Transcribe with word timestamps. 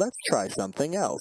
let's 0.00 0.16
try 0.26 0.48
something 0.48 0.96
else. 0.96 1.20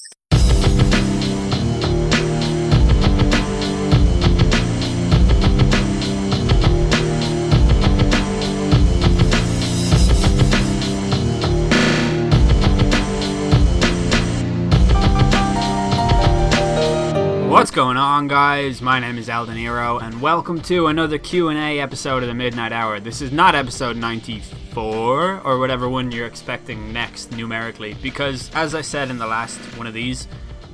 What's 17.50 17.72
going 17.72 17.98
on, 17.98 18.30
guys? 18.30 18.82
My 18.82 19.02
name 19.02 19.18
is 19.18 19.28
El 19.28 19.46
Deniro, 19.46 20.02
and 20.02 20.22
welcome 20.22 20.62
to 20.62 20.88
another 20.88 21.18
Q&A 21.18 21.82
episode 21.82 22.24
of 22.24 22.30
the 22.30 22.34
Midnight 22.34 22.72
Hour. 22.72 23.02
This 23.02 23.22
is 23.22 23.34
not 23.34 23.56
episode 23.56 23.98
94, 24.80 25.42
or 25.44 25.60
whatever 25.60 25.90
one 25.90 26.12
you're 26.12 26.26
expecting 26.26 26.94
next, 26.94 27.32
numerically, 27.32 27.96
because, 28.02 28.50
as 28.54 28.74
I 28.74 28.82
said 28.82 29.10
in 29.10 29.18
the 29.18 29.28
last 29.28 29.60
one 29.78 29.88
of 29.88 29.94
these, 29.94 30.28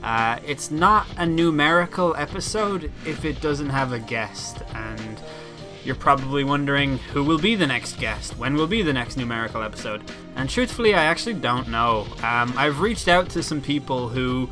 uh, 0.03 0.39
it's 0.45 0.69
not 0.69 1.07
a 1.17 1.25
numerical 1.25 2.15
episode 2.15 2.91
if 3.05 3.25
it 3.25 3.41
doesn't 3.41 3.69
have 3.69 3.91
a 3.91 3.99
guest, 3.99 4.61
and 4.73 5.19
you're 5.83 5.95
probably 5.95 6.43
wondering 6.43 6.97
who 7.13 7.23
will 7.23 7.39
be 7.39 7.55
the 7.55 7.67
next 7.67 7.99
guest, 7.99 8.37
when 8.37 8.55
will 8.55 8.67
be 8.67 8.81
the 8.81 8.93
next 8.93 9.17
numerical 9.17 9.63
episode, 9.63 10.03
and 10.35 10.49
truthfully, 10.49 10.93
I 10.93 11.03
actually 11.03 11.35
don't 11.35 11.69
know. 11.69 12.05
Um, 12.23 12.53
I've 12.57 12.81
reached 12.81 13.07
out 13.07 13.29
to 13.31 13.41
some 13.41 13.61
people 13.61 14.09
who 14.09 14.49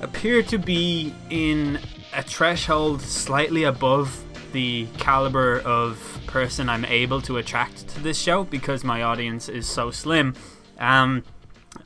appear 0.00 0.42
to 0.44 0.58
be 0.58 1.14
in 1.30 1.78
a 2.14 2.22
threshold 2.22 3.00
slightly 3.00 3.64
above 3.64 4.22
the 4.52 4.86
caliber 4.98 5.60
of 5.60 6.20
person 6.26 6.68
I'm 6.68 6.84
able 6.84 7.20
to 7.22 7.36
attract 7.36 7.88
to 7.88 8.00
this 8.00 8.18
show 8.18 8.44
because 8.44 8.84
my 8.84 9.02
audience 9.02 9.48
is 9.48 9.66
so 9.66 9.90
slim. 9.90 10.34
Um, 10.78 11.24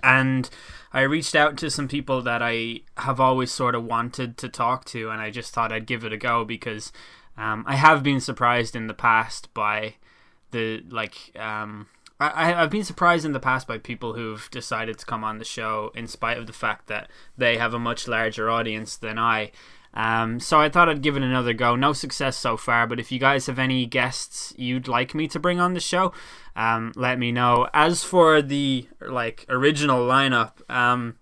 and 0.02 0.48
I 0.92 1.02
reached 1.02 1.34
out 1.34 1.56
to 1.58 1.70
some 1.70 1.88
people 1.88 2.22
that 2.22 2.42
I 2.42 2.80
have 2.96 3.20
always 3.20 3.52
sort 3.52 3.74
of 3.74 3.84
wanted 3.84 4.36
to 4.38 4.48
talk 4.48 4.84
to, 4.86 5.10
and 5.10 5.20
I 5.20 5.30
just 5.30 5.52
thought 5.52 5.72
I'd 5.72 5.86
give 5.86 6.04
it 6.04 6.12
a 6.12 6.16
go 6.16 6.44
because 6.44 6.92
um, 7.36 7.64
I 7.66 7.76
have 7.76 8.02
been 8.02 8.20
surprised 8.20 8.74
in 8.74 8.86
the 8.86 8.94
past 8.94 9.52
by 9.52 9.94
the 10.52 10.82
like 10.88 11.32
um, 11.38 11.88
I, 12.18 12.54
I've 12.54 12.70
been 12.70 12.84
surprised 12.84 13.26
in 13.26 13.32
the 13.32 13.40
past 13.40 13.68
by 13.68 13.76
people 13.78 14.14
who've 14.14 14.48
decided 14.50 14.98
to 14.98 15.06
come 15.06 15.22
on 15.22 15.38
the 15.38 15.44
show 15.44 15.92
in 15.94 16.06
spite 16.06 16.38
of 16.38 16.46
the 16.46 16.52
fact 16.52 16.86
that 16.86 17.10
they 17.36 17.58
have 17.58 17.74
a 17.74 17.78
much 17.78 18.08
larger 18.08 18.48
audience 18.50 18.96
than 18.96 19.18
I. 19.18 19.52
Um, 19.94 20.40
so 20.40 20.60
I 20.60 20.68
thought 20.68 20.88
I'd 20.88 21.02
give 21.02 21.16
it 21.16 21.22
another 21.22 21.54
go. 21.54 21.74
No 21.74 21.92
success 21.92 22.36
so 22.36 22.56
far, 22.56 22.86
but 22.86 23.00
if 23.00 23.10
you 23.10 23.18
guys 23.18 23.46
have 23.46 23.58
any 23.58 23.86
guests 23.86 24.52
you'd 24.56 24.88
like 24.88 25.14
me 25.14 25.26
to 25.28 25.38
bring 25.38 25.58
on 25.58 25.74
the 25.74 25.80
show, 25.80 26.12
um, 26.54 26.92
let 26.96 27.18
me 27.18 27.32
know. 27.32 27.68
As 27.72 28.04
for 28.04 28.42
the 28.42 28.88
like 29.00 29.46
original 29.48 30.06
lineup, 30.06 30.68
um, 30.70 31.16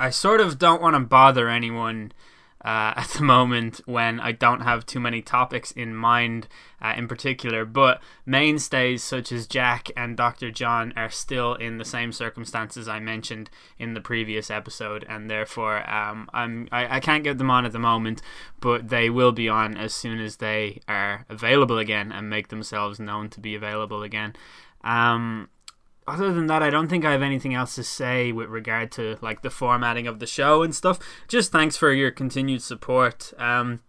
I 0.00 0.10
sort 0.10 0.40
of 0.40 0.58
don't 0.58 0.82
want 0.82 0.94
to 0.94 1.00
bother 1.00 1.48
anyone 1.48 2.12
uh, 2.64 2.94
at 2.96 3.08
the 3.08 3.22
moment 3.22 3.80
when 3.86 4.20
I 4.20 4.32
don't 4.32 4.60
have 4.60 4.86
too 4.86 5.00
many 5.00 5.22
topics 5.22 5.72
in 5.72 5.94
mind 5.94 6.48
uh, 6.80 6.94
in 6.96 7.08
particular. 7.08 7.64
But 7.64 8.00
mainstays 8.26 9.02
such 9.02 9.32
as 9.32 9.46
Jack 9.46 9.90
and 9.96 10.16
Dr. 10.16 10.50
John 10.50 10.92
are 10.96 11.10
still 11.10 11.54
in 11.54 11.78
the 11.78 11.84
same 11.84 12.12
circumstances 12.12 12.88
I 12.88 13.00
mentioned 13.00 13.50
in 13.78 13.94
the 13.94 14.00
previous 14.00 14.50
episode, 14.50 15.04
and 15.08 15.30
therefore 15.30 15.88
um, 15.90 16.28
I'm 16.32 16.68
I, 16.72 16.96
I 16.96 17.00
can't 17.00 17.24
get 17.24 17.38
them 17.38 17.50
on 17.50 17.66
at 17.66 17.72
the 17.72 17.78
moment, 17.78 18.22
but 18.60 18.88
they 18.88 19.10
will 19.10 19.32
be 19.32 19.48
on 19.48 19.76
as 19.76 19.94
soon 19.94 20.20
as 20.20 20.36
they 20.36 20.80
are 20.88 21.24
available 21.28 21.78
again 21.78 22.12
and 22.12 22.30
make 22.30 22.48
themselves 22.48 23.00
known 23.00 23.28
to 23.30 23.40
be 23.40 23.54
available 23.54 24.02
again. 24.02 24.34
Um, 24.84 25.48
other 26.06 26.32
than 26.32 26.46
that, 26.48 26.62
I 26.62 26.70
don't 26.70 26.88
think 26.88 27.04
I 27.04 27.12
have 27.12 27.22
anything 27.22 27.54
else 27.54 27.74
to 27.76 27.84
say 27.84 28.32
with 28.32 28.48
regard 28.48 28.90
to 28.92 29.18
like 29.20 29.42
the 29.42 29.50
formatting 29.50 30.06
of 30.06 30.18
the 30.18 30.26
show 30.26 30.62
and 30.62 30.74
stuff. 30.74 30.98
Just 31.28 31.52
thanks 31.52 31.76
for 31.76 31.92
your 31.92 32.10
continued 32.10 32.62
support. 32.62 33.32
Um, 33.38 33.80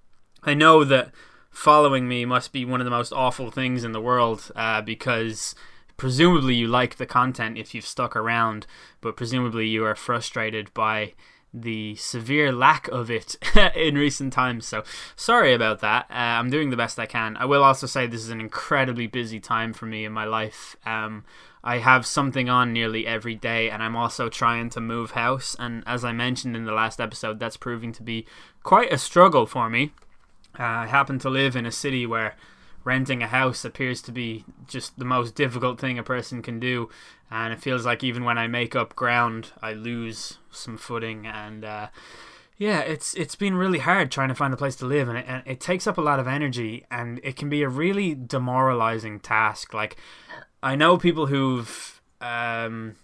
I 0.43 0.53
know 0.53 0.83
that 0.83 1.11
following 1.49 2.07
me 2.07 2.25
must 2.25 2.51
be 2.51 2.65
one 2.65 2.81
of 2.81 2.85
the 2.85 2.91
most 2.91 3.13
awful 3.13 3.51
things 3.51 3.83
in 3.83 3.91
the 3.91 4.01
world 4.01 4.51
uh, 4.55 4.81
because 4.81 5.55
presumably 5.97 6.55
you 6.55 6.67
like 6.67 6.97
the 6.97 7.05
content 7.05 7.57
if 7.57 7.73
you've 7.73 7.85
stuck 7.85 8.15
around, 8.15 8.67
but 9.01 9.15
presumably 9.15 9.67
you 9.67 9.85
are 9.85 9.95
frustrated 9.95 10.73
by 10.73 11.13
the 11.53 11.95
severe 11.95 12.51
lack 12.51 12.87
of 12.87 13.11
it 13.11 13.35
in 13.75 13.95
recent 13.95 14.33
times. 14.33 14.65
So 14.65 14.83
sorry 15.15 15.53
about 15.53 15.81
that. 15.81 16.07
Uh, 16.09 16.13
I'm 16.13 16.49
doing 16.49 16.71
the 16.71 16.77
best 16.77 16.97
I 16.97 17.05
can. 17.05 17.37
I 17.37 17.45
will 17.45 17.63
also 17.63 17.85
say 17.85 18.07
this 18.07 18.23
is 18.23 18.29
an 18.29 18.41
incredibly 18.41 19.05
busy 19.05 19.39
time 19.39 19.71
for 19.71 19.85
me 19.85 20.03
in 20.03 20.11
my 20.11 20.25
life. 20.25 20.75
Um, 20.85 21.23
I 21.63 21.77
have 21.77 22.05
something 22.05 22.49
on 22.49 22.73
nearly 22.73 23.07
every 23.07 23.35
day, 23.35 23.69
and 23.69 23.81
I'm 23.81 23.95
also 23.95 24.27
trying 24.27 24.69
to 24.71 24.81
move 24.81 25.11
house. 25.11 25.55
And 25.57 25.83
as 25.87 26.03
I 26.03 26.11
mentioned 26.11 26.57
in 26.57 26.65
the 26.65 26.73
last 26.73 26.99
episode, 26.99 27.39
that's 27.39 27.55
proving 27.55 27.93
to 27.93 28.03
be 28.03 28.25
quite 28.63 28.91
a 28.91 28.97
struggle 28.97 29.45
for 29.45 29.69
me. 29.69 29.93
Uh, 30.59 30.63
I 30.63 30.87
happen 30.87 31.19
to 31.19 31.29
live 31.29 31.55
in 31.55 31.65
a 31.65 31.71
city 31.71 32.05
where 32.05 32.35
renting 32.83 33.23
a 33.23 33.27
house 33.27 33.63
appears 33.63 34.01
to 34.01 34.11
be 34.11 34.43
just 34.67 34.99
the 34.99 35.05
most 35.05 35.35
difficult 35.35 35.79
thing 35.79 35.97
a 35.97 36.03
person 36.03 36.41
can 36.41 36.59
do, 36.59 36.89
and 37.31 37.53
it 37.53 37.61
feels 37.61 37.85
like 37.85 38.03
even 38.03 38.25
when 38.25 38.37
I 38.37 38.47
make 38.47 38.75
up 38.75 38.95
ground, 38.95 39.51
I 39.61 39.71
lose 39.71 40.39
some 40.51 40.77
footing. 40.77 41.25
And 41.25 41.63
uh, 41.63 41.87
yeah, 42.57 42.79
it's 42.79 43.13
it's 43.13 43.35
been 43.35 43.55
really 43.55 43.79
hard 43.79 44.11
trying 44.11 44.29
to 44.29 44.35
find 44.35 44.53
a 44.53 44.57
place 44.57 44.75
to 44.77 44.85
live, 44.85 45.07
and 45.07 45.17
it, 45.17 45.25
and 45.29 45.43
it 45.45 45.61
takes 45.61 45.87
up 45.87 45.97
a 45.97 46.01
lot 46.01 46.19
of 46.19 46.27
energy, 46.27 46.85
and 46.91 47.21
it 47.23 47.37
can 47.37 47.49
be 47.49 47.63
a 47.63 47.69
really 47.69 48.13
demoralizing 48.15 49.21
task. 49.21 49.73
Like 49.73 49.95
I 50.63 50.75
know 50.75 50.97
people 50.97 51.27
who've 51.27 52.01
um, 52.21 52.95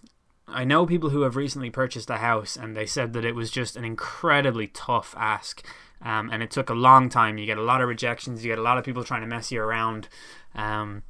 I 0.48 0.64
know 0.64 0.86
people 0.86 1.10
who 1.10 1.22
have 1.22 1.36
recently 1.36 1.70
purchased 1.70 2.10
a 2.10 2.16
house 2.16 2.56
and 2.56 2.76
they 2.76 2.86
said 2.86 3.12
that 3.12 3.24
it 3.24 3.34
was 3.34 3.50
just 3.50 3.76
an 3.76 3.84
incredibly 3.84 4.66
tough 4.66 5.14
ask. 5.16 5.64
Um, 6.02 6.30
and 6.32 6.42
it 6.42 6.50
took 6.50 6.70
a 6.70 6.74
long 6.74 7.10
time. 7.10 7.36
You 7.36 7.44
get 7.44 7.58
a 7.58 7.62
lot 7.62 7.82
of 7.82 7.88
rejections. 7.88 8.42
You 8.42 8.50
get 8.50 8.58
a 8.58 8.62
lot 8.62 8.78
of 8.78 8.84
people 8.84 9.04
trying 9.04 9.20
to 9.20 9.26
mess 9.26 9.52
you 9.52 9.60
around. 9.60 10.08
Um, 10.54 11.02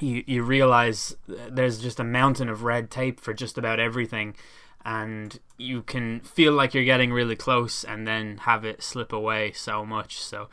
you 0.00 0.22
you 0.26 0.44
realize 0.44 1.16
there's 1.26 1.80
just 1.80 1.98
a 1.98 2.04
mountain 2.04 2.48
of 2.48 2.62
red 2.62 2.88
tape 2.88 3.18
for 3.18 3.34
just 3.34 3.58
about 3.58 3.80
everything, 3.80 4.36
and 4.84 5.40
you 5.56 5.82
can 5.82 6.20
feel 6.20 6.52
like 6.52 6.72
you're 6.72 6.84
getting 6.84 7.12
really 7.12 7.34
close 7.34 7.82
and 7.82 8.06
then 8.06 8.38
have 8.38 8.64
it 8.64 8.80
slip 8.80 9.12
away 9.12 9.50
so 9.50 9.84
much. 9.84 10.20
So, 10.20 10.48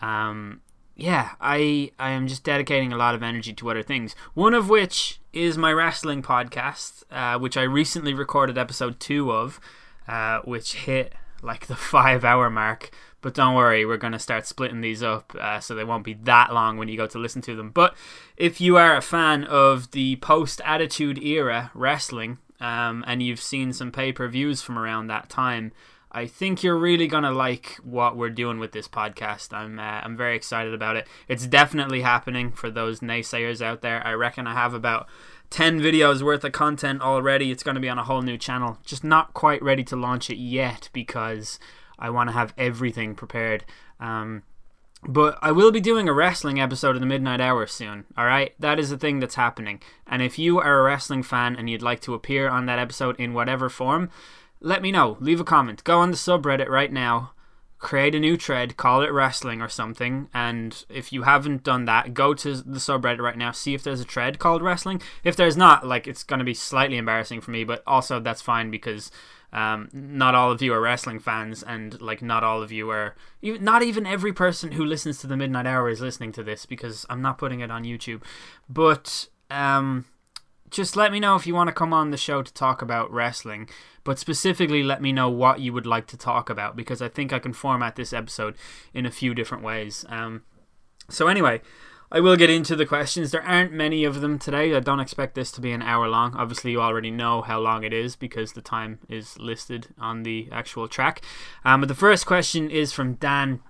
um, 0.00 0.62
yeah, 0.96 1.32
I 1.40 1.92
I 1.98 2.10
am 2.10 2.26
just 2.26 2.42
dedicating 2.42 2.92
a 2.92 2.96
lot 2.96 3.14
of 3.14 3.22
energy 3.22 3.52
to 3.52 3.70
other 3.70 3.82
things. 3.82 4.14
One 4.34 4.54
of 4.54 4.70
which 4.70 5.20
is 5.32 5.58
my 5.58 5.72
wrestling 5.72 6.22
podcast, 6.22 7.04
uh, 7.10 7.38
which 7.38 7.56
I 7.56 7.62
recently 7.62 8.14
recorded 8.14 8.56
episode 8.56 8.98
two 8.98 9.30
of, 9.30 9.60
uh, 10.08 10.40
which 10.44 10.74
hit 10.74 11.14
like 11.42 11.66
the 11.66 11.76
five 11.76 12.24
hour 12.24 12.48
mark. 12.48 12.90
But 13.20 13.34
don't 13.34 13.54
worry, 13.54 13.84
we're 13.84 13.96
going 13.96 14.12
to 14.12 14.18
start 14.18 14.46
splitting 14.46 14.80
these 14.80 15.02
up 15.02 15.34
uh, 15.38 15.58
so 15.60 15.74
they 15.74 15.84
won't 15.84 16.04
be 16.04 16.14
that 16.14 16.54
long 16.54 16.76
when 16.76 16.88
you 16.88 16.96
go 16.96 17.06
to 17.08 17.18
listen 17.18 17.42
to 17.42 17.56
them. 17.56 17.70
But 17.70 17.96
if 18.36 18.60
you 18.60 18.76
are 18.76 18.96
a 18.96 19.02
fan 19.02 19.44
of 19.44 19.90
the 19.90 20.16
post 20.16 20.60
Attitude 20.64 21.18
Era 21.18 21.72
wrestling 21.74 22.38
um, 22.60 23.04
and 23.06 23.22
you've 23.22 23.40
seen 23.40 23.72
some 23.72 23.90
pay 23.90 24.12
per 24.12 24.28
views 24.28 24.62
from 24.62 24.78
around 24.78 25.08
that 25.08 25.28
time, 25.28 25.72
I 26.16 26.26
think 26.26 26.62
you're 26.62 26.78
really 26.78 27.08
gonna 27.08 27.30
like 27.30 27.76
what 27.84 28.16
we're 28.16 28.30
doing 28.30 28.58
with 28.58 28.72
this 28.72 28.88
podcast. 28.88 29.52
I'm 29.52 29.78
uh, 29.78 30.00
I'm 30.02 30.16
very 30.16 30.34
excited 30.34 30.72
about 30.72 30.96
it. 30.96 31.06
It's 31.28 31.46
definitely 31.46 32.00
happening 32.00 32.52
for 32.52 32.70
those 32.70 33.00
naysayers 33.00 33.60
out 33.60 33.82
there. 33.82 34.04
I 34.04 34.12
reckon 34.12 34.46
I 34.46 34.54
have 34.54 34.72
about 34.72 35.08
10 35.50 35.78
videos 35.78 36.22
worth 36.22 36.42
of 36.42 36.52
content 36.52 37.02
already. 37.02 37.50
It's 37.50 37.62
to 37.62 37.78
be 37.78 37.90
on 37.90 37.98
a 37.98 38.04
whole 38.04 38.22
new 38.22 38.38
channel. 38.38 38.78
Just 38.82 39.04
not 39.04 39.34
quite 39.34 39.62
ready 39.62 39.84
to 39.84 39.94
launch 39.94 40.30
it 40.30 40.38
yet 40.38 40.88
because 40.94 41.58
I 41.98 42.08
want 42.08 42.30
to 42.30 42.32
have 42.32 42.54
everything 42.56 43.14
prepared. 43.14 43.66
Um, 44.00 44.42
but 45.06 45.38
I 45.42 45.52
will 45.52 45.70
be 45.70 45.80
doing 45.80 46.08
a 46.08 46.14
wrestling 46.14 46.58
episode 46.58 46.96
of 46.96 47.00
the 47.00 47.06
Midnight 47.06 47.42
Hour 47.42 47.66
soon, 47.66 48.06
alright? 48.18 48.54
That 48.58 48.78
is 48.78 48.90
a 48.90 48.96
thing 48.96 49.20
that's 49.20 49.34
happening. 49.34 49.82
And 50.06 50.22
if 50.22 50.38
you 50.38 50.58
are 50.60 50.78
a 50.78 50.82
wrestling 50.82 51.22
fan 51.22 51.56
and 51.56 51.68
you'd 51.68 51.82
like 51.82 52.00
to 52.00 52.14
appear 52.14 52.48
on 52.48 52.64
that 52.66 52.78
episode 52.78 53.20
in 53.20 53.34
whatever 53.34 53.68
form, 53.68 54.10
let 54.60 54.82
me 54.82 54.90
know. 54.90 55.16
Leave 55.20 55.40
a 55.40 55.44
comment. 55.44 55.84
Go 55.84 55.98
on 55.98 56.10
the 56.10 56.16
subreddit 56.16 56.68
right 56.68 56.92
now. 56.92 57.32
Create 57.78 58.14
a 58.14 58.20
new 58.20 58.38
thread, 58.38 58.78
call 58.78 59.02
it 59.02 59.12
wrestling 59.12 59.60
or 59.60 59.68
something. 59.68 60.28
And 60.32 60.84
if 60.88 61.12
you 61.12 61.24
haven't 61.24 61.62
done 61.62 61.84
that, 61.84 62.14
go 62.14 62.32
to 62.32 62.56
the 62.56 62.78
subreddit 62.78 63.20
right 63.20 63.36
now, 63.36 63.52
see 63.52 63.74
if 63.74 63.82
there's 63.82 64.00
a 64.00 64.04
thread 64.04 64.38
called 64.38 64.62
wrestling. 64.62 65.02
If 65.24 65.36
there's 65.36 65.58
not, 65.58 65.86
like, 65.86 66.06
it's 66.06 66.22
going 66.22 66.38
to 66.38 66.44
be 66.44 66.54
slightly 66.54 66.96
embarrassing 66.96 67.42
for 67.42 67.50
me, 67.50 67.64
but 67.64 67.82
also 67.86 68.18
that's 68.18 68.40
fine 68.40 68.70
because 68.70 69.10
um, 69.52 69.88
not 69.92 70.34
all 70.34 70.50
of 70.50 70.60
you 70.60 70.74
are 70.74 70.80
wrestling 70.80 71.18
fans, 71.18 71.62
and 71.62 72.00
like 72.00 72.22
not 72.22 72.44
all 72.44 72.62
of 72.62 72.72
you 72.72 72.90
are. 72.90 73.14
Not 73.42 73.82
even 73.82 74.06
every 74.06 74.32
person 74.32 74.72
who 74.72 74.84
listens 74.84 75.18
to 75.18 75.26
the 75.26 75.36
Midnight 75.36 75.66
Hour 75.66 75.88
is 75.88 76.00
listening 76.00 76.32
to 76.32 76.42
this 76.42 76.66
because 76.66 77.06
I'm 77.08 77.22
not 77.22 77.38
putting 77.38 77.60
it 77.60 77.70
on 77.70 77.84
YouTube. 77.84 78.22
But 78.68 79.28
um, 79.50 80.04
just 80.76 80.94
let 80.94 81.10
me 81.10 81.18
know 81.18 81.34
if 81.36 81.46
you 81.46 81.54
want 81.54 81.68
to 81.68 81.74
come 81.74 81.94
on 81.94 82.10
the 82.10 82.16
show 82.18 82.42
to 82.42 82.52
talk 82.52 82.82
about 82.82 83.10
wrestling, 83.10 83.68
but 84.04 84.18
specifically 84.18 84.82
let 84.82 85.00
me 85.00 85.10
know 85.10 85.30
what 85.30 85.60
you 85.60 85.72
would 85.72 85.86
like 85.86 86.06
to 86.08 86.16
talk 86.18 86.50
about 86.50 86.76
because 86.76 87.00
I 87.00 87.08
think 87.08 87.32
I 87.32 87.38
can 87.38 87.54
format 87.54 87.96
this 87.96 88.12
episode 88.12 88.56
in 88.92 89.06
a 89.06 89.10
few 89.10 89.34
different 89.34 89.64
ways. 89.64 90.04
Um, 90.10 90.42
so, 91.08 91.28
anyway, 91.28 91.62
I 92.12 92.20
will 92.20 92.36
get 92.36 92.50
into 92.50 92.76
the 92.76 92.84
questions. 92.84 93.30
There 93.30 93.42
aren't 93.42 93.72
many 93.72 94.04
of 94.04 94.20
them 94.20 94.38
today. 94.38 94.74
I 94.74 94.80
don't 94.80 95.00
expect 95.00 95.34
this 95.34 95.50
to 95.52 95.62
be 95.62 95.72
an 95.72 95.82
hour 95.82 96.08
long. 96.08 96.36
Obviously, 96.36 96.72
you 96.72 96.80
already 96.80 97.10
know 97.10 97.40
how 97.40 97.58
long 97.58 97.82
it 97.82 97.94
is 97.94 98.14
because 98.14 98.52
the 98.52 98.60
time 98.60 98.98
is 99.08 99.38
listed 99.38 99.88
on 99.98 100.24
the 100.24 100.48
actual 100.52 100.88
track. 100.88 101.22
Um, 101.64 101.80
but 101.80 101.88
the 101.88 101.94
first 101.94 102.26
question 102.26 102.70
is 102.70 102.92
from 102.92 103.14
Dan, 103.14 103.60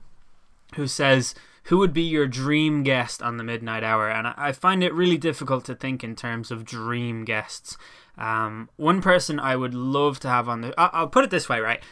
who 0.75 0.89
says, 0.89 1.37
Who 1.67 1.79
would 1.79 1.93
be 1.93 2.03
your 2.03 2.29
dream 2.29 2.83
guest 2.85 3.23
on 3.23 3.39
the 3.39 3.45
Midnight 3.45 3.83
Hour? 3.83 4.09
And 4.09 4.29
I 4.29 4.53
find 4.53 4.85
it 4.85 4.95
really 4.95 5.19
difficult 5.19 5.65
to 5.65 5.75
think 5.75 6.05
in 6.05 6.15
terms 6.15 6.51
of 6.51 6.65
dream 6.65 7.25
guests. 7.25 7.77
Um, 8.17 8.71
one 8.77 9.03
person 9.03 9.41
I 9.41 9.57
would 9.57 9.75
love 9.75 10.21
to 10.21 10.29
have 10.29 10.49
on 10.49 10.61
the. 10.61 10.75
I'll 10.79 11.09
put 11.09 11.25
it 11.25 11.31
this 11.31 11.49
way, 11.49 11.59
right? 11.59 11.83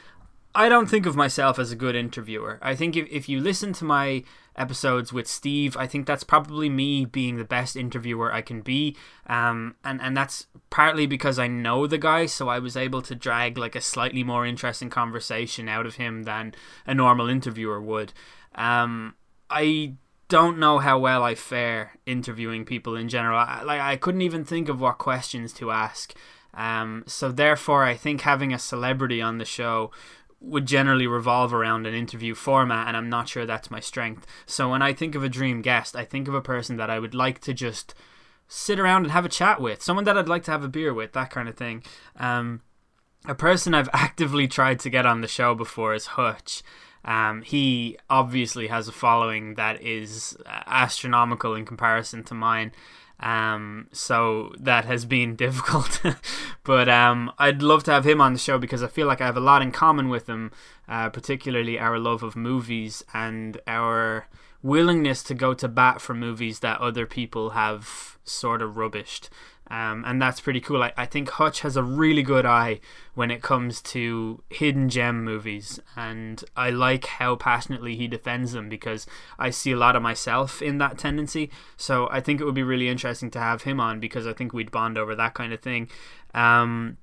I 0.55 0.69
don't 0.69 0.89
think 0.89 1.07
of 1.07 1.17
myself 1.17 1.59
as 1.59 1.73
a 1.73 1.77
good 1.77 1.97
interviewer. 1.97 2.61
I 2.63 2.77
think 2.77 2.97
if, 2.97 3.09
if 3.11 3.29
you 3.29 3.41
listen 3.41 3.73
to 3.75 3.85
my 3.85 4.23
episodes 4.55 5.13
with 5.13 5.27
Steve, 5.27 5.77
I 5.77 5.89
think 5.89 6.07
that's 6.07 6.23
probably 6.23 6.69
me 6.69 7.05
being 7.05 7.37
the 7.37 7.45
best 7.45 7.75
interviewer 7.75 8.33
I 8.33 8.43
can 8.43 8.61
be. 8.61 8.97
Um, 9.27 9.75
and, 9.83 10.01
and 10.01 10.17
that's 10.17 10.47
partly 10.71 11.07
because 11.07 11.41
I 11.41 11.49
know 11.49 11.89
the 11.89 11.99
guy, 11.99 12.27
so 12.27 12.49
I 12.49 12.61
was 12.61 12.77
able 12.77 13.03
to 13.03 13.17
drag 13.17 13.59
like 13.59 13.75
a 13.75 13.81
slightly 13.81 14.23
more 14.23 14.47
interesting 14.47 14.91
conversation 14.91 15.69
out 15.69 15.87
of 15.87 15.97
him 15.97 16.23
than 16.23 16.55
a 16.87 16.95
normal 16.95 17.29
interviewer 17.29 17.83
would. 17.83 18.13
Um, 18.55 19.17
I 19.55 19.95
don't 20.29 20.59
know 20.59 20.79
how 20.79 20.99
well 20.99 21.23
I 21.23 21.37
fare 21.37 21.93
interviewing 22.07 22.65
people 22.65 22.97
in 22.97 23.09
general. 23.09 23.39
I, 23.39 23.63
like 23.63 23.81
I 23.81 23.97
couldn't 23.97 24.23
even 24.23 24.45
think 24.45 24.69
of 24.69 24.81
what 24.81 24.99
questions 24.99 25.53
to 25.55 25.71
ask. 25.71 26.13
Um, 26.53 27.05
so 27.07 27.31
therefore, 27.31 27.85
I 27.85 27.95
think 27.95 28.23
having 28.23 28.53
a 28.53 28.59
celebrity 28.59 29.23
on 29.23 29.39
the 29.39 29.45
show 29.45 29.93
would 30.41 30.67
generally 30.67 31.07
revolve 31.07 31.55
around 31.55 31.87
an 31.87 31.95
interview 31.95 32.35
format, 32.35 32.89
and 32.89 32.97
I'm 32.97 33.09
not 33.09 33.29
sure 33.29 33.47
that's 33.47 33.71
my 33.71 33.81
strength. 33.81 34.27
So 34.45 34.71
when 34.71 34.83
I 34.83 34.93
think 34.93 35.15
of 35.15 35.23
a 35.23 35.29
dream 35.29 35.63
guest, 35.63 35.97
I 35.97 36.05
think 36.05 36.29
of 36.29 36.35
a 36.35 36.43
person 36.43 36.77
that 36.77 36.91
I 36.91 36.99
would 36.99 37.15
like 37.15 37.41
to 37.43 37.55
just 37.55 37.95
sit 38.49 38.79
around 38.79 39.05
and 39.05 39.13
have 39.13 39.25
a 39.25 39.31
chat 39.31 39.61
with, 39.61 39.83
someone 39.83 40.05
that 40.05 40.19
I'd 40.19 40.29
like 40.29 40.45
to 40.45 40.51
have 40.51 40.65
a 40.65 40.69
beer 40.69 40.93
with, 40.93 41.13
that 41.13 41.31
kind 41.31 41.49
of 41.49 41.57
thing. 41.57 41.83
Um, 42.17 42.61
a 43.27 43.35
person 43.35 43.75
I've 43.75 43.89
actively 43.93 44.47
tried 44.47 44.81
to 44.81 44.91
get 44.91 45.07
on 45.07 45.21
the 45.21 45.29
show 45.29 45.55
before 45.55 45.95
is 45.95 46.07
Hutch. 46.07 46.63
Um, 47.05 47.43
he 47.43 47.99
obviously 48.09 48.69
has 48.69 48.89
a 48.89 48.93
following 48.93 49.55
that 49.55 49.83
is 49.83 50.37
astronomical 50.47 51.55
in 51.55 51.65
comparison 51.65 52.25
to 52.25 52.35
mine. 52.35 52.73
Um, 53.21 53.89
so 53.93 54.53
that 54.59 54.85
has 54.87 55.05
been 55.05 55.37
difficult, 55.45 56.01
but 56.65 56.89
um, 56.89 57.33
I'd 57.39 57.63
love 57.63 57.85
to 57.85 57.93
have 57.93 58.07
him 58.07 58.21
on 58.21 58.33
the 58.33 58.39
show 58.39 58.59
because 58.59 58.83
I 58.83 58.89
feel 58.89 59.07
like 59.07 59.21
I 59.21 59.27
have 59.27 59.37
a 59.37 59.41
lot 59.41 59.63
in 59.63 59.71
common 59.71 60.09
with 60.09 60.29
him, 60.29 60.51
uh, 60.89 61.11
particularly 61.11 61.79
our 61.79 61.99
love 61.99 62.23
of 62.23 62.37
movies 62.37 63.05
and 63.15 63.61
our 63.67 64.27
willingness 64.63 65.23
to 65.23 65.35
go 65.35 65.55
to 65.55 65.69
bat 65.69 66.01
for 66.01 66.15
movies 66.15 66.61
that 66.61 66.81
other 66.81 67.07
people 67.07 67.51
have 67.51 68.19
sort 68.25 68.63
of 68.63 68.73
rubbished. 68.75 69.29
Um, 69.71 70.05
and 70.07 70.21
that's 70.21 70.41
pretty 70.41 70.61
cool. 70.61 70.83
I, 70.83 70.93
I 70.97 71.07
think 71.07 71.31
Hutch 71.31 71.61
has 71.61 71.77
a 71.77 71.83
really 71.83 72.23
good 72.23 72.45
eye 72.45 72.81
when 73.15 73.31
it 73.31 73.41
comes 73.41 73.81
to 73.83 74.43
hidden 74.51 74.89
gem 74.91 75.25
movies, 75.25 75.81
and 75.97 76.45
I 76.55 76.71
like 76.71 77.07
how 77.07 77.37
passionately 77.37 77.97
he 77.97 78.07
defends 78.07 78.53
them 78.53 78.69
because 78.69 79.07
I 79.39 79.51
see 79.51 79.73
a 79.73 79.77
lot 79.77 79.97
of 79.97 80.03
myself 80.03 80.61
in 80.61 80.79
that 80.79 80.99
tendency. 80.99 81.51
So 81.77 82.09
I 82.11 82.21
think 82.21 82.41
it 82.41 82.45
would 82.45 82.55
be 82.55 82.63
really 82.63 82.89
interesting 82.89 83.31
to 83.33 83.41
have 83.41 83.63
him 83.63 83.81
on 83.81 84.01
because 84.01 84.27
I 84.27 84.35
think 84.35 84.53
we'd 84.53 84.71
bond 84.71 84.99
over 84.99 85.15
that 85.15 85.35
kind 85.35 85.53
of 85.53 85.61
thing. 85.61 85.89
Um, 86.35 86.99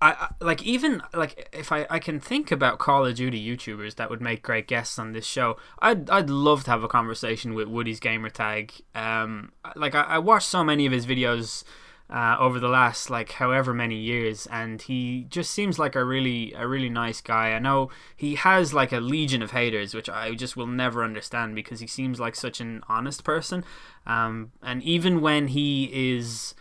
I, 0.00 0.10
I, 0.10 0.44
like 0.44 0.62
even 0.64 1.02
like 1.14 1.48
if 1.52 1.72
I, 1.72 1.86
I 1.88 1.98
can 1.98 2.20
think 2.20 2.50
about 2.50 2.78
Call 2.78 3.06
of 3.06 3.14
Duty 3.14 3.42
YouTubers 3.44 3.94
that 3.96 4.10
would 4.10 4.20
make 4.20 4.42
great 4.42 4.66
guests 4.66 4.98
on 4.98 5.12
this 5.12 5.24
show. 5.24 5.56
I'd 5.78 6.10
I'd 6.10 6.28
love 6.28 6.64
to 6.64 6.70
have 6.70 6.82
a 6.82 6.88
conversation 6.88 7.54
with 7.54 7.68
Woody's 7.68 8.00
gamertag. 8.00 8.82
Um, 8.94 9.52
like 9.74 9.94
I, 9.94 10.02
I 10.02 10.18
watched 10.18 10.48
so 10.48 10.62
many 10.62 10.86
of 10.86 10.92
his 10.92 11.06
videos 11.06 11.64
uh, 12.08 12.36
over 12.38 12.60
the 12.60 12.68
last 12.68 13.10
like 13.10 13.32
however 13.32 13.74
many 13.74 13.96
years, 13.96 14.46
and 14.46 14.80
he 14.82 15.26
just 15.28 15.50
seems 15.50 15.78
like 15.78 15.96
a 15.96 16.04
really 16.04 16.52
a 16.52 16.66
really 16.66 16.88
nice 16.88 17.20
guy. 17.20 17.52
I 17.52 17.58
know 17.58 17.90
he 18.16 18.36
has 18.36 18.72
like 18.72 18.92
a 18.92 19.00
legion 19.00 19.42
of 19.42 19.50
haters, 19.50 19.94
which 19.94 20.08
I 20.08 20.34
just 20.34 20.56
will 20.56 20.66
never 20.66 21.02
understand 21.02 21.54
because 21.54 21.80
he 21.80 21.86
seems 21.86 22.20
like 22.20 22.36
such 22.36 22.60
an 22.60 22.82
honest 22.88 23.24
person. 23.24 23.64
Um, 24.06 24.52
and 24.62 24.82
even 24.82 25.20
when 25.20 25.48
he 25.48 25.90
is 26.16 26.54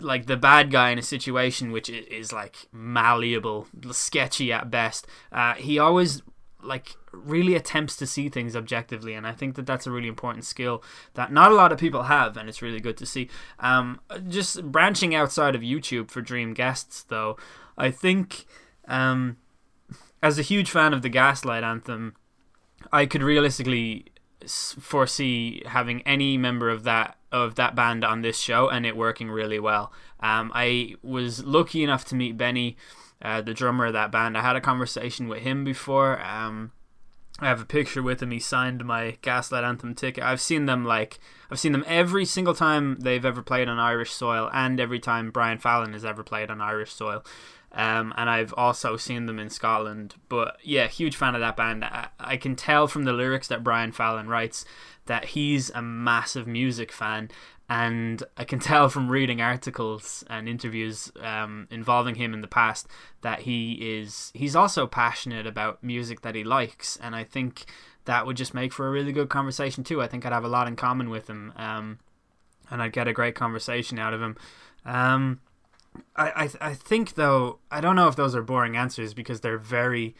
like 0.00 0.26
the 0.26 0.36
bad 0.36 0.70
guy 0.70 0.90
in 0.90 0.98
a 0.98 1.02
situation 1.02 1.72
which 1.72 1.88
is 1.88 2.32
like 2.32 2.68
malleable, 2.72 3.66
sketchy 3.90 4.52
at 4.52 4.70
best, 4.70 5.06
uh, 5.32 5.54
he 5.54 5.78
always 5.78 6.22
like 6.62 6.96
really 7.24 7.54
attempts 7.54 7.96
to 7.96 8.06
see 8.06 8.28
things 8.28 8.54
objectively 8.54 9.14
and 9.14 9.26
i 9.26 9.32
think 9.32 9.54
that 9.54 9.66
that's 9.66 9.86
a 9.86 9.90
really 9.90 10.08
important 10.08 10.44
skill 10.44 10.82
that 11.14 11.32
not 11.32 11.50
a 11.50 11.54
lot 11.54 11.72
of 11.72 11.78
people 11.78 12.04
have 12.04 12.36
and 12.36 12.48
it's 12.48 12.62
really 12.62 12.80
good 12.80 12.96
to 12.96 13.06
see 13.06 13.28
um, 13.60 14.00
just 14.28 14.62
branching 14.70 15.14
outside 15.14 15.54
of 15.54 15.62
youtube 15.62 16.10
for 16.10 16.20
dream 16.20 16.54
guests 16.54 17.02
though 17.04 17.36
i 17.76 17.90
think 17.90 18.46
um, 18.86 19.36
as 20.22 20.38
a 20.38 20.42
huge 20.42 20.70
fan 20.70 20.92
of 20.92 21.02
the 21.02 21.08
gaslight 21.08 21.64
anthem 21.64 22.14
i 22.92 23.06
could 23.06 23.22
realistically 23.22 24.06
foresee 24.46 25.62
having 25.66 26.00
any 26.02 26.38
member 26.38 26.70
of 26.70 26.84
that 26.84 27.16
of 27.30 27.56
that 27.56 27.74
band 27.74 28.04
on 28.04 28.22
this 28.22 28.38
show 28.38 28.68
and 28.68 28.86
it 28.86 28.96
working 28.96 29.30
really 29.30 29.58
well 29.58 29.92
um, 30.20 30.50
i 30.54 30.94
was 31.02 31.44
lucky 31.44 31.82
enough 31.82 32.04
to 32.04 32.14
meet 32.14 32.36
benny 32.36 32.76
uh, 33.20 33.40
the 33.40 33.54
drummer 33.54 33.86
of 33.86 33.92
that 33.94 34.12
band. 34.12 34.36
I 34.36 34.42
had 34.42 34.56
a 34.56 34.60
conversation 34.60 35.28
with 35.28 35.42
him 35.42 35.64
before. 35.64 36.20
Um, 36.22 36.72
I 37.40 37.46
have 37.46 37.60
a 37.60 37.66
picture 37.66 38.02
with 38.02 38.22
him. 38.22 38.32
He 38.32 38.40
signed 38.40 38.84
my 38.84 39.16
Gaslight 39.22 39.62
Anthem 39.62 39.94
ticket. 39.94 40.24
I've 40.24 40.40
seen 40.40 40.66
them 40.66 40.84
like 40.84 41.20
I've 41.50 41.60
seen 41.60 41.72
them 41.72 41.84
every 41.86 42.24
single 42.24 42.54
time 42.54 42.96
they've 43.00 43.24
ever 43.24 43.42
played 43.42 43.68
on 43.68 43.78
Irish 43.78 44.12
soil, 44.12 44.50
and 44.52 44.80
every 44.80 44.98
time 44.98 45.30
Brian 45.30 45.58
Fallon 45.58 45.92
has 45.92 46.04
ever 46.04 46.22
played 46.22 46.50
on 46.50 46.60
Irish 46.60 46.92
soil. 46.92 47.24
Um, 47.70 48.14
and 48.16 48.30
I've 48.30 48.54
also 48.56 48.96
seen 48.96 49.26
them 49.26 49.38
in 49.38 49.50
Scotland. 49.50 50.16
But 50.28 50.56
yeah, 50.62 50.88
huge 50.88 51.16
fan 51.16 51.34
of 51.34 51.40
that 51.40 51.56
band. 51.56 51.84
I, 51.84 52.08
I 52.18 52.36
can 52.36 52.56
tell 52.56 52.88
from 52.88 53.04
the 53.04 53.12
lyrics 53.12 53.48
that 53.48 53.62
Brian 53.62 53.92
Fallon 53.92 54.26
writes 54.28 54.64
that 55.06 55.26
he's 55.26 55.70
a 55.70 55.82
massive 55.82 56.46
music 56.46 56.90
fan, 56.90 57.30
and 57.68 58.22
I 58.36 58.44
can 58.44 58.58
tell 58.60 58.88
from 58.88 59.08
reading 59.08 59.40
articles 59.40 60.24
and 60.28 60.48
interviews 60.48 61.12
um, 61.20 61.66
involving 61.70 62.14
him 62.14 62.32
in 62.34 62.40
the 62.40 62.48
past 62.48 62.86
that 63.22 63.40
he 63.40 63.72
is 63.98 64.32
he's 64.34 64.56
also 64.56 64.86
passionate 64.86 65.46
about 65.46 65.82
music 65.82 66.22
that 66.22 66.34
he 66.34 66.44
likes, 66.44 66.96
and 66.96 67.14
I 67.14 67.24
think 67.24 67.66
that 68.04 68.26
would 68.26 68.36
just 68.36 68.54
make 68.54 68.72
for 68.72 68.88
a 68.88 68.90
really 68.90 69.12
good 69.12 69.28
conversation 69.28 69.84
too. 69.84 70.00
I 70.00 70.06
think 70.06 70.24
I'd 70.24 70.32
have 70.32 70.44
a 70.44 70.48
lot 70.48 70.66
in 70.66 70.76
common 70.76 71.10
with 71.10 71.28
him, 71.28 71.52
um, 71.56 71.98
and 72.70 72.82
I'd 72.82 72.92
get 72.92 73.08
a 73.08 73.12
great 73.12 73.34
conversation 73.34 73.98
out 73.98 74.14
of 74.14 74.22
him. 74.22 74.36
Um, 74.84 75.40
I, 76.16 76.30
I 76.44 76.68
I 76.70 76.74
think 76.74 77.14
though 77.14 77.58
I 77.70 77.80
don't 77.80 77.96
know 77.96 78.08
if 78.08 78.16
those 78.16 78.34
are 78.34 78.42
boring 78.42 78.76
answers 78.76 79.14
because 79.14 79.40
they're 79.40 79.58
very 79.58 80.14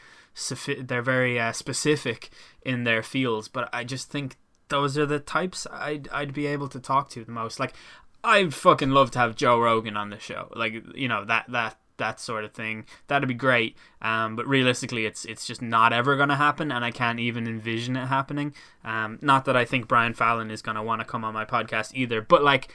they're 0.79 1.03
very 1.03 1.41
uh, 1.41 1.53
specific 1.53 2.31
in 2.63 2.85
their 2.85 3.03
fields, 3.03 3.49
but 3.49 3.69
I 3.73 3.85
just 3.85 4.11
think 4.11 4.37
those 4.69 4.97
are 4.99 5.07
the 5.07 5.21
types 5.21 5.67
I'd 5.73 6.09
I'd 6.09 6.35
be 6.35 6.47
able 6.47 6.69
to 6.69 6.81
talk 6.81 7.11
to 7.11 7.25
the 7.25 7.33
most. 7.33 7.59
Like 7.61 7.75
I'd 8.23 8.55
fucking 8.55 8.91
love 8.91 9.11
to 9.13 9.19
have 9.19 9.37
Joe 9.37 9.59
Rogan 9.59 9.97
on 9.97 10.11
the 10.11 10.19
show. 10.19 10.53
Like 10.55 10.75
you 10.95 11.09
know 11.09 11.25
that 11.25 11.47
that 11.49 11.79
that 11.99 12.21
sort 12.21 12.45
of 12.45 12.53
thing. 12.53 12.87
That'd 13.09 13.29
be 13.29 13.35
great. 13.35 13.77
Um, 14.01 14.37
but 14.37 14.47
realistically, 14.47 15.05
it's 15.05 15.25
it's 15.25 15.47
just 15.47 15.61
not 15.61 15.93
ever 15.93 16.17
going 16.17 16.31
to 16.31 16.37
happen, 16.37 16.73
and 16.73 16.85
I 16.85 16.91
can't 16.91 17.21
even 17.21 17.47
envision 17.47 17.97
it 17.97 18.07
happening. 18.07 18.55
Um, 18.85 19.19
not 19.21 19.45
that 19.45 19.57
I 19.57 19.65
think 19.65 19.87
Brian 19.87 20.15
Fallon 20.15 20.51
is 20.51 20.63
going 20.63 20.77
to 20.77 20.83
want 20.83 21.01
to 21.01 21.05
come 21.05 21.25
on 21.25 21.35
my 21.35 21.45
podcast 21.45 21.93
either, 21.95 22.23
but 22.23 22.43
like 22.43 22.73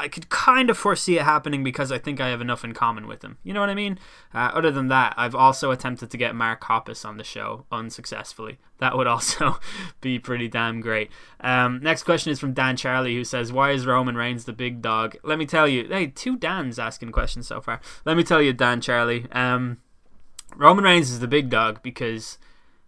I 0.00 0.08
could 0.08 0.30
kind 0.30 0.70
of 0.70 0.78
foresee 0.78 1.18
it 1.18 1.24
happening 1.24 1.62
because 1.62 1.92
I 1.92 1.98
think 1.98 2.20
I 2.20 2.28
have 2.28 2.40
enough 2.40 2.64
in 2.64 2.72
common 2.72 3.06
with 3.06 3.22
him. 3.22 3.36
You 3.42 3.52
know 3.52 3.60
what 3.60 3.68
I 3.68 3.74
mean? 3.74 3.98
Uh, 4.32 4.50
other 4.54 4.70
than 4.70 4.88
that, 4.88 5.12
I've 5.18 5.34
also 5.34 5.70
attempted 5.70 6.10
to 6.10 6.16
get 6.16 6.34
Mark 6.34 6.62
Hoppus 6.62 7.04
on 7.04 7.18
the 7.18 7.24
show 7.24 7.66
unsuccessfully. 7.70 8.58
That 8.78 8.96
would 8.96 9.06
also 9.14 9.60
be 10.00 10.18
pretty 10.18 10.48
damn 10.48 10.80
great. 10.80 11.10
Um, 11.40 11.80
next 11.82 12.04
question 12.04 12.32
is 12.32 12.40
from 12.40 12.54
Dan 12.54 12.78
Charlie, 12.78 13.14
who 13.14 13.24
says, 13.24 13.52
"Why 13.52 13.72
is 13.72 13.86
Roman 13.86 14.16
Reigns 14.16 14.46
the 14.46 14.54
big 14.54 14.80
dog?" 14.80 15.16
Let 15.22 15.38
me 15.38 15.44
tell 15.44 15.68
you. 15.68 15.86
Hey, 15.86 16.06
two 16.06 16.36
Dans 16.36 16.78
asking 16.78 17.12
questions 17.12 17.46
so 17.46 17.60
far. 17.60 17.78
Let 18.06 18.16
me 18.16 18.24
tell 18.24 18.40
you, 18.40 18.54
Dan 18.54 18.80
Charlie. 18.80 19.26
Um, 19.32 19.78
Roman 20.56 20.84
Reigns 20.84 21.10
is 21.10 21.20
the 21.20 21.28
big 21.28 21.50
dog 21.50 21.82
because 21.82 22.38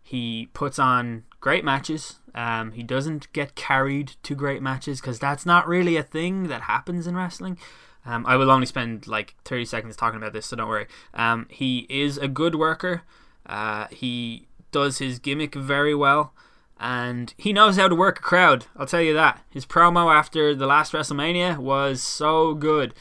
he 0.02 0.48
puts 0.54 0.78
on 0.78 1.24
great 1.40 1.64
matches. 1.64 2.20
Um, 2.34 2.72
he 2.72 2.82
doesn't 2.82 3.32
get 3.32 3.54
carried 3.54 4.14
to 4.22 4.34
great 4.34 4.62
matches 4.62 5.00
because 5.00 5.18
that's 5.18 5.44
not 5.44 5.68
really 5.68 5.96
a 5.96 6.02
thing 6.02 6.48
that 6.48 6.62
happens 6.62 7.06
in 7.06 7.16
wrestling. 7.16 7.58
Um, 8.04 8.26
I 8.26 8.36
will 8.36 8.50
only 8.50 8.66
spend 8.66 9.06
like 9.06 9.34
30 9.44 9.64
seconds 9.66 9.96
talking 9.96 10.16
about 10.16 10.32
this, 10.32 10.46
so 10.46 10.56
don't 10.56 10.68
worry. 10.68 10.86
Um, 11.14 11.46
he 11.50 11.86
is 11.88 12.18
a 12.18 12.28
good 12.28 12.54
worker. 12.54 13.02
Uh, 13.46 13.86
he 13.90 14.46
does 14.70 14.98
his 14.98 15.18
gimmick 15.18 15.54
very 15.54 15.94
well, 15.94 16.32
and 16.80 17.34
he 17.36 17.52
knows 17.52 17.76
how 17.76 17.88
to 17.88 17.94
work 17.94 18.18
a 18.18 18.22
crowd. 18.22 18.66
I'll 18.76 18.86
tell 18.86 19.02
you 19.02 19.14
that. 19.14 19.40
His 19.50 19.66
promo 19.66 20.12
after 20.12 20.54
the 20.54 20.66
last 20.66 20.92
WrestleMania 20.92 21.58
was 21.58 22.02
so 22.02 22.54
good. 22.54 22.94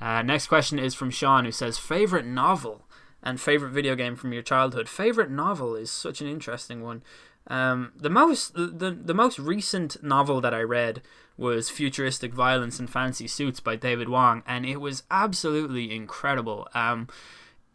Uh, 0.00 0.22
next 0.22 0.46
question 0.46 0.78
is 0.78 0.94
from 0.94 1.10
Sean, 1.10 1.44
who 1.44 1.52
says, 1.52 1.78
Favorite 1.78 2.26
novel 2.26 2.84
and 3.22 3.40
favorite 3.40 3.70
video 3.70 3.94
game 3.94 4.16
from 4.16 4.32
your 4.32 4.42
childhood? 4.42 4.88
Favorite 4.88 5.30
novel 5.30 5.74
is 5.74 5.90
such 5.90 6.20
an 6.20 6.28
interesting 6.28 6.82
one. 6.82 7.02
Um, 7.48 7.92
the 7.96 8.10
most 8.10 8.54
the 8.54 8.96
the 9.00 9.14
most 9.14 9.38
recent 9.38 10.02
novel 10.02 10.40
that 10.40 10.54
I 10.54 10.62
read 10.62 11.02
was 11.36 11.70
Futuristic 11.70 12.32
Violence 12.32 12.78
and 12.78 12.90
Fancy 12.90 13.28
Suits 13.28 13.60
by 13.60 13.76
David 13.76 14.08
Wong, 14.08 14.42
and 14.46 14.66
it 14.66 14.80
was 14.80 15.04
absolutely 15.10 15.94
incredible. 15.94 16.68
Um, 16.74 17.08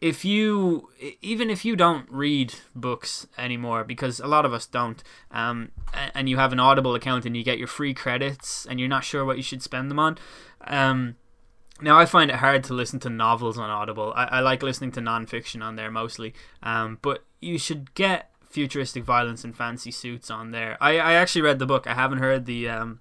if 0.00 0.24
you 0.24 0.88
even 1.20 1.48
if 1.48 1.64
you 1.64 1.76
don't 1.76 2.10
read 2.10 2.54
books 2.74 3.26
anymore 3.38 3.84
because 3.84 4.18
a 4.18 4.26
lot 4.26 4.44
of 4.44 4.52
us 4.52 4.66
don't 4.66 5.02
um, 5.30 5.70
and 6.12 6.28
you 6.28 6.38
have 6.38 6.52
an 6.52 6.58
audible 6.58 6.96
account 6.96 7.24
and 7.24 7.36
you 7.36 7.44
get 7.44 7.56
your 7.56 7.68
free 7.68 7.94
credits 7.94 8.66
and 8.66 8.80
you're 8.80 8.88
not 8.88 9.04
sure 9.04 9.24
what 9.24 9.36
you 9.36 9.44
should 9.44 9.62
spend 9.62 9.88
them 9.88 10.00
on 10.00 10.18
um, 10.66 11.14
now 11.82 11.98
I 11.98 12.06
find 12.06 12.30
it 12.30 12.36
hard 12.36 12.64
to 12.64 12.74
listen 12.74 13.00
to 13.00 13.10
novels 13.10 13.58
on 13.58 13.68
Audible. 13.68 14.12
I, 14.14 14.24
I 14.24 14.40
like 14.40 14.62
listening 14.62 14.92
to 14.92 15.00
nonfiction 15.00 15.62
on 15.62 15.76
there 15.76 15.90
mostly, 15.90 16.32
um, 16.62 16.98
but 17.02 17.24
you 17.40 17.58
should 17.58 17.92
get 17.94 18.30
futuristic 18.52 19.04
violence 19.04 19.44
and 19.44 19.56
fancy 19.56 19.90
suits 19.90 20.30
on 20.30 20.50
there. 20.50 20.76
I, 20.80 20.98
I 20.98 21.12
actually 21.14 21.42
read 21.42 21.58
the 21.58 21.66
book. 21.66 21.86
I 21.86 21.94
haven't 21.94 22.18
heard 22.18 22.46
the 22.46 22.68
um, 22.68 23.00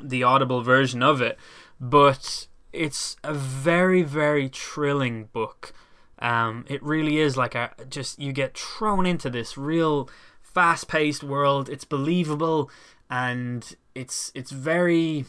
the 0.00 0.22
Audible 0.22 0.62
version 0.62 1.02
of 1.02 1.20
it, 1.20 1.38
but 1.80 2.46
it's 2.72 3.16
a 3.24 3.34
very 3.34 4.02
very 4.02 4.48
thrilling 4.48 5.24
book. 5.32 5.72
Um, 6.20 6.64
it 6.68 6.82
really 6.82 7.18
is 7.18 7.36
like 7.36 7.54
a 7.54 7.70
just 7.88 8.18
you 8.18 8.32
get 8.32 8.56
thrown 8.56 9.06
into 9.06 9.30
this 9.30 9.58
real 9.58 10.08
fast 10.40 10.88
paced 10.88 11.22
world. 11.22 11.68
It's 11.68 11.84
believable 11.84 12.70
and 13.10 13.76
it's 13.94 14.30
it's 14.34 14.50
very 14.50 15.24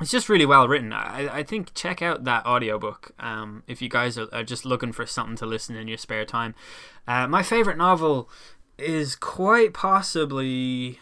it's 0.00 0.10
just 0.10 0.28
really 0.28 0.46
well 0.46 0.66
written. 0.66 0.92
I, 0.92 1.38
I 1.38 1.42
think 1.44 1.72
check 1.74 2.02
out 2.02 2.24
that 2.24 2.44
audiobook 2.44 3.12
um, 3.20 3.62
if 3.68 3.80
you 3.80 3.88
guys 3.88 4.18
are, 4.18 4.28
are, 4.32 4.42
just 4.42 4.64
looking 4.64 4.92
for 4.92 5.06
something 5.06 5.36
to 5.36 5.46
listen 5.46 5.76
in 5.76 5.86
your 5.86 5.98
spare 5.98 6.24
time. 6.24 6.54
Uh, 7.06 7.28
my 7.28 7.44
favorite 7.44 7.78
novel 7.78 8.28
is 8.78 9.16
quite 9.16 9.72
possibly 9.72 10.98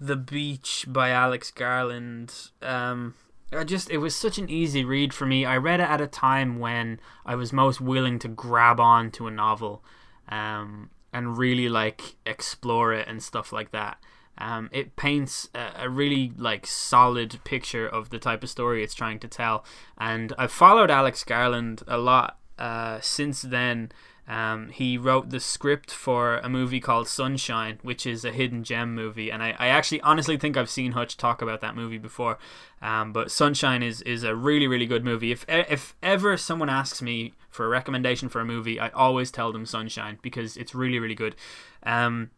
The 0.00 0.16
Beach 0.16 0.86
by 0.88 1.10
Alex 1.10 1.50
Garland. 1.50 2.50
Um, 2.62 3.14
I 3.52 3.64
just 3.64 3.90
it 3.90 3.98
was 3.98 4.14
such 4.14 4.38
an 4.38 4.50
easy 4.50 4.84
read 4.84 5.12
for 5.14 5.26
me. 5.26 5.44
I 5.44 5.56
read 5.56 5.80
it 5.80 5.88
at 5.88 6.00
a 6.00 6.06
time 6.06 6.58
when 6.58 7.00
I 7.24 7.34
was 7.34 7.52
most 7.52 7.80
willing 7.80 8.18
to 8.20 8.28
grab 8.28 8.80
on 8.80 9.10
to 9.12 9.26
a 9.26 9.30
novel 9.30 9.84
um, 10.28 10.90
and 11.12 11.38
really 11.38 11.68
like 11.68 12.16
explore 12.26 12.92
it 12.92 13.06
and 13.08 13.22
stuff 13.22 13.52
like 13.52 13.70
that. 13.72 13.98
Um, 14.36 14.68
it 14.72 14.96
paints 14.96 15.48
a, 15.54 15.84
a, 15.84 15.88
really 15.88 16.32
like 16.36 16.66
solid 16.66 17.38
picture 17.44 17.86
of 17.86 18.10
the 18.10 18.18
type 18.18 18.42
of 18.42 18.50
story 18.50 18.82
it's 18.82 18.94
trying 18.94 19.20
to 19.20 19.28
tell, 19.28 19.64
and 19.96 20.32
I've 20.36 20.50
followed 20.50 20.90
Alex 20.90 21.22
Garland 21.22 21.84
a 21.86 21.98
lot 21.98 22.38
uh, 22.58 22.98
since 23.00 23.42
then. 23.42 23.92
Um, 24.26 24.70
he 24.70 24.96
wrote 24.96 25.30
the 25.30 25.40
script 25.40 25.90
for 25.90 26.38
a 26.38 26.48
movie 26.48 26.80
called 26.80 27.08
Sunshine, 27.08 27.78
which 27.82 28.06
is 28.06 28.24
a 28.24 28.32
hidden 28.32 28.64
gem 28.64 28.94
movie, 28.94 29.30
and 29.30 29.42
I, 29.42 29.54
I 29.58 29.68
actually 29.68 30.00
honestly 30.00 30.38
think 30.38 30.56
I've 30.56 30.70
seen 30.70 30.92
Hutch 30.92 31.16
talk 31.16 31.42
about 31.42 31.60
that 31.60 31.76
movie 31.76 31.98
before. 31.98 32.38
Um, 32.80 33.12
but 33.12 33.30
Sunshine 33.30 33.82
is 33.82 34.00
is 34.02 34.22
a 34.22 34.34
really 34.34 34.66
really 34.66 34.86
good 34.86 35.04
movie. 35.04 35.30
If 35.30 35.44
if 35.48 35.94
ever 36.02 36.36
someone 36.36 36.70
asks 36.70 37.02
me 37.02 37.34
for 37.50 37.66
a 37.66 37.68
recommendation 37.68 38.28
for 38.28 38.40
a 38.40 38.44
movie, 38.46 38.80
I 38.80 38.88
always 38.90 39.30
tell 39.30 39.52
them 39.52 39.66
Sunshine 39.66 40.18
because 40.22 40.56
it's 40.56 40.74
really 40.74 40.98
really 40.98 41.14
good. 41.14 41.36
Um, 41.82 42.30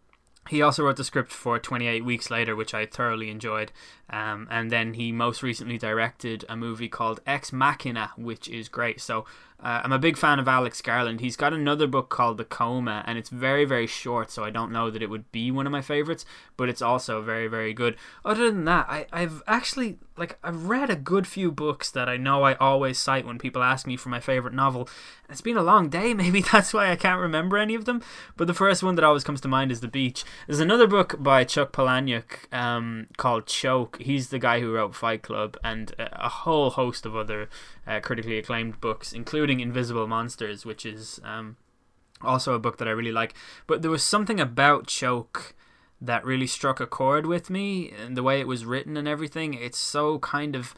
he 0.49 0.63
also 0.63 0.85
wrote 0.85 0.97
the 0.97 1.05
script 1.05 1.33
for 1.33 1.59
28 1.59 2.05
Weeks 2.05 2.31
Later, 2.31 2.55
which 2.55 2.73
I 2.73 2.87
thoroughly 2.87 3.31
enjoyed. 3.31 3.73
Um, 4.09 4.47
and 4.51 4.71
then 4.71 4.95
he 4.95 5.11
most 5.11 5.43
recently 5.43 5.79
directed 5.79 6.45
a 6.49 6.57
movie 6.57 6.89
called 6.89 7.21
Ex 7.27 7.53
Machina, 7.53 8.13
which 8.17 8.49
is 8.49 8.69
great. 8.69 9.01
So 9.01 9.25
uh, 9.59 9.81
I'm 9.83 9.93
a 9.93 9.99
big 9.99 10.19
fan 10.19 10.39
of 10.39 10.49
Alex 10.49 10.83
Garland. 10.83 11.21
He's 11.21 11.37
got 11.37 11.55
another 11.55 11.87
book 11.87 12.11
called 12.11 12.37
The 12.37 12.45
Coma, 12.45 13.03
and 13.07 13.17
it's 13.17 13.31
very, 13.31 13.65
very 13.65 13.87
short, 13.87 14.31
so 14.31 14.45
I 14.45 14.51
don't 14.51 14.71
know 14.71 14.91
that 14.91 15.03
it 15.03 15.09
would 15.09 15.33
be 15.33 15.51
one 15.51 15.67
of 15.67 15.73
my 15.73 15.81
favorites, 15.81 16.27
but 16.59 16.69
it's 16.69 16.83
also 16.83 17.23
very, 17.23 17.49
very 17.49 17.73
good. 17.73 17.97
Other 18.23 18.51
than 18.51 18.67
that, 18.67 18.87
I, 18.89 19.07
I've 19.13 19.43
actually, 19.47 19.97
like, 20.17 20.39
I've 20.45 20.67
read 20.67 20.91
a 20.91 20.97
good 20.97 21.27
few 21.27 21.51
books 21.51 21.91
that 21.93 22.07
I 22.07 22.19
know 22.19 22.43
I 22.43 22.55
always 22.57 22.99
cite 22.99 23.27
when 23.27 23.39
people 23.39 23.63
ask 23.63 23.87
me 23.87 23.97
for 23.97 24.11
my 24.11 24.21
favorite 24.21 24.53
novel. 24.53 24.91
It's 25.31 25.41
been 25.41 25.57
a 25.57 25.63
long 25.63 25.89
day, 25.89 26.13
maybe 26.15 26.43
that's 26.43 26.75
why 26.75 26.91
I 26.91 26.97
can't 26.97 27.21
remember 27.21 27.57
any 27.57 27.75
of 27.75 27.87
them, 27.87 28.03
but 28.37 28.47
the 28.47 28.55
first 28.55 28.83
one 28.83 28.95
that 28.97 29.05
always 29.05 29.25
comes 29.25 29.41
to 29.41 29.49
mind 29.49 29.73
is 29.73 29.81
The 29.81 29.89
Beach. 29.89 30.23
There's 30.47 30.61
another 30.61 30.87
book 30.87 31.15
by 31.19 31.45
Chuck 31.45 31.73
Palahniuk 31.73 32.53
um, 32.53 33.07
called 33.17 33.47
Choke. 33.47 34.03
He's 34.03 34.29
the 34.29 34.39
guy 34.39 34.61
who 34.61 34.75
wrote 34.75 34.95
Fight 34.95 35.23
Club 35.23 35.57
and 35.65 35.95
a 35.99 36.29
whole 36.29 36.71
host 36.71 37.07
of 37.07 37.17
other 37.17 37.49
uh, 37.87 38.01
critically 38.01 38.39
acclaimed 38.39 38.81
books, 38.81 39.13
including 39.13 39.61
Invisible 39.61 40.07
Monsters, 40.07 40.65
which 40.65 40.85
is 40.85 41.21
um, 41.25 41.57
also 42.23 42.55
a 42.55 42.59
book 42.59 42.79
that 42.79 42.89
I 42.89 42.93
really 42.93 43.13
like. 43.13 43.35
But 43.67 43.83
there 43.83 43.91
was 43.91 44.03
something 44.03 44.41
about 44.41 44.87
Choke 44.87 45.55
that 46.01 46.25
really 46.25 46.47
struck 46.47 46.81
a 46.81 46.87
chord 46.87 47.27
with 47.27 47.49
me, 47.49 47.91
and 47.91 48.17
the 48.17 48.23
way 48.23 48.41
it 48.41 48.47
was 48.47 48.65
written 48.65 48.97
and 48.97 49.09
everything. 49.09 49.55
It's 49.55 49.79
so 49.79 50.19
kind 50.19 50.55
of 50.55 50.75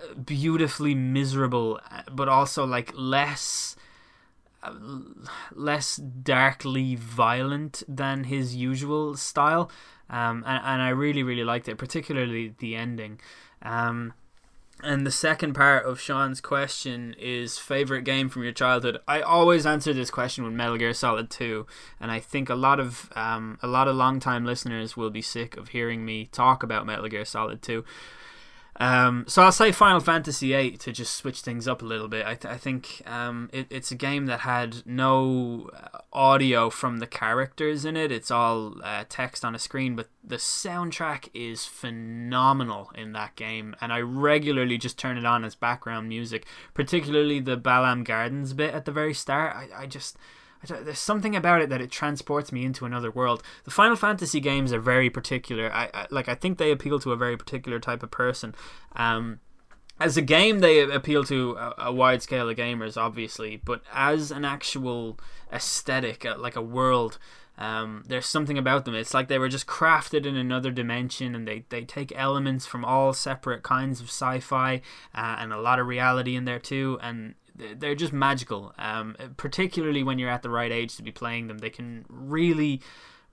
uh, 0.00 0.14
beautifully 0.14 0.94
miserable, 0.94 1.80
uh, 1.90 2.02
but 2.10 2.28
also 2.28 2.64
like 2.64 2.92
less. 2.94 3.76
Uh, 4.60 4.74
less 5.54 5.94
darkly 5.98 6.96
violent 6.96 7.84
than 7.86 8.24
his 8.24 8.56
usual 8.56 9.16
style, 9.16 9.70
um, 10.10 10.42
and, 10.44 10.60
and 10.64 10.82
I 10.82 10.88
really, 10.88 11.22
really 11.22 11.44
liked 11.44 11.68
it, 11.68 11.78
particularly 11.78 12.56
the 12.58 12.74
ending. 12.74 13.20
Um, 13.62 14.14
and 14.82 15.06
the 15.06 15.10
second 15.10 15.54
part 15.54 15.84
of 15.84 16.00
Sean's 16.00 16.40
question 16.40 17.14
is 17.18 17.58
favorite 17.58 18.02
game 18.02 18.28
from 18.28 18.44
your 18.44 18.52
childhood. 18.52 18.98
I 19.08 19.20
always 19.20 19.66
answer 19.66 19.92
this 19.92 20.10
question 20.10 20.44
with 20.44 20.52
Metal 20.52 20.76
Gear 20.76 20.94
Solid 20.94 21.30
2, 21.30 21.66
and 22.00 22.10
I 22.10 22.20
think 22.20 22.48
a 22.48 22.54
lot 22.54 22.78
of 22.78 23.10
um, 23.16 23.58
a 23.62 23.66
lot 23.66 23.88
of 23.88 23.96
long-time 23.96 24.44
listeners 24.44 24.96
will 24.96 25.10
be 25.10 25.22
sick 25.22 25.56
of 25.56 25.68
hearing 25.68 26.04
me 26.04 26.26
talk 26.26 26.62
about 26.62 26.86
Metal 26.86 27.08
Gear 27.08 27.24
Solid 27.24 27.62
2. 27.62 27.84
Um, 28.78 29.24
so 29.26 29.42
I'll 29.42 29.52
say 29.52 29.72
Final 29.72 29.98
Fantasy 29.98 30.52
VIII 30.52 30.76
to 30.78 30.92
just 30.92 31.14
switch 31.14 31.40
things 31.40 31.66
up 31.66 31.82
a 31.82 31.84
little 31.84 32.06
bit. 32.06 32.24
I, 32.24 32.34
th- 32.34 32.54
I 32.54 32.56
think 32.56 33.02
um, 33.06 33.50
it, 33.52 33.66
it's 33.70 33.90
a 33.90 33.96
game 33.96 34.26
that 34.26 34.40
had 34.40 34.86
no 34.86 35.68
uh, 35.74 35.98
audio 36.12 36.70
from 36.70 36.98
the 36.98 37.06
characters 37.06 37.84
in 37.84 37.96
it. 37.96 38.12
It's 38.12 38.30
all 38.30 38.76
uh, 38.84 39.04
text 39.08 39.44
on 39.44 39.54
a 39.54 39.58
screen, 39.58 39.96
but 39.96 40.08
the 40.22 40.36
soundtrack 40.36 41.28
is 41.34 41.64
phenomenal 41.64 42.92
in 42.94 43.12
that 43.12 43.34
game, 43.34 43.74
and 43.80 43.92
I 43.92 44.00
regularly 44.00 44.78
just 44.78 44.96
turn 44.96 45.18
it 45.18 45.24
on 45.24 45.44
as 45.44 45.56
background 45.56 46.08
music. 46.08 46.46
Particularly 46.72 47.40
the 47.40 47.56
Balamb 47.56 48.04
Gardens 48.04 48.52
bit 48.52 48.74
at 48.74 48.84
the 48.84 48.92
very 48.92 49.14
start. 49.14 49.56
I, 49.56 49.82
I 49.82 49.86
just 49.86 50.16
there's 50.66 50.98
something 50.98 51.36
about 51.36 51.62
it 51.62 51.68
that 51.68 51.80
it 51.80 51.90
transports 51.90 52.52
me 52.52 52.64
into 52.64 52.84
another 52.84 53.10
world. 53.10 53.42
The 53.64 53.70
Final 53.70 53.96
Fantasy 53.96 54.40
games 54.40 54.72
are 54.72 54.80
very 54.80 55.10
particular. 55.10 55.72
I, 55.72 55.88
I 55.94 56.06
like 56.10 56.28
I 56.28 56.34
think 56.34 56.58
they 56.58 56.72
appeal 56.72 56.98
to 57.00 57.12
a 57.12 57.16
very 57.16 57.36
particular 57.36 57.78
type 57.78 58.02
of 58.02 58.10
person. 58.10 58.54
Um, 58.96 59.40
as 60.00 60.16
a 60.16 60.22
game, 60.22 60.60
they 60.60 60.80
appeal 60.80 61.24
to 61.24 61.56
a, 61.56 61.74
a, 61.78 61.92
wide 61.92 62.22
scale 62.22 62.48
of 62.48 62.56
gamers, 62.56 62.96
obviously, 62.96 63.60
but 63.64 63.82
as 63.92 64.30
an 64.30 64.44
actual 64.44 65.18
aesthetic, 65.52 66.24
uh, 66.24 66.36
like 66.38 66.54
a 66.54 66.62
world, 66.62 67.18
um, 67.58 68.04
there's 68.06 68.26
something 68.26 68.56
about 68.56 68.84
them. 68.84 68.94
It's 68.94 69.12
like 69.12 69.26
they 69.26 69.40
were 69.40 69.48
just 69.48 69.66
crafted 69.66 70.24
in 70.24 70.36
another 70.36 70.70
dimension, 70.70 71.34
and 71.34 71.48
they, 71.48 71.64
they 71.68 71.82
take 71.82 72.12
elements 72.14 72.64
from 72.64 72.84
all 72.84 73.12
separate 73.12 73.64
kinds 73.64 74.00
of 74.00 74.06
sci-fi 74.06 74.80
uh, 75.14 75.36
and 75.38 75.52
a 75.52 75.60
lot 75.60 75.80
of 75.80 75.88
reality 75.88 76.36
in 76.36 76.44
there 76.44 76.60
too. 76.60 76.98
And 77.02 77.34
they're 77.76 77.94
just 77.94 78.12
magical. 78.12 78.72
Um, 78.78 79.16
particularly 79.36 80.02
when 80.02 80.18
you're 80.18 80.30
at 80.30 80.42
the 80.42 80.50
right 80.50 80.72
age 80.72 80.96
to 80.96 81.02
be 81.02 81.12
playing 81.12 81.48
them, 81.48 81.58
they 81.58 81.70
can 81.70 82.04
really 82.08 82.82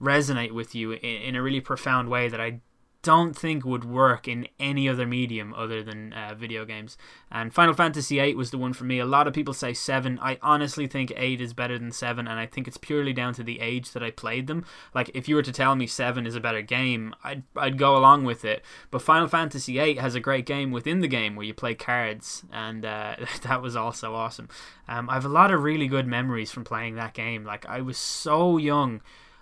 resonate 0.01 0.51
with 0.51 0.75
you 0.75 0.91
in, 0.91 0.99
in 0.99 1.35
a 1.35 1.41
really 1.41 1.61
profound 1.61 2.09
way 2.09 2.27
that 2.27 2.41
I 2.41 2.61
don't 3.05 3.35
think 3.35 3.63
would 3.63 3.85
work 3.85 4.27
in 4.27 4.47
any 4.59 4.89
other 4.89 5.05
medium 5.05 5.53
other 5.53 5.83
than 5.83 6.11
uh, 6.11 6.33
video 6.33 6.65
games. 6.65 6.97
And 7.31 7.53
Final 7.53 7.75
Fantasy 7.75 8.17
VIII 8.19 8.33
was 8.33 8.49
the 8.49 8.57
one 8.57 8.73
for 8.73 8.83
me. 8.83 8.97
A 8.97 9.05
lot 9.05 9.27
of 9.27 9.33
people 9.35 9.53
say 9.53 9.75
7. 9.75 10.17
I 10.19 10.39
honestly 10.41 10.87
think 10.87 11.13
8 11.15 11.39
is 11.39 11.53
better 11.53 11.77
than 11.77 11.91
7, 11.91 12.27
and 12.27 12.39
I 12.39 12.47
think 12.47 12.67
it's 12.67 12.77
purely 12.77 13.13
down 13.13 13.35
to 13.35 13.43
the 13.43 13.59
age 13.59 13.91
that 13.91 14.01
I 14.01 14.09
played 14.09 14.47
them. 14.47 14.65
Like, 14.95 15.11
if 15.13 15.29
you 15.29 15.35
were 15.35 15.43
to 15.43 15.51
tell 15.51 15.75
me 15.75 15.85
7 15.85 16.25
is 16.25 16.35
a 16.35 16.39
better 16.39 16.63
game, 16.63 17.13
I'd, 17.23 17.43
I'd 17.55 17.77
go 17.77 17.95
along 17.95 18.23
with 18.23 18.43
it. 18.43 18.65
But 18.89 19.03
Final 19.03 19.27
Fantasy 19.27 19.77
VIII 19.77 19.97
has 19.97 20.15
a 20.15 20.19
great 20.19 20.47
game 20.47 20.71
within 20.71 21.01
the 21.01 21.07
game 21.07 21.35
where 21.35 21.45
you 21.45 21.53
play 21.53 21.75
cards, 21.75 22.43
and 22.51 22.83
uh, 22.83 23.17
that 23.43 23.61
was 23.61 23.75
also 23.75 24.15
awesome. 24.15 24.49
Um, 24.87 25.11
I 25.11 25.13
have 25.13 25.25
a 25.25 25.29
lot 25.29 25.51
of 25.51 25.61
really 25.61 25.87
good 25.87 26.07
memories 26.07 26.51
from 26.51 26.63
playing 26.63 26.95
that 26.95 27.13
game. 27.13 27.45
Like, 27.45 27.67
I 27.67 27.81
was 27.81 27.99
so 27.99 28.57
young. 28.57 29.01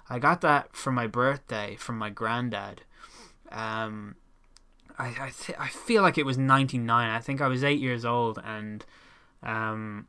I 0.10 0.20
got 0.20 0.42
that 0.42 0.76
for 0.76 0.92
my 0.92 1.08
birthday 1.08 1.78
from 1.78 1.98
my 1.98 2.10
granddad 2.10 2.82
um, 3.54 4.16
I 4.98 5.08
I, 5.08 5.32
th- 5.38 5.58
I 5.60 5.68
feel 5.68 6.02
like 6.02 6.18
it 6.18 6.26
was 6.26 6.38
ninety 6.38 6.78
nine. 6.78 7.10
I 7.10 7.20
think 7.20 7.42
I 7.42 7.48
was 7.48 7.64
eight 7.64 7.80
years 7.80 8.06
old, 8.06 8.40
and 8.44 8.86
um, 9.42 10.08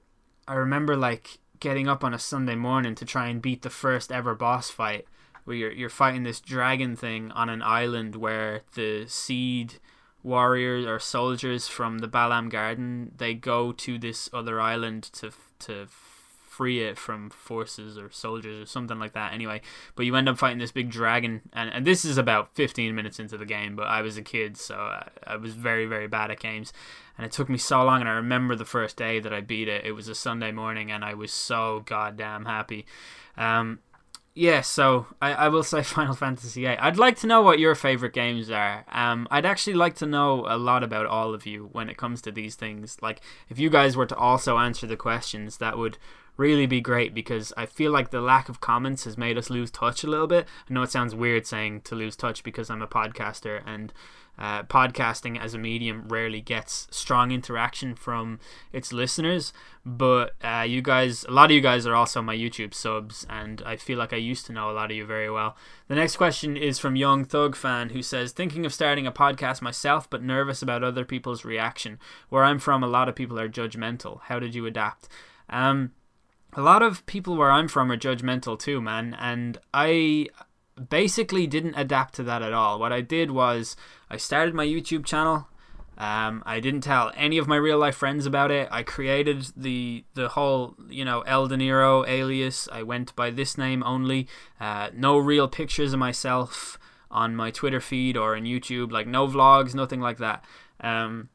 I 0.49 0.55
remember 0.55 0.97
like 0.97 1.39
getting 1.61 1.89
up 1.89 2.03
on 2.05 2.13
a 2.15 2.19
Sunday 2.19 2.57
morning 2.57 2.95
to 2.97 3.05
try 3.05 3.29
and 3.29 3.41
beat 3.41 3.63
the 3.63 3.71
first 3.71 4.11
ever 4.11 4.35
boss 4.35 4.71
fight, 4.71 5.07
where 5.45 5.57
you're 5.57 5.73
you're 5.73 5.89
fighting 5.89 6.23
this 6.25 6.41
dragon 6.41 6.97
thing 6.97 7.31
on 7.33 7.49
an 7.49 7.63
island 7.63 8.17
where 8.17 8.63
the 8.75 9.07
seed 9.07 9.75
warriors 10.23 10.87
or 10.87 10.99
soldiers 10.99 11.69
from 11.69 11.99
the 11.99 12.09
Balamb 12.09 12.49
Garden 12.51 13.13
they 13.17 13.35
go 13.35 13.73
to 13.73 13.99
this 13.99 14.31
other 14.33 14.61
island 14.61 15.03
to 15.13 15.31
to 15.61 15.87
free 16.55 16.85
it 16.85 16.97
from 16.97 17.31
forces 17.31 17.99
or 17.99 18.11
soldiers 18.13 18.63
or 18.63 18.67
something 18.67 18.99
like 18.99 19.13
that. 19.13 19.33
Anyway, 19.33 19.61
but 19.97 20.07
you 20.07 20.15
end 20.15 20.29
up 20.29 20.39
fighting 20.39 20.59
this 20.59 20.71
big 20.71 20.89
dragon, 20.89 21.43
and, 21.53 21.69
and 21.73 21.85
this 21.85 22.05
is 22.05 22.17
about 22.17 22.55
15 22.55 22.95
minutes 22.95 23.19
into 23.19 23.37
the 23.37 23.45
game. 23.45 23.75
But 23.75 23.89
I 23.89 24.03
was 24.03 24.17
a 24.17 24.23
kid, 24.23 24.57
so 24.57 24.77
I, 24.77 25.09
I 25.27 25.37
was 25.37 25.55
very 25.55 25.87
very 25.87 26.07
bad 26.07 26.31
at 26.31 26.39
games, 26.39 26.73
and 27.19 27.27
it 27.27 27.33
took 27.33 27.49
me 27.49 27.59
so 27.59 27.85
long. 27.85 28.01
And 28.01 28.09
I 28.09 28.13
remember 28.13 28.55
the 28.55 28.65
first 28.65 28.97
day 28.97 29.19
that 29.19 29.33
I 29.33 29.41
beat 29.41 29.69
it. 29.69 29.85
It 29.85 29.93
was 29.93 30.09
a 30.09 30.15
Sunday 30.15 30.53
morning, 30.53 30.93
and 30.93 31.05
I 31.05 31.15
was 31.15 31.33
so 31.33 31.83
goddamn 31.87 32.45
happy. 32.45 32.87
Um, 33.37 33.81
yeah, 34.37 34.63
so 34.63 35.07
I, 35.23 35.33
I 35.33 35.49
will 35.49 35.63
say 35.63 35.83
Final 35.85 36.15
Fantasy 36.15 36.63
VIII. 36.63 36.79
I'd 36.79 36.99
like 36.99 37.17
to 37.21 37.27
know 37.27 37.43
what 37.43 37.59
your 37.59 37.75
favorite 37.75 38.13
games 38.13 38.51
are. 38.51 38.85
Um, 38.91 39.29
I'd 39.31 39.47
actually 39.47 39.75
like 39.75 39.95
to 39.97 40.07
know 40.07 40.45
a 40.49 40.59
lot 40.59 40.83
about 40.83 41.07
all 41.07 41.35
of 41.35 41.47
you 41.47 41.69
when 41.73 41.89
it 41.89 41.97
comes 41.97 42.21
to 42.23 42.33
these 42.33 42.57
things. 42.57 42.99
Like, 43.01 43.21
if 43.49 43.59
you 43.59 43.71
guys 43.71 43.97
were 43.97 44.07
to 44.07 44.17
also 44.17 44.59
answer 44.59 44.87
the 44.87 44.97
questions, 44.97 45.59
that 45.59 45.79
would 45.79 45.99
really 46.37 46.67
be 46.67 46.81
great 46.81 47.15
because 47.15 47.53
I 47.57 47.67
feel 47.67 47.93
like 47.93 48.11
the 48.11 48.21
lack 48.21 48.49
of 48.49 48.61
comments 48.61 49.05
has 49.05 49.17
made 49.17 49.39
us 49.39 49.51
lose 49.51 49.71
touch 49.71 50.05
a 50.05 50.09
little 50.09 50.27
bit. 50.27 50.47
I 50.69 50.73
know 50.73 50.83
it 50.83 50.91
sounds 50.91 51.15
weird 51.15 51.47
saying 51.47 51.83
to 51.83 51.95
lose 51.95 52.17
touch 52.17 52.43
because 52.43 52.71
I'm 52.71 52.83
a 52.83 52.89
podcaster 52.89 53.63
and 53.67 53.93
uh, 54.37 54.65
podcasting 54.65 55.39
as 55.39 55.55
a 55.55 55.59
medium 55.59 56.09
rarely 56.09 56.41
gets 56.41 56.89
strong 56.91 57.31
interaction 57.31 57.95
from 57.95 58.41
its 58.73 58.93
listeners. 58.93 59.53
But 59.87 60.35
uh, 60.43 60.65
you 60.67 60.83
guys, 60.83 61.25
a 61.25 61.31
lot 61.31 61.47
of 61.47 61.51
you 61.53 61.61
guys 61.61 61.87
are 61.87 61.95
also 61.95 62.21
my 62.21 62.37
YouTube 62.37 62.75
subs, 62.75 63.27
and 63.31 63.63
I 63.65 63.77
feel 63.77 63.99
like 63.99 64.13
I 64.13 64.17
used 64.17 64.47
to 64.47 64.53
know 64.53 64.71
a 64.71 64.73
lot 64.73 64.91
of 64.91 64.97
you 64.97 65.05
very 65.05 65.31
well. 65.31 65.57
The 65.89 65.95
next 65.95 66.17
question 66.17 66.57
is 66.57 66.79
from 66.79 66.97
Young 66.97 67.25
Thug 67.25 67.55
Fan, 67.55 67.91
who 67.91 68.03
says, 68.03 68.33
Thinking 68.33 68.67
of 68.67 68.75
starting 68.75 69.07
a 69.07 69.13
podcast 69.13 69.63
myself, 69.63 70.09
but 70.09 70.23
nervous 70.23 70.63
about 70.63 70.83
other 70.83 71.05
people's 71.05 71.45
reaction. 71.45 71.99
Where 72.29 72.45
I'm 72.45 72.59
from, 72.59 72.83
a 72.83 72.89
lot 72.89 73.09
of 73.09 73.15
people 73.15 73.39
are 73.39 73.49
judgmental. 73.49 74.21
How 74.23 74.39
did 74.39 74.55
you 74.55 74.67
adapt? 74.67 75.09
Um, 75.49 75.93
a 76.57 76.61
lot 76.61 76.83
of 76.83 77.05
people 77.07 77.37
where 77.37 77.51
I'm 77.51 77.69
from 77.69 77.91
are 77.91 77.97
judgmental 77.97 78.59
too, 78.59 78.81
man, 78.81 79.17
and 79.19 79.59
I 79.73 80.29
basically 80.89 81.47
didn't 81.47 81.75
adapt 81.75 82.15
to 82.15 82.23
that 82.25 82.43
at 82.43 82.53
all. 82.53 82.79
What 82.79 82.93
I 82.93 83.01
did 83.01 83.31
was 83.31 83.77
I 84.11 84.17
started 84.17 84.55
my 84.55 84.67
YouTube 84.67 85.05
channel. 85.05 85.49
Um, 85.97 86.43
I 86.45 86.59
didn't 86.59 86.81
tell 86.81 87.13
any 87.15 87.39
of 87.39 87.47
my 87.47 87.57
real 87.57 87.79
life 87.79 87.95
friends 87.97 88.27
about 88.27 88.51
it. 88.51 88.69
I 88.71 88.83
created 88.83 89.47
the 89.57 90.05
the 90.15 90.29
whole 90.31 90.77
you 90.89 91.05
know 91.05 91.21
El 91.23 91.47
De 91.47 91.57
Dinero 91.57 92.05
alias. 92.07 92.69
I 92.73 92.83
went 92.83 93.15
by 93.15 93.31
this 93.31 93.57
name 93.57 93.83
only. 93.85 94.27
Uh, 94.61 94.91
no 94.93 95.19
real 95.19 95.49
pictures 95.49 95.93
of 95.93 96.01
myself 96.01 96.79
on 97.11 97.37
my 97.37 97.51
Twitter 97.53 97.81
feed 97.81 98.17
or 98.17 98.37
on 98.37 98.43
YouTube. 98.43 98.91
Like 98.91 99.07
no 99.07 99.29
vlogs, 99.29 99.75
nothing 99.75 100.01
like 100.01 100.19
that. 100.19 100.45
Um, 100.81 101.29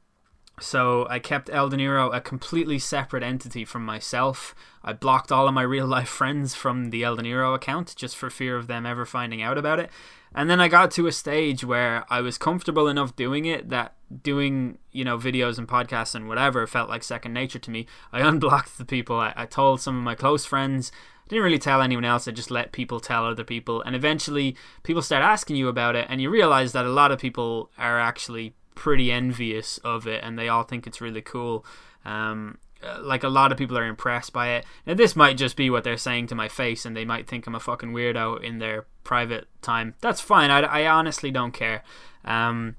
so 0.61 1.07
I 1.09 1.19
kept 1.19 1.49
El 1.49 1.69
Deniro 1.69 2.13
a 2.13 2.21
completely 2.21 2.79
separate 2.79 3.23
entity 3.23 3.65
from 3.65 3.85
myself. 3.85 4.55
I 4.83 4.93
blocked 4.93 5.31
all 5.31 5.47
of 5.47 5.53
my 5.53 5.61
real 5.75 5.87
life 5.87 6.09
friends 6.09 6.55
from 6.55 6.89
the 6.89 7.03
El 7.03 7.17
Deniro 7.17 7.55
account 7.55 7.95
just 7.95 8.15
for 8.15 8.29
fear 8.29 8.55
of 8.55 8.67
them 8.67 8.85
ever 8.85 9.05
finding 9.05 9.41
out 9.41 9.57
about 9.57 9.79
it. 9.79 9.89
And 10.33 10.49
then 10.49 10.59
I 10.59 10.67
got 10.67 10.91
to 10.91 11.07
a 11.07 11.11
stage 11.11 11.63
where 11.63 12.05
I 12.09 12.21
was 12.21 12.37
comfortable 12.37 12.87
enough 12.87 13.15
doing 13.15 13.45
it 13.45 13.69
that 13.69 13.95
doing, 14.21 14.77
you 14.91 15.03
know, 15.03 15.17
videos 15.17 15.57
and 15.57 15.67
podcasts 15.67 16.13
and 16.13 16.27
whatever 16.27 16.65
felt 16.67 16.89
like 16.89 17.03
second 17.03 17.33
nature 17.33 17.59
to 17.59 17.71
me. 17.71 17.87
I 18.11 18.21
unblocked 18.27 18.77
the 18.77 18.85
people. 18.85 19.19
I, 19.19 19.33
I 19.35 19.45
told 19.45 19.81
some 19.81 19.97
of 19.97 20.03
my 20.03 20.15
close 20.15 20.45
friends. 20.45 20.91
I 21.25 21.29
didn't 21.29 21.43
really 21.43 21.59
tell 21.59 21.81
anyone 21.81 22.05
else. 22.05 22.27
I 22.27 22.31
just 22.31 22.51
let 22.51 22.71
people 22.71 22.99
tell 22.99 23.25
other 23.25 23.43
people. 23.43 23.81
And 23.81 23.95
eventually 23.95 24.55
people 24.83 25.01
start 25.01 25.23
asking 25.23 25.55
you 25.55 25.67
about 25.67 25.95
it 25.95 26.05
and 26.09 26.21
you 26.21 26.29
realize 26.29 26.73
that 26.73 26.85
a 26.85 26.91
lot 26.91 27.11
of 27.11 27.19
people 27.19 27.71
are 27.77 27.99
actually 27.99 28.53
pretty 28.79 29.11
envious 29.11 29.77
of 29.79 30.07
it 30.07 30.23
and 30.23 30.39
they 30.39 30.47
all 30.47 30.63
think 30.63 30.87
it's 30.87 31.01
really 31.01 31.21
cool. 31.21 31.65
Um, 32.05 32.57
uh, 32.81 32.97
like 33.01 33.23
a 33.23 33.29
lot 33.29 33.51
of 33.51 33.57
people 33.57 33.77
are 33.77 33.85
impressed 33.85 34.31
by 34.31 34.51
it. 34.51 34.65
Now 34.87 34.93
this 34.93 35.13
might 35.13 35.37
just 35.37 35.57
be 35.57 35.69
what 35.69 35.83
they're 35.83 35.97
saying 35.97 36.27
to 36.27 36.35
my 36.35 36.47
face, 36.47 36.85
and 36.85 36.95
they 36.95 37.03
might 37.03 37.27
think 37.27 37.45
I'm 37.45 37.55
a 37.55 37.59
fucking 37.59 37.91
weirdo 37.91 38.41
in 38.41 38.59
their 38.59 38.85
private 39.03 39.47
time. 39.61 39.95
That's 39.99 40.21
fine. 40.21 40.49
I, 40.49 40.61
I 40.61 40.87
honestly 40.87 41.29
don't 41.29 41.51
care. 41.51 41.83
Um, 42.23 42.77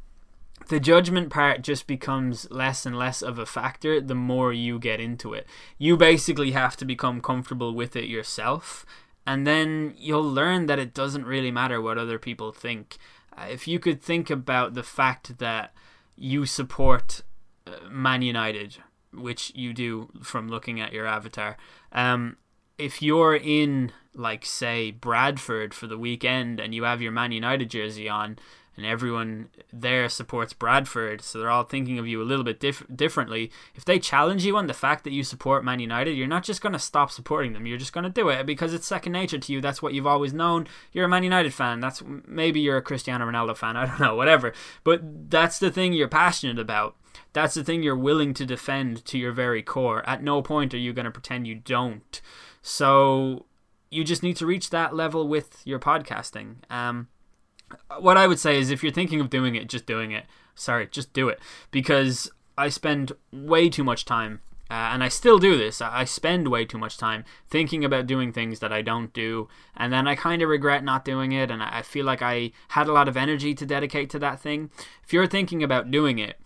the 0.68 0.80
judgment 0.80 1.28
part 1.30 1.60
just 1.60 1.86
becomes 1.86 2.50
less 2.50 2.86
and 2.86 2.96
less 2.96 3.20
of 3.20 3.38
a 3.38 3.44
factor 3.44 4.00
the 4.00 4.14
more 4.14 4.54
you 4.54 4.78
get 4.78 5.00
into 5.00 5.34
it. 5.34 5.46
You 5.76 5.98
basically 5.98 6.52
have 6.52 6.76
to 6.78 6.86
become 6.86 7.20
comfortable 7.20 7.74
with 7.74 7.94
it 7.94 8.06
yourself, 8.06 8.86
and 9.26 9.46
then 9.46 9.92
you'll 9.98 10.22
learn 10.22 10.64
that 10.64 10.78
it 10.78 10.94
doesn't 10.94 11.26
really 11.26 11.50
matter 11.50 11.78
what 11.80 11.98
other 11.98 12.18
people 12.18 12.52
think. 12.52 12.96
Uh, 13.36 13.48
if 13.50 13.68
you 13.68 13.78
could 13.78 14.00
think 14.00 14.30
about 14.30 14.72
the 14.72 14.82
fact 14.82 15.36
that 15.38 15.74
you 16.20 16.44
support 16.44 17.22
uh, 17.66 17.88
Man 17.90 18.20
United, 18.20 18.76
which 19.12 19.52
you 19.54 19.72
do 19.72 20.10
from 20.22 20.48
looking 20.48 20.78
at 20.80 20.92
your 20.92 21.06
avatar. 21.06 21.56
Um, 21.92 22.36
if 22.76 23.00
you're 23.00 23.34
in, 23.34 23.92
like, 24.14 24.44
say, 24.44 24.90
Bradford 24.90 25.72
for 25.72 25.86
the 25.86 25.98
weekend 25.98 26.60
and 26.60 26.74
you 26.74 26.84
have 26.84 27.00
your 27.00 27.10
Man 27.10 27.32
United 27.32 27.70
jersey 27.70 28.08
on, 28.08 28.38
and 28.76 28.86
everyone 28.86 29.48
there 29.72 30.08
supports 30.08 30.52
Bradford, 30.52 31.22
so 31.22 31.38
they're 31.38 31.50
all 31.50 31.64
thinking 31.64 31.98
of 31.98 32.06
you 32.06 32.22
a 32.22 32.24
little 32.24 32.44
bit 32.44 32.60
dif- 32.60 32.86
differently. 32.94 33.50
If 33.74 33.84
they 33.84 33.98
challenge 33.98 34.44
you 34.44 34.56
on 34.56 34.68
the 34.68 34.74
fact 34.74 35.04
that 35.04 35.12
you 35.12 35.24
support 35.24 35.64
Man 35.64 35.80
United, 35.80 36.12
you're 36.12 36.26
not 36.26 36.44
just 36.44 36.62
going 36.62 36.72
to 36.72 36.78
stop 36.78 37.10
supporting 37.10 37.52
them. 37.52 37.66
You're 37.66 37.78
just 37.78 37.92
going 37.92 38.04
to 38.04 38.10
do 38.10 38.28
it 38.28 38.46
because 38.46 38.72
it's 38.72 38.86
second 38.86 39.12
nature 39.12 39.38
to 39.38 39.52
you. 39.52 39.60
That's 39.60 39.82
what 39.82 39.92
you've 39.92 40.06
always 40.06 40.32
known. 40.32 40.66
You're 40.92 41.06
a 41.06 41.08
Man 41.08 41.24
United 41.24 41.52
fan. 41.52 41.80
That's 41.80 42.02
maybe 42.26 42.60
you're 42.60 42.78
a 42.78 42.82
Cristiano 42.82 43.26
Ronaldo 43.26 43.56
fan. 43.56 43.76
I 43.76 43.86
don't 43.86 44.00
know, 44.00 44.14
whatever. 44.14 44.52
But 44.84 45.30
that's 45.30 45.58
the 45.58 45.70
thing 45.70 45.92
you're 45.92 46.08
passionate 46.08 46.58
about. 46.58 46.96
That's 47.32 47.54
the 47.54 47.64
thing 47.64 47.82
you're 47.82 47.96
willing 47.96 48.34
to 48.34 48.46
defend 48.46 49.04
to 49.06 49.18
your 49.18 49.32
very 49.32 49.62
core. 49.62 50.08
At 50.08 50.22
no 50.22 50.42
point 50.42 50.74
are 50.74 50.78
you 50.78 50.92
going 50.92 51.04
to 51.04 51.10
pretend 51.10 51.46
you 51.46 51.54
don't. 51.54 52.20
So 52.62 53.46
you 53.90 54.04
just 54.04 54.22
need 54.22 54.36
to 54.36 54.46
reach 54.46 54.70
that 54.70 54.94
level 54.94 55.28
with 55.28 55.60
your 55.64 55.78
podcasting. 55.78 56.56
Um, 56.70 57.08
what 57.98 58.16
I 58.16 58.26
would 58.26 58.38
say 58.38 58.58
is 58.58 58.70
if 58.70 58.82
you're 58.82 58.92
thinking 58.92 59.20
of 59.20 59.30
doing 59.30 59.54
it, 59.54 59.68
just 59.68 59.86
doing 59.86 60.12
it. 60.12 60.26
Sorry, 60.54 60.86
just 60.86 61.12
do 61.12 61.28
it 61.28 61.40
because 61.70 62.30
I 62.58 62.68
spend 62.68 63.12
way 63.32 63.68
too 63.70 63.84
much 63.84 64.04
time, 64.04 64.40
uh, 64.70 64.74
and 64.92 65.02
I 65.02 65.08
still 65.08 65.38
do 65.38 65.56
this. 65.56 65.80
I 65.80 66.04
spend 66.04 66.48
way 66.48 66.64
too 66.64 66.78
much 66.78 66.98
time 66.98 67.24
thinking 67.48 67.84
about 67.84 68.06
doing 68.06 68.32
things 68.32 68.60
that 68.60 68.72
I 68.72 68.82
don't 68.82 69.12
do, 69.12 69.48
and 69.76 69.92
then 69.92 70.06
I 70.06 70.14
kind 70.14 70.42
of 70.42 70.48
regret 70.48 70.84
not 70.84 71.04
doing 71.04 71.32
it, 71.32 71.50
and 71.50 71.62
I 71.62 71.82
feel 71.82 72.04
like 72.04 72.22
I 72.22 72.52
had 72.68 72.88
a 72.88 72.92
lot 72.92 73.08
of 73.08 73.16
energy 73.16 73.54
to 73.54 73.66
dedicate 73.66 74.10
to 74.10 74.18
that 74.18 74.40
thing. 74.40 74.70
If 75.04 75.12
you're 75.12 75.26
thinking 75.26 75.62
about 75.62 75.90
doing 75.90 76.18
it, 76.18 76.38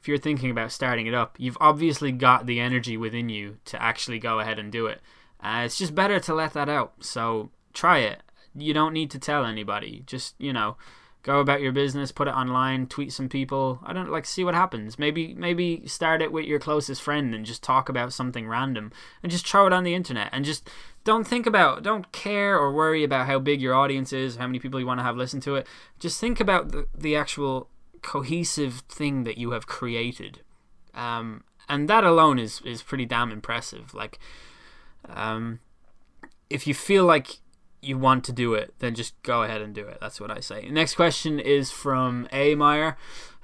if 0.00 0.08
you're 0.08 0.16
thinking 0.16 0.50
about 0.50 0.72
starting 0.72 1.06
it 1.06 1.14
up, 1.14 1.36
you've 1.38 1.58
obviously 1.60 2.12
got 2.12 2.46
the 2.46 2.60
energy 2.60 2.96
within 2.96 3.28
you 3.28 3.58
to 3.66 3.82
actually 3.82 4.18
go 4.18 4.38
ahead 4.38 4.58
and 4.58 4.72
do 4.72 4.86
it. 4.86 5.00
Uh, 5.40 5.62
it's 5.64 5.76
just 5.76 5.94
better 5.94 6.18
to 6.20 6.34
let 6.34 6.54
that 6.54 6.68
out. 6.68 6.94
So 7.00 7.50
try 7.74 7.98
it 7.98 8.22
you 8.54 8.74
don't 8.74 8.92
need 8.92 9.10
to 9.12 9.18
tell 9.18 9.44
anybody. 9.44 10.02
Just, 10.06 10.34
you 10.38 10.52
know, 10.52 10.76
go 11.22 11.40
about 11.40 11.60
your 11.60 11.72
business, 11.72 12.12
put 12.12 12.28
it 12.28 12.34
online, 12.34 12.86
tweet 12.86 13.12
some 13.12 13.28
people. 13.28 13.80
I 13.84 13.92
don't 13.92 14.10
like 14.10 14.24
see 14.24 14.44
what 14.44 14.54
happens. 14.54 14.98
Maybe 14.98 15.34
maybe 15.34 15.86
start 15.86 16.22
it 16.22 16.32
with 16.32 16.46
your 16.46 16.58
closest 16.58 17.02
friend 17.02 17.34
and 17.34 17.44
just 17.44 17.62
talk 17.62 17.88
about 17.88 18.12
something 18.12 18.48
random 18.48 18.92
and 19.22 19.30
just 19.30 19.46
throw 19.46 19.66
it 19.66 19.72
on 19.72 19.84
the 19.84 19.94
internet 19.94 20.30
and 20.32 20.44
just 20.44 20.68
don't 21.04 21.26
think 21.26 21.46
about 21.46 21.82
don't 21.82 22.10
care 22.12 22.58
or 22.58 22.72
worry 22.72 23.04
about 23.04 23.26
how 23.26 23.38
big 23.38 23.60
your 23.60 23.74
audience 23.74 24.12
is, 24.12 24.36
how 24.36 24.46
many 24.46 24.58
people 24.58 24.80
you 24.80 24.86
want 24.86 25.00
to 25.00 25.04
have 25.04 25.16
listen 25.16 25.40
to 25.40 25.56
it. 25.56 25.66
Just 25.98 26.20
think 26.20 26.40
about 26.40 26.72
the, 26.72 26.86
the 26.96 27.16
actual 27.16 27.68
cohesive 28.02 28.82
thing 28.88 29.24
that 29.24 29.38
you 29.38 29.50
have 29.50 29.66
created. 29.66 30.40
Um, 30.94 31.44
and 31.68 31.88
that 31.88 32.04
alone 32.04 32.38
is 32.38 32.62
is 32.64 32.82
pretty 32.82 33.06
damn 33.06 33.30
impressive. 33.30 33.92
Like 33.92 34.18
um, 35.08 35.60
if 36.48 36.66
you 36.66 36.74
feel 36.74 37.04
like 37.04 37.40
you 37.80 37.98
want 37.98 38.24
to 38.24 38.32
do 38.32 38.54
it, 38.54 38.74
then 38.78 38.94
just 38.94 39.20
go 39.22 39.42
ahead 39.42 39.60
and 39.60 39.74
do 39.74 39.86
it. 39.86 39.98
That's 40.00 40.20
what 40.20 40.30
I 40.30 40.40
say. 40.40 40.68
Next 40.70 40.94
question 40.94 41.38
is 41.38 41.70
from 41.70 42.28
A. 42.32 42.54
Meyer, 42.54 42.96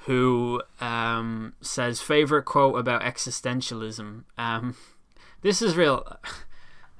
who 0.06 0.62
um, 0.80 1.54
says 1.60 2.00
favorite 2.00 2.44
quote 2.44 2.78
about 2.78 3.02
existentialism. 3.02 4.24
Um, 4.36 4.76
this 5.42 5.62
is 5.62 5.76
real. 5.76 6.18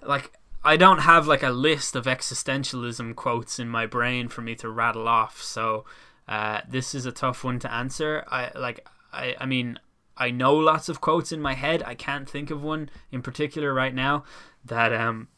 Like 0.07 0.35
I 0.62 0.77
don't 0.77 0.99
have 0.99 1.27
like 1.27 1.42
a 1.42 1.49
list 1.49 1.97
of 1.97 2.05
existentialism 2.05 3.16
quotes 3.16 3.59
in 3.59 3.70
my 3.70 3.87
brain 3.87 4.29
for 4.29 4.42
me 4.42 4.55
to 4.57 4.68
rattle 4.68 5.09
off, 5.09 5.40
so 5.40 5.87
uh, 6.29 6.61
this 6.68 6.94
is 6.94 7.07
a 7.07 7.11
tough 7.11 7.42
one 7.42 7.59
to 7.61 7.73
answer. 7.73 8.23
I 8.31 8.51
like. 8.55 8.87
I. 9.11 9.35
I 9.40 9.47
mean. 9.47 9.79
I 10.16 10.31
know 10.31 10.55
lots 10.55 10.90
of 10.90 11.01
quotes 11.01 11.33
in 11.33 11.40
my 11.40 11.55
head. 11.55 11.83
I 11.85 11.94
can't 11.94 12.29
think 12.29 12.51
of 12.51 12.62
one 12.62 12.90
in 13.11 13.23
particular 13.23 13.73
right 13.73 13.94
now 13.94 14.25
that 14.64 14.92
um 14.92 15.29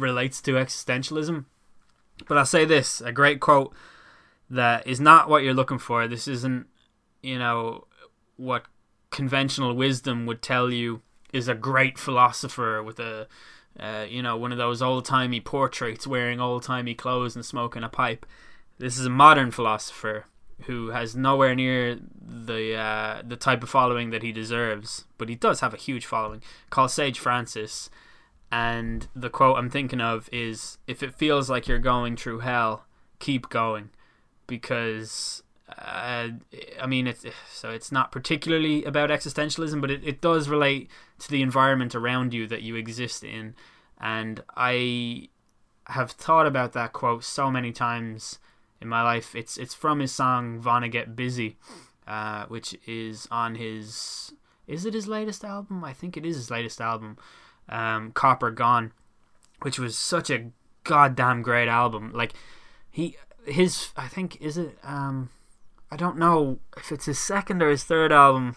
relates 0.00 0.40
to 0.42 0.52
existentialism. 0.52 1.44
But 2.28 2.38
I'll 2.38 2.46
say 2.46 2.64
this 2.64 3.00
a 3.00 3.12
great 3.12 3.40
quote 3.40 3.74
that 4.50 4.86
is 4.86 5.00
not 5.00 5.28
what 5.28 5.42
you're 5.42 5.54
looking 5.54 5.78
for. 5.78 6.06
This 6.08 6.26
isn't, 6.26 6.66
you 7.22 7.38
know, 7.38 7.86
what 8.36 8.64
conventional 9.10 9.74
wisdom 9.74 10.26
would 10.26 10.42
tell 10.42 10.70
you 10.70 11.02
is 11.32 11.48
a 11.48 11.54
great 11.54 11.98
philosopher 11.98 12.82
with 12.82 12.98
a, 12.98 13.28
uh, 13.78 14.04
you 14.08 14.22
know, 14.22 14.36
one 14.36 14.52
of 14.52 14.58
those 14.58 14.82
old 14.82 15.04
timey 15.04 15.40
portraits 15.40 16.06
wearing 16.06 16.40
old 16.40 16.62
timey 16.62 16.94
clothes 16.94 17.36
and 17.36 17.44
smoking 17.44 17.84
a 17.84 17.88
pipe. 17.88 18.26
This 18.78 18.98
is 18.98 19.06
a 19.06 19.10
modern 19.10 19.50
philosopher 19.50 20.24
who 20.62 20.88
has 20.88 21.16
nowhere 21.16 21.54
near 21.54 21.98
the 22.20 22.74
uh, 22.74 23.22
the 23.26 23.36
type 23.36 23.62
of 23.62 23.68
following 23.68 24.10
that 24.10 24.22
he 24.22 24.32
deserves, 24.32 25.04
but 25.18 25.28
he 25.28 25.34
does 25.34 25.60
have 25.60 25.74
a 25.74 25.78
huge 25.78 26.06
following. 26.06 26.42
Called 26.70 26.90
Sage 26.90 27.18
Francis, 27.18 27.90
And 28.52 29.06
the 29.14 29.30
quote 29.30 29.56
I'm 29.56 29.70
thinking 29.70 30.00
of 30.00 30.28
is 30.32 30.78
if 30.86 31.02
it 31.02 31.14
feels 31.14 31.48
like 31.48 31.68
you're 31.68 31.78
going 31.78 32.16
through 32.16 32.40
hell, 32.40 32.84
keep 33.18 33.48
going. 33.48 33.90
Because, 34.46 35.44
uh, 35.68 36.28
I 36.80 36.86
mean, 36.88 37.06
it's, 37.06 37.24
so 37.48 37.70
it's 37.70 37.92
not 37.92 38.10
particularly 38.10 38.84
about 38.84 39.10
existentialism, 39.10 39.80
but 39.80 39.90
it, 39.90 40.02
it 40.04 40.20
does 40.20 40.48
relate 40.48 40.90
to 41.20 41.30
the 41.30 41.42
environment 41.42 41.94
around 41.94 42.34
you 42.34 42.48
that 42.48 42.62
you 42.62 42.74
exist 42.74 43.22
in. 43.22 43.54
And 44.00 44.42
I 44.56 45.28
have 45.86 46.10
thought 46.10 46.46
about 46.46 46.72
that 46.72 46.92
quote 46.92 47.22
so 47.22 47.50
many 47.50 47.70
times 47.70 48.38
in 48.80 48.88
my 48.88 49.02
life. 49.02 49.34
It's 49.34 49.56
it's 49.58 49.74
from 49.74 50.00
his 50.00 50.12
song 50.12 50.62
"Wanna 50.62 50.88
Get 50.88 51.14
Busy," 51.14 51.58
uh, 52.06 52.46
which 52.46 52.76
is 52.86 53.28
on 53.30 53.56
his. 53.56 54.32
Is 54.66 54.86
it 54.86 54.94
his 54.94 55.08
latest 55.08 55.44
album? 55.44 55.84
I 55.84 55.92
think 55.92 56.16
it 56.16 56.24
is 56.24 56.36
his 56.36 56.50
latest 56.50 56.80
album 56.80 57.18
um, 57.70 58.12
Copper 58.12 58.50
Gone, 58.50 58.92
which 59.62 59.78
was 59.78 59.96
such 59.96 60.28
a 60.28 60.50
goddamn 60.84 61.42
great 61.42 61.68
album. 61.68 62.12
Like 62.12 62.34
he 62.90 63.16
his 63.46 63.90
I 63.96 64.08
think 64.08 64.40
is 64.40 64.58
it 64.58 64.76
um 64.82 65.30
I 65.90 65.96
don't 65.96 66.18
know 66.18 66.58
if 66.76 66.92
it's 66.92 67.06
his 67.06 67.18
second 67.18 67.62
or 67.62 67.70
his 67.70 67.84
third 67.84 68.12
album. 68.12 68.56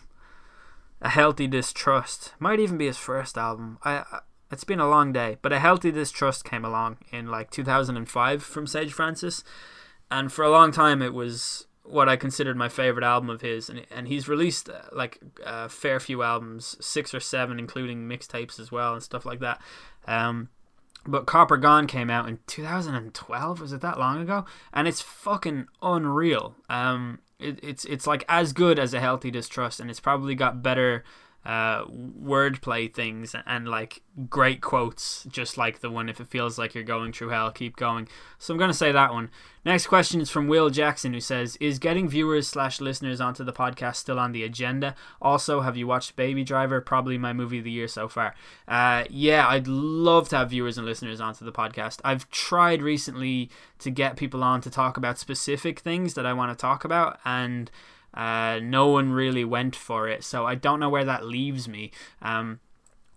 A 1.02 1.10
healthy 1.10 1.48
distrust 1.48 2.34
might 2.40 2.60
even 2.60 2.78
be 2.78 2.86
his 2.86 2.98
first 2.98 3.38
album. 3.38 3.78
I, 3.84 3.98
I 4.12 4.20
it's 4.52 4.64
been 4.64 4.80
a 4.80 4.90
long 4.90 5.12
day, 5.12 5.38
but 5.42 5.52
a 5.52 5.60
healthy 5.60 5.92
distrust 5.92 6.46
came 6.46 6.64
along 6.64 6.98
in 7.12 7.28
like 7.28 7.50
2005 7.50 8.44
from 8.44 8.68
Sage 8.68 8.94
Francis, 8.94 9.44
and 10.12 10.32
for 10.32 10.46
a 10.46 10.52
long 10.52 10.72
time 10.72 11.02
it 11.02 11.14
was 11.14 11.66
what 11.84 12.08
I 12.08 12.16
considered 12.16 12.56
my 12.58 12.70
favorite 12.70 13.04
album 13.04 13.30
of 13.30 13.42
his, 13.42 13.70
and 13.70 13.86
and 13.92 14.08
he's 14.08 14.28
released 14.28 14.70
uh, 14.70 14.82
like 14.92 15.20
a 15.46 15.70
fair 15.70 16.00
few 16.00 16.24
albums, 16.24 16.76
six 16.80 17.14
or 17.14 17.20
seven, 17.20 17.60
including 17.60 18.08
mixtapes 18.08 18.60
as 18.60 18.72
well 18.72 18.94
and 18.94 19.04
stuff 19.04 19.26
like 19.26 19.40
that. 19.40 19.62
Um, 20.08 20.50
but 21.06 21.26
Copper 21.26 21.58
Gone 21.58 21.88
came 21.88 22.10
out 22.10 22.30
in 22.30 22.40
2012. 22.48 23.60
Was 23.60 23.74
it 23.74 23.82
that 23.82 24.00
long 24.00 24.22
ago? 24.22 24.46
And 24.74 24.88
it's 24.88 25.02
fucking 25.02 25.68
unreal. 25.82 26.56
Um, 26.70 27.20
it, 27.40 27.60
it's 27.62 27.84
it's 27.86 28.08
like 28.08 28.24
as 28.30 28.54
good 28.54 28.80
as 28.80 28.94
a 28.94 29.02
healthy 29.02 29.30
distrust, 29.30 29.80
and 29.80 29.90
it's 29.90 30.00
probably 30.00 30.36
got 30.36 30.64
better 30.64 31.04
uh, 31.46 31.86
wordplay 31.86 32.94
things 32.94 33.36
and 33.46 33.68
like 33.68 34.02
great 34.30 34.62
quotes, 34.62 35.26
just 35.26 35.58
like 35.58 35.80
the 35.80 35.92
one 35.92 36.08
"If 36.08 36.20
it 36.20 36.28
feels 36.28 36.58
like 36.58 36.74
you're 36.74 36.84
going 36.84 37.12
through 37.12 37.30
hell, 37.30 37.52
keep 37.52 37.76
going." 37.76 38.08
So 38.38 38.54
I'm 38.54 38.60
gonna 38.60 38.74
say 38.74 38.92
that 38.92 39.14
one. 39.14 39.30
Next 39.66 39.88
question 39.88 40.20
is 40.20 40.30
from 40.30 40.48
Will 40.48 40.70
Jackson, 40.70 41.14
who 41.14 41.20
says, 41.20 41.58
"Is 41.58 41.80
getting 41.80 42.08
viewers 42.08 42.48
slash 42.48 42.80
listeners 42.80 43.20
onto 43.20 43.44
the 43.44 43.54
podcast 43.54 43.96
still 43.96 44.20
on 44.20 44.32
the 44.32 44.44
agenda? 44.44 44.96
Also, 45.22 45.62
have 45.62 45.78
you 45.78 45.88
watched 45.88 46.16
Baby 46.16 46.44
Driver? 46.44 46.80
Probably 46.82 47.18
my 47.18 47.34
movie 47.34 47.60
of 47.60 47.64
the 47.64 47.72
year 47.72 47.88
so 47.88 48.08
far. 48.08 48.36
Uh, 48.68 49.04
yeah, 49.10 49.48
I'd 49.48 49.68
love 49.68 50.30
to 50.30 50.38
have 50.38 50.50
viewers 50.50 50.78
and 50.78 50.86
listeners 50.86 51.20
onto 51.20 51.44
the 51.44 51.52
podcast. 51.52 52.00
I've 52.04 52.30
tried 52.30 52.82
recently 52.82 53.50
to 53.80 53.90
get 53.90 54.18
people 54.18 54.44
on 54.44 54.62
to 54.62 54.70
talk 54.70 54.98
about 54.98 55.18
specific 55.18 55.80
things 55.80 56.14
that 56.14 56.26
I 56.26 56.34
want 56.34 56.58
to 56.58 56.62
talk 56.62 56.86
about, 56.86 57.20
and." 57.26 57.70
Uh, 58.14 58.60
no 58.62 58.88
one 58.88 59.12
really 59.12 59.44
went 59.44 59.76
for 59.76 60.08
it, 60.08 60.24
so 60.24 60.46
I 60.46 60.56
don't 60.56 60.80
know 60.80 60.90
where 60.90 61.06
that 61.06 61.26
leaves 61.26 61.68
me. 61.68 61.92
Um, 62.22 62.60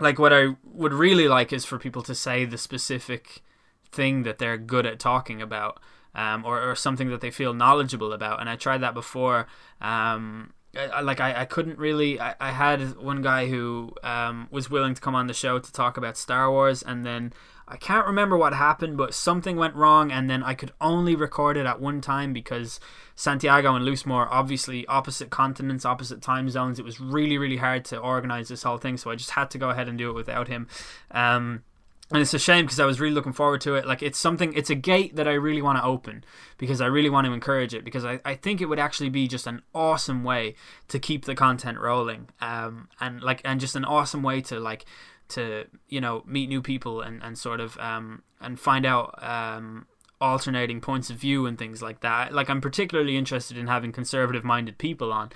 like 0.01 0.19
what 0.19 0.33
I 0.33 0.57
would 0.65 0.93
really 0.93 1.29
like 1.29 1.53
is 1.53 1.65
for 1.65 1.79
people 1.79 2.03
to 2.03 2.15
say 2.15 2.45
the 2.45 2.59
specific 2.59 3.43
thing 3.91 4.23
that 4.25 4.39
they're 4.39 4.59
good 4.59 4.87
at 4.87 4.99
talking 4.99 5.41
about, 5.43 5.81
um, 6.15 6.45
or, 6.45 6.71
or 6.71 6.75
something 6.75 7.11
that 7.11 7.21
they 7.21 7.31
feel 7.31 7.55
knowledgeable 7.55 8.13
about. 8.13 8.41
And 8.41 8.49
I 8.49 8.57
tried 8.57 8.79
that 8.79 8.95
before. 8.95 9.47
Um, 9.81 10.53
I, 10.77 11.01
like 11.01 11.21
I, 11.21 11.43
I 11.43 11.45
couldn't 11.45 11.79
really 11.79 12.21
I, 12.21 12.35
I 12.41 12.51
had 12.51 12.97
one 12.97 13.23
guy 13.23 13.49
who 13.49 13.93
um, 14.03 14.49
was 14.51 14.71
willing 14.71 14.95
to 14.95 15.01
come 15.01 15.15
on 15.15 15.27
the 15.27 15.35
show 15.35 15.59
to 15.59 15.73
talk 15.73 15.97
about 15.97 16.17
Star 16.17 16.51
Wars 16.51 16.83
and 16.83 17.05
then 17.05 17.33
I 17.69 17.77
can't 17.77 18.07
remember 18.07 18.37
what 18.37 18.55
happened, 18.55 18.97
but 18.97 19.13
something 19.13 19.57
went 19.57 19.75
wrong, 19.75 20.13
and 20.13 20.31
then 20.31 20.43
I 20.43 20.55
could 20.55 20.73
only 20.81 21.17
record 21.17 21.57
it 21.57 21.67
at 21.67 21.81
one 21.81 22.01
time 22.01 22.33
because 22.33 22.79
Santiago 23.17 23.75
and 23.75 23.85
Loosemore, 23.85 24.29
obviously 24.31 24.87
opposite 24.87 25.31
continents, 25.31 25.85
opposite 25.85 26.23
time 26.23 26.49
zones. 26.49 26.79
It 26.79 26.85
was 26.85 27.01
really, 27.01 27.39
really 27.39 27.57
hard 27.57 27.85
to 27.87 27.99
organize 27.99 28.49
this 28.49 28.63
whole 28.63 28.79
thing, 28.79 28.97
so 28.97 29.11
I 29.11 29.17
just 29.17 29.31
had 29.31 29.51
to 29.51 29.59
go 29.59 29.71
ahead 29.71 29.89
and 29.89 29.99
do 29.99 30.11
it 30.11 30.15
without 30.15 30.47
him. 30.47 30.69
Um, 31.11 31.65
and 32.13 32.23
it's 32.23 32.35
a 32.35 32.39
shame 32.39 32.67
because 32.67 32.79
I 32.79 32.85
was 32.85 33.01
really 33.01 33.15
looking 33.15 33.33
forward 33.33 33.61
to 33.63 33.75
it. 33.75 33.85
Like 33.85 34.01
it's 34.01 34.19
something, 34.19 34.53
it's 34.53 34.71
a 34.71 34.77
gate 34.77 35.17
that 35.17 35.27
I 35.27 35.33
really 35.33 35.61
want 35.61 35.79
to 35.79 35.85
open 35.85 36.25
because 36.57 36.81
I 36.81 36.87
really 36.87 37.11
want 37.11 37.27
to 37.27 37.33
encourage 37.33 37.75
it 37.75 37.85
because 37.85 38.05
I, 38.05 38.21
I 38.25 38.37
think 38.37 38.61
it 38.61 38.67
would 38.67 38.79
actually 38.79 39.09
be 39.09 39.27
just 39.27 39.47
an 39.49 39.63
awesome 39.75 40.23
way 40.23 40.55
to 40.87 41.01
keep 41.01 41.25
the 41.25 41.35
content 41.35 41.81
rolling, 41.81 42.29
um, 42.41 42.89
and 43.01 43.21
like 43.23 43.41
and 43.45 43.59
just 43.59 43.75
an 43.75 43.85
awesome 43.85 44.23
way 44.23 44.41
to 44.43 44.61
like 44.61 44.85
to 45.29 45.67
you 45.89 46.01
know 46.01 46.23
meet 46.27 46.49
new 46.49 46.63
people 46.63 47.01
and, 47.01 47.23
and 47.23 47.39
sort 47.39 47.61
of 47.61 47.79
um, 47.79 48.23
and 48.41 48.59
find 48.59 48.87
out 48.87 49.23
um, 49.23 49.87
alternating 50.21 50.81
points 50.81 51.11
of 51.11 51.17
view 51.17 51.47
and 51.47 51.59
things 51.59 51.83
like 51.83 52.01
that. 52.01 52.33
Like 52.33 52.49
I'm 52.49 52.61
particularly 52.61 53.17
interested 53.17 53.57
in 53.57 53.67
having 53.67 53.93
conservative 53.93 54.45
minded 54.45 54.79
people 54.79 55.13
on. 55.13 55.31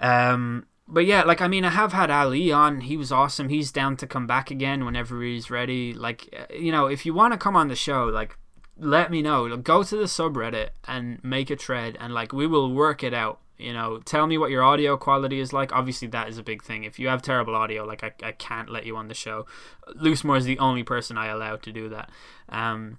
Um, 0.00 0.66
but 0.86 1.04
yeah, 1.04 1.22
like 1.22 1.40
I 1.40 1.48
mean, 1.48 1.64
I 1.64 1.70
have 1.70 1.92
had 1.92 2.10
Ali 2.10 2.50
on. 2.50 2.82
He 2.82 2.96
was 2.96 3.12
awesome. 3.12 3.48
He's 3.48 3.70
down 3.70 3.96
to 3.98 4.06
come 4.06 4.26
back 4.26 4.50
again 4.50 4.84
whenever 4.84 5.22
he's 5.22 5.50
ready. 5.50 5.92
Like 5.92 6.34
uh, 6.38 6.54
you 6.54 6.72
know, 6.72 6.86
if 6.86 7.04
you 7.04 7.12
want 7.12 7.32
to 7.34 7.38
come 7.38 7.56
on 7.56 7.68
the 7.68 7.76
show, 7.76 8.04
like 8.04 8.36
let 8.78 9.10
me 9.10 9.22
know. 9.22 9.54
Go 9.56 9.82
to 9.82 9.96
the 9.96 10.04
subreddit 10.04 10.70
and 10.86 11.22
make 11.22 11.50
a 11.50 11.56
thread, 11.56 11.96
and 12.00 12.14
like 12.14 12.32
we 12.32 12.46
will 12.46 12.72
work 12.72 13.02
it 13.02 13.12
out 13.12 13.40
you 13.58 13.72
know 13.72 13.98
tell 14.04 14.26
me 14.26 14.38
what 14.38 14.50
your 14.50 14.62
audio 14.62 14.96
quality 14.96 15.40
is 15.40 15.52
like. 15.52 15.72
Obviously 15.72 16.08
that 16.08 16.28
is 16.28 16.38
a 16.38 16.42
big 16.42 16.62
thing. 16.62 16.84
If 16.84 16.98
you 16.98 17.08
have 17.08 17.22
terrible 17.22 17.54
audio 17.54 17.84
like 17.84 18.02
i, 18.04 18.12
I 18.22 18.32
can't 18.32 18.70
let 18.70 18.86
you 18.86 18.96
on 18.96 19.08
the 19.08 19.14
show. 19.14 19.46
Loosemore 20.00 20.38
is 20.38 20.44
the 20.44 20.58
only 20.58 20.82
person 20.82 21.18
i 21.18 21.26
allow 21.26 21.56
to 21.56 21.72
do 21.72 21.88
that. 21.88 22.10
Um 22.48 22.98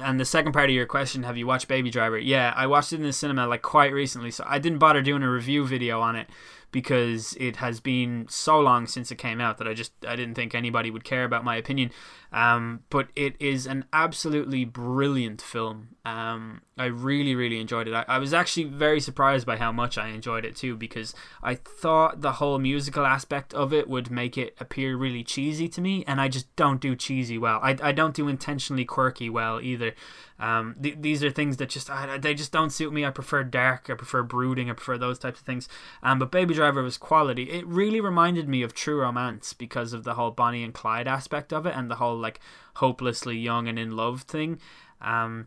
and 0.00 0.20
the 0.20 0.24
second 0.24 0.52
part 0.52 0.70
of 0.70 0.74
your 0.76 0.86
question 0.86 1.24
have 1.24 1.36
you 1.36 1.46
watched 1.46 1.68
baby 1.68 1.90
driver? 1.90 2.18
Yeah 2.18 2.52
i 2.56 2.66
watched 2.66 2.92
it 2.92 2.96
in 2.96 3.02
the 3.02 3.12
cinema 3.12 3.46
like 3.46 3.62
quite 3.62 3.92
recently 3.92 4.30
so 4.30 4.44
i 4.46 4.58
didn't 4.58 4.78
bother 4.78 5.02
doing 5.02 5.22
a 5.22 5.30
review 5.30 5.66
video 5.66 6.00
on 6.00 6.16
it 6.16 6.28
because 6.72 7.36
it 7.38 7.56
has 7.56 7.78
been 7.78 8.26
so 8.28 8.58
long 8.58 8.86
since 8.86 9.10
it 9.10 9.16
came 9.16 9.40
out 9.40 9.58
that 9.58 9.68
I 9.68 9.74
just 9.74 9.92
I 10.08 10.16
didn't 10.16 10.34
think 10.34 10.54
anybody 10.54 10.90
would 10.90 11.04
care 11.04 11.24
about 11.24 11.44
my 11.44 11.56
opinion. 11.56 11.90
Um, 12.32 12.80
but 12.88 13.08
it 13.14 13.36
is 13.38 13.66
an 13.66 13.84
absolutely 13.92 14.64
brilliant 14.64 15.42
film. 15.42 15.88
Um, 16.04 16.62
I 16.76 16.86
really 16.86 17.36
really 17.36 17.60
enjoyed 17.60 17.86
it. 17.86 17.94
I, 17.94 18.04
I 18.08 18.18
was 18.18 18.34
actually 18.34 18.64
very 18.64 18.98
surprised 18.98 19.46
by 19.46 19.56
how 19.56 19.70
much 19.70 19.96
I 19.96 20.08
enjoyed 20.08 20.44
it 20.44 20.56
too 20.56 20.76
because 20.76 21.14
I 21.44 21.54
thought 21.54 22.22
the 22.22 22.32
whole 22.32 22.58
musical 22.58 23.06
aspect 23.06 23.54
of 23.54 23.72
it 23.72 23.88
would 23.88 24.10
make 24.10 24.36
it 24.36 24.56
appear 24.58 24.96
really 24.96 25.22
cheesy 25.22 25.68
to 25.68 25.80
me, 25.80 26.04
and 26.08 26.20
I 26.20 26.26
just 26.26 26.54
don't 26.56 26.80
do 26.80 26.96
cheesy 26.96 27.38
well. 27.38 27.60
I 27.62 27.76
I 27.80 27.92
don't 27.92 28.16
do 28.16 28.26
intentionally 28.26 28.84
quirky 28.84 29.30
well 29.30 29.60
either. 29.60 29.94
Um, 30.40 30.74
th- 30.82 30.96
these 30.98 31.22
are 31.22 31.30
things 31.30 31.58
that 31.58 31.68
just 31.68 31.88
I, 31.88 32.18
they 32.18 32.34
just 32.34 32.50
don't 32.50 32.70
suit 32.70 32.92
me. 32.92 33.04
I 33.04 33.10
prefer 33.10 33.44
dark. 33.44 33.88
I 33.88 33.94
prefer 33.94 34.24
brooding. 34.24 34.68
I 34.68 34.72
prefer 34.72 34.98
those 34.98 35.20
types 35.20 35.38
of 35.38 35.46
things. 35.46 35.68
Um, 36.02 36.18
but 36.18 36.32
Baby 36.32 36.54
Driver 36.54 36.82
was 36.82 36.98
quality. 36.98 37.44
It 37.44 37.64
really 37.64 38.00
reminded 38.00 38.48
me 38.48 38.62
of 38.62 38.74
True 38.74 39.00
Romance 39.00 39.52
because 39.52 39.92
of 39.92 40.02
the 40.02 40.14
whole 40.14 40.32
Bonnie 40.32 40.64
and 40.64 40.74
Clyde 40.74 41.06
aspect 41.06 41.52
of 41.52 41.64
it 41.64 41.76
and 41.76 41.88
the 41.88 41.96
whole 41.96 42.18
like 42.18 42.40
hopelessly 42.74 43.38
young 43.38 43.68
and 43.68 43.78
in 43.78 43.92
love 43.92 44.22
thing. 44.22 44.58
Um, 45.00 45.46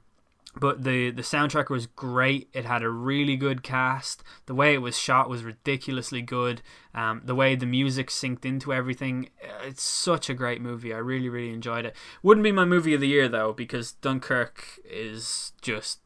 but 0.60 0.84
the 0.84 1.12
the 1.12 1.22
soundtrack 1.22 1.70
was 1.70 1.86
great. 1.86 2.50
It 2.54 2.66
had 2.66 2.84
a 2.84 2.90
really 2.90 3.36
good 3.36 3.64
cast. 3.64 4.24
The 4.46 4.56
way 4.56 4.74
it 4.74 4.80
was 4.80 4.98
shot 4.98 5.30
was 5.30 5.44
ridiculously 5.44 6.22
good. 6.22 6.62
Um, 6.94 7.22
the 7.26 7.36
way 7.36 7.56
the 7.56 7.66
music 7.66 8.10
synced 8.10 8.46
into 8.46 8.74
everything, 8.74 9.30
uh, 9.44 9.68
it's 9.68 9.84
such 9.84 10.30
a 10.30 10.34
great 10.34 10.62
movie. 10.62 10.94
I 10.94 10.98
really 10.98 11.30
really 11.30 11.54
enjoyed 11.54 11.86
it. 11.86 11.96
Wouldn't 12.24 12.44
be 12.44 12.52
my 12.52 12.66
movie 12.66 12.94
of 12.94 13.02
the 13.02 13.08
year 13.08 13.28
though 13.28 13.54
because 13.54 13.94
Dunkirk 13.94 14.80
is 14.86 15.52
just 15.62 16.00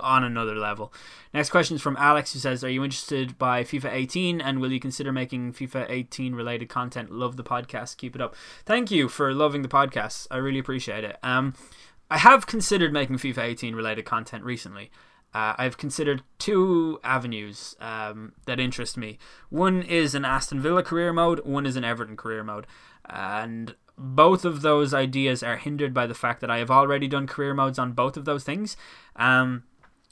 on 0.00 0.24
another 0.24 0.54
level. 0.54 0.92
Next 1.32 1.50
question 1.50 1.76
is 1.76 1.82
from 1.82 1.96
Alex 1.96 2.32
who 2.32 2.38
says, 2.38 2.62
"Are 2.62 2.70
you 2.70 2.84
interested 2.84 3.38
by 3.38 3.64
FIFA 3.64 3.92
18 3.92 4.40
and 4.40 4.60
will 4.60 4.72
you 4.72 4.80
consider 4.80 5.12
making 5.12 5.52
FIFA 5.52 5.86
18 5.88 6.34
related 6.34 6.68
content? 6.68 7.10
Love 7.10 7.36
the 7.36 7.44
podcast. 7.44 7.96
Keep 7.96 8.14
it 8.14 8.20
up. 8.20 8.34
Thank 8.64 8.90
you 8.90 9.08
for 9.08 9.32
loving 9.32 9.62
the 9.62 9.68
podcast. 9.68 10.26
I 10.30 10.36
really 10.36 10.58
appreciate 10.58 11.04
it. 11.04 11.16
Um 11.22 11.54
I 12.10 12.18
have 12.18 12.46
considered 12.46 12.92
making 12.92 13.16
FIFA 13.16 13.38
18 13.38 13.74
related 13.74 14.04
content 14.04 14.44
recently. 14.44 14.90
Uh, 15.34 15.54
I've 15.58 15.76
considered 15.76 16.22
two 16.38 16.98
avenues 17.04 17.76
um, 17.80 18.32
that 18.46 18.58
interest 18.58 18.96
me. 18.96 19.18
One 19.50 19.82
is 19.82 20.14
an 20.14 20.24
Aston 20.24 20.60
Villa 20.60 20.82
career 20.82 21.12
mode, 21.12 21.44
one 21.44 21.66
is 21.66 21.76
an 21.76 21.84
Everton 21.84 22.16
career 22.16 22.42
mode. 22.42 22.66
And 23.04 23.74
both 23.98 24.44
of 24.44 24.62
those 24.62 24.94
ideas 24.94 25.42
are 25.42 25.56
hindered 25.56 25.92
by 25.92 26.06
the 26.06 26.14
fact 26.14 26.40
that 26.40 26.50
I 26.50 26.58
have 26.58 26.70
already 26.70 27.08
done 27.08 27.26
career 27.26 27.52
modes 27.52 27.78
on 27.78 27.92
both 27.92 28.16
of 28.16 28.24
those 28.24 28.44
things. 28.44 28.76
Um, 29.16 29.64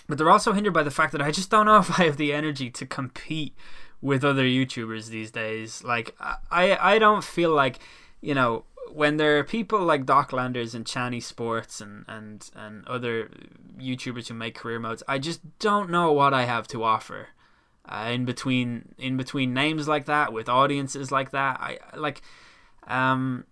but 0.07 0.19
they're 0.19 0.31
also 0.31 0.53
hindered 0.53 0.75
by 0.75 0.83
the 0.83 0.91
fact 0.91 1.13
that 1.13 1.23
I 1.23 1.31
just 1.31 1.51
don't 1.51 1.67
know 1.67 1.79
if 1.79 1.99
I 1.99 2.05
have 2.05 2.19
the 2.19 2.33
energy 2.33 2.71
to 2.71 2.85
compete 2.85 3.55
with 4.03 4.23
other 4.23 4.45
YouTubers 4.45 5.09
these 5.09 5.31
days. 5.31 5.83
Like, 5.83 6.15
I, 6.21 6.77
I 6.79 6.99
don't 6.99 7.25
feel 7.25 7.51
like, 7.51 7.79
you 8.21 8.35
know, 8.35 8.65
when 8.93 9.17
there 9.17 9.39
are 9.39 9.45
people 9.45 9.81
like 9.81 10.07
Docklanders 10.07 10.75
and 10.75 10.85
Chani 10.85 11.23
Sports 11.23 11.81
and, 11.81 12.05
and, 12.09 12.51
and 12.55 12.87
other 12.87 13.31
YouTubers 13.79 14.29
who 14.29 14.35
make 14.35 14.55
career 14.55 14.79
modes, 14.79 15.03
I 15.07 15.19
just 15.19 15.41
don't 15.59 15.91
know 15.91 16.13
what 16.13 16.35
I 16.35 16.45
have 16.45 16.67
to 16.69 16.83
offer. 16.83 17.29
Uh, 17.89 18.11
in 18.11 18.25
between 18.25 18.95
in 18.99 19.17
between 19.17 19.55
names 19.55 19.87
like 19.87 20.07
that 20.07 20.33
with 20.33 20.49
audiences 20.49 21.13
like 21.13 21.31
that, 21.31 21.61
I 21.61 21.79
like 21.97 22.21
um 22.89 23.45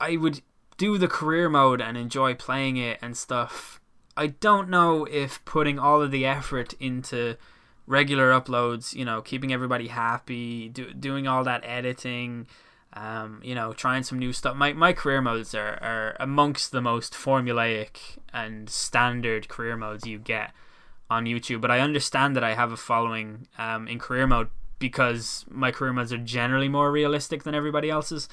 I 0.00 0.16
would 0.16 0.40
do 0.78 0.96
the 0.98 1.08
career 1.08 1.48
mode 1.48 1.80
and 1.80 1.96
enjoy 1.96 2.34
playing 2.34 2.76
it 2.76 2.98
and 3.02 3.16
stuff. 3.16 3.80
I 4.16 4.28
don't 4.28 4.68
know 4.68 5.04
if 5.04 5.44
putting 5.44 5.78
all 5.78 6.00
of 6.00 6.10
the 6.10 6.24
effort 6.24 6.74
into 6.78 7.36
regular 7.86 8.30
uploads, 8.30 8.94
you 8.94 9.04
know, 9.04 9.20
keeping 9.20 9.52
everybody 9.52 9.88
happy, 9.88 10.68
do, 10.68 10.92
doing 10.92 11.26
all 11.26 11.42
that 11.44 11.64
editing, 11.64 12.46
um, 12.92 13.40
you 13.44 13.54
know, 13.54 13.72
trying 13.72 14.02
some 14.02 14.18
new 14.18 14.32
stuff. 14.32 14.56
My 14.56 14.72
my 14.72 14.92
career 14.92 15.20
modes 15.20 15.54
are, 15.54 15.78
are 15.82 16.16
amongst 16.18 16.72
the 16.72 16.80
most 16.80 17.12
formulaic 17.12 18.18
and 18.32 18.68
standard 18.68 19.48
career 19.48 19.76
modes 19.76 20.06
you 20.06 20.18
get 20.18 20.52
on 21.08 21.24
YouTube. 21.24 21.60
But 21.60 21.70
I 21.70 21.80
understand 21.80 22.34
that 22.36 22.44
I 22.44 22.54
have 22.54 22.72
a 22.72 22.76
following 22.76 23.46
um, 23.58 23.86
in 23.86 23.98
career 23.98 24.26
mode 24.26 24.48
because 24.78 25.44
my 25.48 25.70
career 25.70 25.92
modes 25.92 26.12
are 26.12 26.18
generally 26.18 26.68
more 26.68 26.90
realistic 26.90 27.44
than 27.44 27.54
everybody 27.54 27.90
else's. 27.90 28.28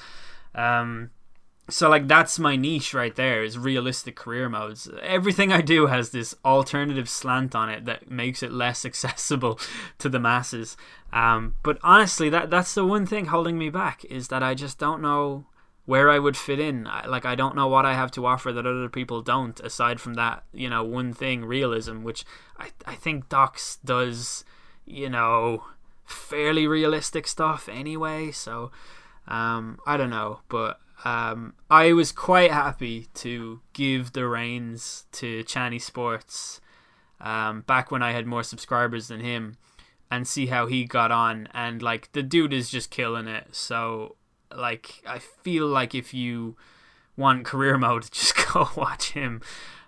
Um, 0.54 1.10
so 1.70 1.88
like 1.88 2.08
that's 2.08 2.38
my 2.38 2.56
niche 2.56 2.94
right 2.94 3.14
there 3.16 3.42
is 3.42 3.58
realistic 3.58 4.16
career 4.16 4.48
modes. 4.48 4.88
Everything 5.02 5.52
i 5.52 5.60
do 5.60 5.86
has 5.86 6.10
this 6.10 6.34
alternative 6.44 7.08
slant 7.08 7.54
on 7.54 7.68
it 7.68 7.84
that 7.84 8.10
makes 8.10 8.42
it 8.42 8.52
less 8.52 8.84
accessible 8.90 9.60
to 9.98 10.08
the 10.08 10.18
masses. 10.18 10.76
Um, 11.12 11.54
but 11.62 11.78
honestly 11.82 12.30
that 12.30 12.50
that's 12.50 12.74
the 12.74 12.86
one 12.86 13.06
thing 13.06 13.26
holding 13.26 13.58
me 13.58 13.70
back 13.70 14.04
is 14.06 14.28
that 14.28 14.42
i 14.42 14.54
just 14.54 14.78
don't 14.78 15.02
know 15.02 15.46
where 15.84 16.10
i 16.10 16.18
would 16.18 16.36
fit 16.36 16.58
in. 16.58 16.86
I, 16.86 17.06
like 17.06 17.26
i 17.26 17.34
don't 17.34 17.56
know 17.56 17.68
what 17.68 17.84
i 17.86 17.94
have 17.94 18.10
to 18.12 18.26
offer 18.26 18.52
that 18.52 18.66
other 18.66 18.88
people 18.88 19.20
don't 19.20 19.60
aside 19.60 20.00
from 20.00 20.14
that 20.14 20.44
you 20.52 20.70
know 20.70 20.82
one 20.82 21.12
thing 21.12 21.44
realism 21.44 22.02
which 22.02 22.24
i, 22.58 22.70
I 22.86 22.94
think 22.94 23.28
docs 23.28 23.78
does 23.84 24.44
you 24.86 25.10
know 25.10 25.64
fairly 26.06 26.66
realistic 26.66 27.26
stuff 27.26 27.68
anyway. 27.70 28.30
So 28.30 28.70
um, 29.26 29.78
i 29.86 29.98
don't 29.98 30.10
know 30.10 30.40
but 30.48 30.80
um, 31.04 31.54
I 31.70 31.92
was 31.92 32.12
quite 32.12 32.50
happy 32.50 33.06
to 33.14 33.60
give 33.72 34.12
the 34.12 34.26
reins 34.26 35.04
to 35.12 35.44
Channy 35.44 35.80
Sports 35.80 36.60
um, 37.20 37.62
back 37.62 37.90
when 37.90 38.02
I 38.02 38.12
had 38.12 38.26
more 38.26 38.42
subscribers 38.42 39.08
than 39.08 39.20
him 39.20 39.56
and 40.10 40.26
see 40.26 40.46
how 40.46 40.66
he 40.66 40.84
got 40.84 41.12
on. 41.12 41.48
And 41.54 41.82
like 41.82 42.12
the 42.12 42.22
dude 42.22 42.52
is 42.52 42.70
just 42.70 42.90
killing 42.90 43.28
it. 43.28 43.48
So 43.52 44.16
like 44.54 45.02
I 45.06 45.18
feel 45.18 45.66
like 45.66 45.94
if 45.94 46.12
you 46.12 46.56
want 47.16 47.44
career 47.44 47.78
mode, 47.78 48.02
just 48.10 48.34
go 48.52 48.68
watch 48.76 49.12
him. 49.12 49.40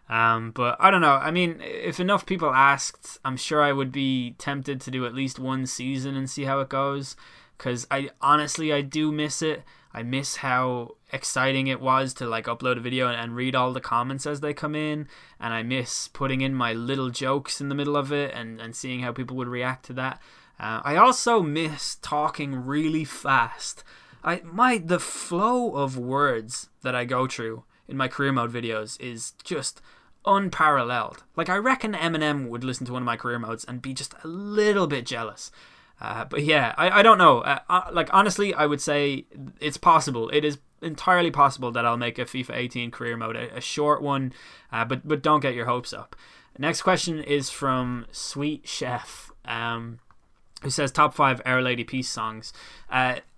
Um, 0.08 0.50
but 0.50 0.76
I 0.80 0.90
don't 0.90 1.00
know. 1.00 1.14
I 1.14 1.30
mean, 1.30 1.60
if 1.60 2.00
enough 2.00 2.26
people 2.26 2.50
asked, 2.50 3.18
I'm 3.24 3.36
sure 3.36 3.62
I 3.62 3.72
would 3.72 3.92
be 3.92 4.34
tempted 4.38 4.80
to 4.80 4.90
do 4.90 5.06
at 5.06 5.14
least 5.14 5.38
one 5.38 5.66
season 5.66 6.16
and 6.16 6.28
see 6.28 6.44
how 6.44 6.58
it 6.60 6.68
goes. 6.68 7.14
Because 7.56 7.86
I 7.90 8.10
honestly 8.20 8.72
I 8.72 8.80
do 8.80 9.12
miss 9.12 9.40
it. 9.40 9.62
I 9.92 10.02
miss 10.02 10.36
how 10.36 10.96
exciting 11.12 11.66
it 11.66 11.80
was 11.80 12.14
to 12.14 12.26
like 12.26 12.46
upload 12.46 12.76
a 12.76 12.80
video 12.80 13.08
and, 13.08 13.34
read 13.34 13.54
all 13.54 13.72
the 13.72 13.80
comments 13.80 14.26
as 14.26 14.40
they 14.40 14.54
come 14.54 14.74
in 14.74 15.08
and 15.40 15.52
I 15.52 15.62
miss 15.62 16.08
putting 16.08 16.40
in 16.40 16.54
my 16.54 16.72
little 16.72 17.10
jokes 17.10 17.60
in 17.60 17.68
the 17.68 17.74
middle 17.74 17.96
of 17.96 18.12
it 18.12 18.32
and, 18.34 18.60
and 18.60 18.74
seeing 18.74 19.00
how 19.00 19.12
people 19.12 19.36
would 19.36 19.48
react 19.48 19.84
to 19.86 19.92
that. 19.94 20.20
Uh, 20.58 20.80
I 20.84 20.96
also 20.96 21.42
miss 21.42 21.96
talking 21.96 22.54
really 22.54 23.04
fast. 23.04 23.82
I 24.22 24.42
my 24.44 24.78
the 24.78 25.00
flow 25.00 25.74
of 25.74 25.96
words 25.96 26.68
that 26.82 26.94
I 26.94 27.04
go 27.04 27.26
through 27.26 27.64
in 27.88 27.96
my 27.96 28.08
career 28.08 28.32
mode 28.32 28.52
videos 28.52 29.00
is 29.00 29.32
just 29.42 29.80
unparalleled. 30.26 31.24
Like 31.36 31.48
I 31.48 31.56
reckon 31.56 31.94
Eminem 31.94 32.48
would 32.48 32.64
listen 32.64 32.86
to 32.86 32.92
one 32.92 33.02
of 33.02 33.06
my 33.06 33.16
career 33.16 33.38
modes 33.38 33.64
and 33.64 33.80
be 33.80 33.94
just 33.94 34.14
a 34.22 34.28
little 34.28 34.86
bit 34.86 35.06
jealous. 35.06 35.50
Uh, 36.00 36.24
but 36.24 36.44
yeah, 36.44 36.74
I, 36.78 37.00
I 37.00 37.02
don't 37.02 37.18
know. 37.18 37.40
Uh, 37.40 37.58
uh, 37.68 37.90
like 37.92 38.08
honestly, 38.12 38.54
I 38.54 38.66
would 38.66 38.80
say 38.80 39.26
it's 39.60 39.76
possible. 39.76 40.30
It 40.30 40.44
is 40.44 40.58
entirely 40.82 41.30
possible 41.30 41.70
that 41.72 41.84
I'll 41.84 41.96
make 41.96 42.18
a 42.18 42.24
FIFA 42.24 42.56
18 42.56 42.90
career 42.90 43.16
mode, 43.16 43.36
a, 43.36 43.56
a 43.56 43.60
short 43.60 44.02
one, 44.02 44.32
uh, 44.72 44.84
but 44.84 45.06
but 45.06 45.22
don't 45.22 45.40
get 45.40 45.54
your 45.54 45.66
hopes 45.66 45.92
up. 45.92 46.16
Next 46.58 46.82
question 46.82 47.22
is 47.22 47.50
from 47.50 48.06
Sweet 48.12 48.66
Chef, 48.66 49.30
um, 49.44 50.00
who 50.62 50.70
says 50.70 50.90
top 50.90 51.14
five 51.14 51.40
Our 51.44 51.62
Lady 51.62 51.84
Peace 51.84 52.08
songs. 52.08 52.52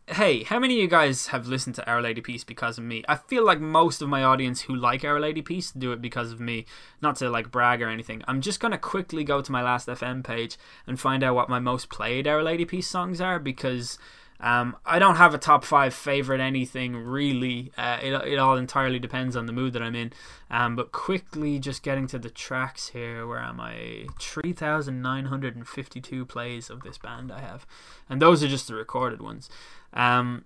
Hey, 0.08 0.42
how 0.42 0.58
many 0.58 0.74
of 0.74 0.80
you 0.80 0.88
guys 0.88 1.28
have 1.28 1.46
listened 1.46 1.76
to 1.76 1.88
Our 1.88 2.02
Lady 2.02 2.20
Peace 2.20 2.42
because 2.42 2.76
of 2.76 2.82
me? 2.82 3.04
I 3.08 3.14
feel 3.14 3.46
like 3.46 3.60
most 3.60 4.02
of 4.02 4.08
my 4.08 4.24
audience 4.24 4.62
who 4.62 4.74
like 4.74 5.04
Our 5.04 5.20
Lady 5.20 5.42
Peace 5.42 5.70
do 5.70 5.92
it 5.92 6.02
because 6.02 6.32
of 6.32 6.40
me, 6.40 6.66
not 7.00 7.14
to 7.16 7.30
like 7.30 7.52
brag 7.52 7.80
or 7.80 7.88
anything. 7.88 8.20
I'm 8.26 8.40
just 8.40 8.58
gonna 8.58 8.78
quickly 8.78 9.22
go 9.22 9.40
to 9.40 9.52
my 9.52 9.62
last 9.62 9.86
FM 9.86 10.24
page 10.24 10.58
and 10.88 10.98
find 10.98 11.22
out 11.22 11.36
what 11.36 11.48
my 11.48 11.60
most 11.60 11.88
played 11.88 12.26
Our 12.26 12.42
Lady 12.42 12.64
Peace 12.64 12.88
songs 12.88 13.20
are 13.20 13.38
because 13.38 13.96
um, 14.42 14.76
I 14.84 14.98
don't 14.98 15.16
have 15.16 15.32
a 15.34 15.38
top 15.38 15.64
five 15.64 15.94
favorite 15.94 16.40
anything 16.40 16.96
really. 16.96 17.70
Uh, 17.78 17.98
it, 18.02 18.12
it 18.12 18.40
all 18.40 18.56
entirely 18.56 18.98
depends 18.98 19.36
on 19.36 19.46
the 19.46 19.52
mood 19.52 19.72
that 19.74 19.82
I'm 19.82 19.94
in. 19.94 20.12
Um, 20.50 20.74
but 20.74 20.90
quickly, 20.90 21.60
just 21.60 21.84
getting 21.84 22.08
to 22.08 22.18
the 22.18 22.28
tracks 22.28 22.88
here. 22.88 23.24
Where 23.24 23.38
am 23.38 23.60
I? 23.60 24.06
3,952 24.18 26.26
plays 26.26 26.70
of 26.70 26.82
this 26.82 26.98
band 26.98 27.30
I 27.30 27.38
have. 27.40 27.64
And 28.10 28.20
those 28.20 28.42
are 28.42 28.48
just 28.48 28.66
the 28.66 28.74
recorded 28.74 29.22
ones. 29.22 29.48
Um, 29.92 30.44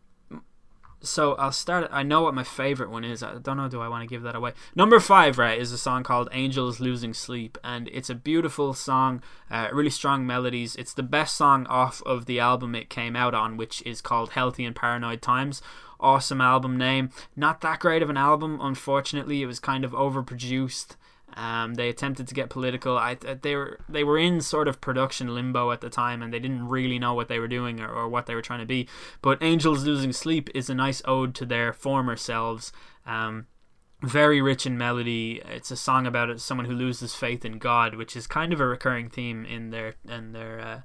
so 1.01 1.35
I'll 1.35 1.53
start. 1.53 1.89
I 1.93 2.03
know 2.03 2.23
what 2.23 2.35
my 2.35 2.43
favorite 2.43 2.91
one 2.91 3.05
is. 3.05 3.23
I 3.23 3.39
don't 3.39 3.57
know. 3.57 3.69
Do 3.69 3.81
I 3.81 3.89
want 3.89 4.03
to 4.03 4.07
give 4.07 4.23
that 4.23 4.35
away? 4.35 4.53
Number 4.75 4.99
five, 4.99 5.39
right, 5.39 5.59
is 5.59 5.73
a 5.73 5.79
song 5.79 6.03
called 6.03 6.29
"Angels 6.33 6.81
Losing 6.81 7.15
Sleep," 7.15 7.59
and 7.63 7.89
it's 7.93 8.11
a 8.11 8.15
beautiful 8.15 8.75
song. 8.75 9.23
Uh, 9.51 9.69
really 9.73 9.91
strong 9.91 10.27
melodies. 10.27 10.75
It's 10.77 10.95
the 10.95 11.03
best 11.03 11.37
song 11.37 11.67
off 11.67 12.03
of 12.05 12.27
the 12.27 12.41
album 12.41 12.75
it 12.75 12.91
came 12.91 13.15
out 13.15 13.35
on, 13.35 13.57
which 13.57 13.83
is 13.83 14.01
called 14.01 14.31
"Healthy 14.31 14.65
in 14.65 14.75
Paranoid 14.75 15.23
Times." 15.23 15.63
Awesome 15.99 16.41
album 16.41 16.77
name. 16.77 17.11
Not 17.35 17.63
that 17.63 17.81
great 17.81 18.03
of 18.03 18.11
an 18.11 18.19
album, 18.19 18.59
unfortunately. 18.61 19.43
It 19.43 19.47
was 19.47 19.61
kind 19.61 19.85
of 19.85 19.93
overproduced. 19.93 20.97
Um, 21.37 21.75
they 21.75 21.91
attempted 21.91 22.27
to 22.29 22.35
get 22.35 22.49
political. 22.49 22.97
I 22.97 23.15
they 23.15 23.55
were 23.55 23.79
they 23.89 24.05
were 24.05 24.19
in 24.19 24.41
sort 24.41 24.69
of 24.69 24.81
production 24.81 25.35
limbo 25.35 25.71
at 25.71 25.83
the 25.83 25.91
time, 25.91 26.23
and 26.23 26.33
they 26.33 26.39
didn't 26.39 26.67
really 26.67 26.99
know 26.99 27.13
what 27.13 27.29
they 27.29 27.39
were 27.39 27.49
doing 27.49 27.79
or, 27.81 27.89
or 27.89 28.09
what 28.09 28.25
they 28.27 28.35
were 28.35 28.43
trying 28.43 28.61
to 28.61 28.67
be. 28.67 28.89
But 29.21 29.43
Angels 29.43 29.85
Losing 29.85 30.13
Sleep 30.13 30.49
is 30.55 30.71
a 30.71 30.75
nice 30.75 31.03
ode 31.05 31.35
to 31.37 31.45
their 31.45 31.75
former 31.75 32.17
selves. 32.17 32.73
Um, 33.05 33.47
very 34.03 34.41
rich 34.41 34.67
in 34.67 34.79
melody. 34.79 35.43
It's 35.45 35.71
a 35.71 35.77
song 35.77 36.07
about 36.07 36.41
someone 36.41 36.67
who 36.67 36.75
loses 36.75 37.15
faith 37.15 37.45
in 37.45 37.59
God, 37.59 37.95
which 37.97 38.17
is 38.17 38.27
kind 38.27 38.53
of 38.53 38.61
a 38.61 38.67
recurring 38.67 39.11
theme 39.11 39.45
in 39.45 39.71
their 39.71 39.95
in 40.09 40.33
their. 40.33 40.61
Uh, 40.61 40.81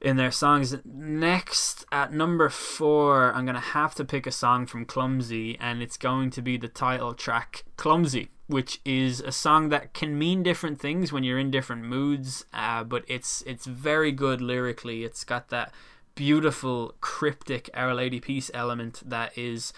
in 0.00 0.16
their 0.16 0.30
songs. 0.30 0.76
Next, 0.84 1.84
at 1.92 2.12
number 2.12 2.48
four, 2.48 3.32
I'm 3.32 3.44
going 3.44 3.54
to 3.54 3.60
have 3.60 3.94
to 3.96 4.04
pick 4.04 4.26
a 4.26 4.32
song 4.32 4.66
from 4.66 4.84
Clumsy, 4.84 5.58
and 5.60 5.82
it's 5.82 5.96
going 5.96 6.30
to 6.30 6.42
be 6.42 6.56
the 6.56 6.68
title 6.68 7.14
track 7.14 7.64
Clumsy 7.76 8.30
which 8.50 8.80
is 8.84 9.20
a 9.20 9.30
song 9.30 9.68
that 9.68 9.94
can 9.94 10.18
mean 10.18 10.42
different 10.42 10.80
things 10.80 11.12
when 11.12 11.22
you're 11.22 11.38
in 11.38 11.52
different 11.52 11.84
moods, 11.84 12.44
uh, 12.52 12.82
but 12.82 13.04
it's 13.06 13.42
it's 13.46 13.64
very 13.64 14.10
good 14.10 14.40
lyrically. 14.40 15.04
It's 15.04 15.22
got 15.22 15.50
that 15.50 15.72
beautiful 16.16 16.94
cryptic 17.00 17.70
Our 17.74 17.94
Lady 17.94 18.18
Peace 18.18 18.50
element 18.52 19.02
that 19.08 19.38
is 19.38 19.72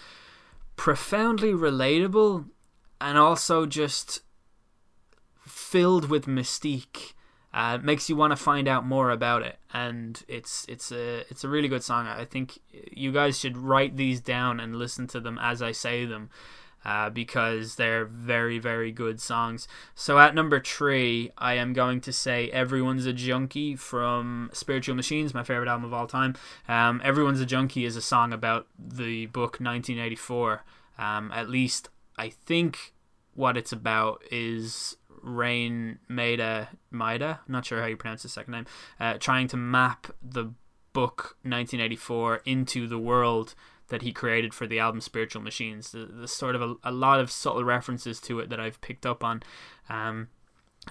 profoundly 0.75 1.51
relatable 1.51 2.49
and 2.99 3.17
also 3.17 3.67
just 3.67 4.21
filled 5.39 6.09
with 6.09 6.25
mystique. 6.25 7.13
Uh, 7.53 7.77
makes 7.83 8.09
you 8.09 8.15
want 8.15 8.31
to 8.31 8.35
find 8.35 8.67
out 8.67 8.85
more 8.85 9.11
about 9.11 9.43
it, 9.43 9.57
and 9.73 10.23
it's 10.27 10.65
it's 10.67 10.91
a 10.91 11.19
it's 11.29 11.43
a 11.43 11.49
really 11.49 11.67
good 11.67 11.83
song. 11.83 12.07
I 12.07 12.25
think 12.25 12.57
you 12.91 13.11
guys 13.11 13.39
should 13.39 13.57
write 13.57 13.95
these 13.95 14.21
down 14.21 14.59
and 14.59 14.75
listen 14.75 15.05
to 15.07 15.19
them 15.19 15.37
as 15.39 15.61
I 15.61 15.71
say 15.71 16.05
them 16.05 16.31
uh, 16.85 17.09
because 17.09 17.75
they're 17.75 18.05
very, 18.05 18.59
very 18.59 18.91
good 18.91 19.21
songs. 19.21 19.67
So 19.95 20.19
at 20.19 20.35
number 20.35 20.59
three, 20.59 21.31
I 21.37 21.53
am 21.55 21.73
going 21.73 22.01
to 22.01 22.13
say 22.13 22.49
Everyone's 22.49 23.05
a 23.05 23.13
Junkie 23.13 23.75
from 23.75 24.49
Spiritual 24.53 24.95
Machines, 24.95 25.33
my 25.33 25.43
favorite 25.43 25.69
album 25.69 25.85
of 25.85 25.93
all 25.93 26.07
time. 26.07 26.35
Um, 26.67 27.01
Everyone's 27.03 27.41
a 27.41 27.45
Junkie 27.45 27.85
is 27.85 27.95
a 27.95 28.01
song 28.01 28.33
about 28.33 28.67
the 28.77 29.27
book 29.27 29.59
1984. 29.59 30.63
Um, 30.97 31.31
at 31.33 31.49
least 31.49 31.89
I 32.17 32.29
think 32.29 32.93
what 33.33 33.57
it's 33.57 33.71
about 33.71 34.21
is 34.29 34.97
Raine 35.23 35.99
Maida, 36.07 36.69
Maida, 36.91 37.39
not 37.47 37.65
sure 37.65 37.81
how 37.81 37.87
you 37.87 37.97
pronounce 37.97 38.23
his 38.23 38.33
second 38.33 38.51
name, 38.51 38.65
uh, 38.99 39.15
trying 39.19 39.47
to 39.47 39.57
map 39.57 40.13
the 40.21 40.53
book 40.91 41.37
1984 41.41 42.41
into 42.45 42.87
the 42.87 42.99
world 42.99 43.55
that 43.89 44.01
he 44.01 44.11
created 44.11 44.53
for 44.53 44.67
the 44.67 44.79
album 44.79 45.01
Spiritual 45.01 45.41
Machines. 45.41 45.93
There's 45.93 46.31
sort 46.31 46.55
of 46.55 46.61
a, 46.61 46.75
a 46.83 46.91
lot 46.91 47.19
of 47.19 47.31
subtle 47.31 47.63
references 47.63 48.19
to 48.21 48.39
it 48.39 48.49
that 48.49 48.59
I've 48.59 48.81
picked 48.81 49.05
up 49.05 49.23
on. 49.23 49.43
Um, 49.89 50.29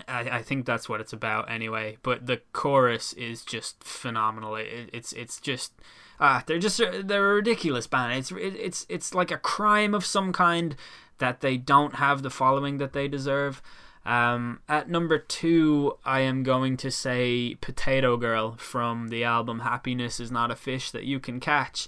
I, 0.09 0.21
I 0.21 0.43
think 0.43 0.67
that's 0.67 0.89
what 0.89 1.01
it's 1.01 1.13
about 1.13 1.51
anyway. 1.51 1.99
But 2.03 2.27
the 2.27 2.41
chorus 2.53 3.13
is 3.15 3.45
just 3.45 3.85
phenomenal. 3.85 4.57
It, 4.57 4.91
it's 4.93 5.13
it's 5.13 5.41
just 5.41 5.73
ah, 6.21 6.43
they're 6.47 6.59
just 6.59 6.79
they're 6.79 7.33
a 7.33 7.35
ridiculous 7.35 7.87
band. 7.87 8.15
It's 8.15 8.31
it, 8.31 8.57
it's 8.57 8.87
it's 8.89 9.15
like 9.15 9.31
a 9.31 9.39
crime 9.39 9.95
of 9.95 10.05
some 10.05 10.33
kind 10.33 10.77
that 11.19 11.41
they 11.41 11.57
don't 11.57 11.97
have 11.97 12.23
the 12.23 12.31
following 12.31 12.79
that 12.79 12.93
they 12.93 13.09
deserve. 13.09 13.63
Um, 14.05 14.61
at 14.69 14.89
number 14.89 15.19
two, 15.19 15.97
I 16.05 16.21
am 16.21 16.43
going 16.43 16.77
to 16.79 16.91
say 16.91 17.57
Potato 17.61 18.17
Girl 18.17 18.57
from 18.57 19.09
the 19.09 19.25
album 19.25 19.61
Happiness 19.61 20.19
is 20.19 20.31
Not 20.31 20.51
a 20.51 20.57
Fish 20.57 20.91
That 20.91 21.05
You 21.05 21.21
Can 21.21 21.39
Catch 21.39 21.87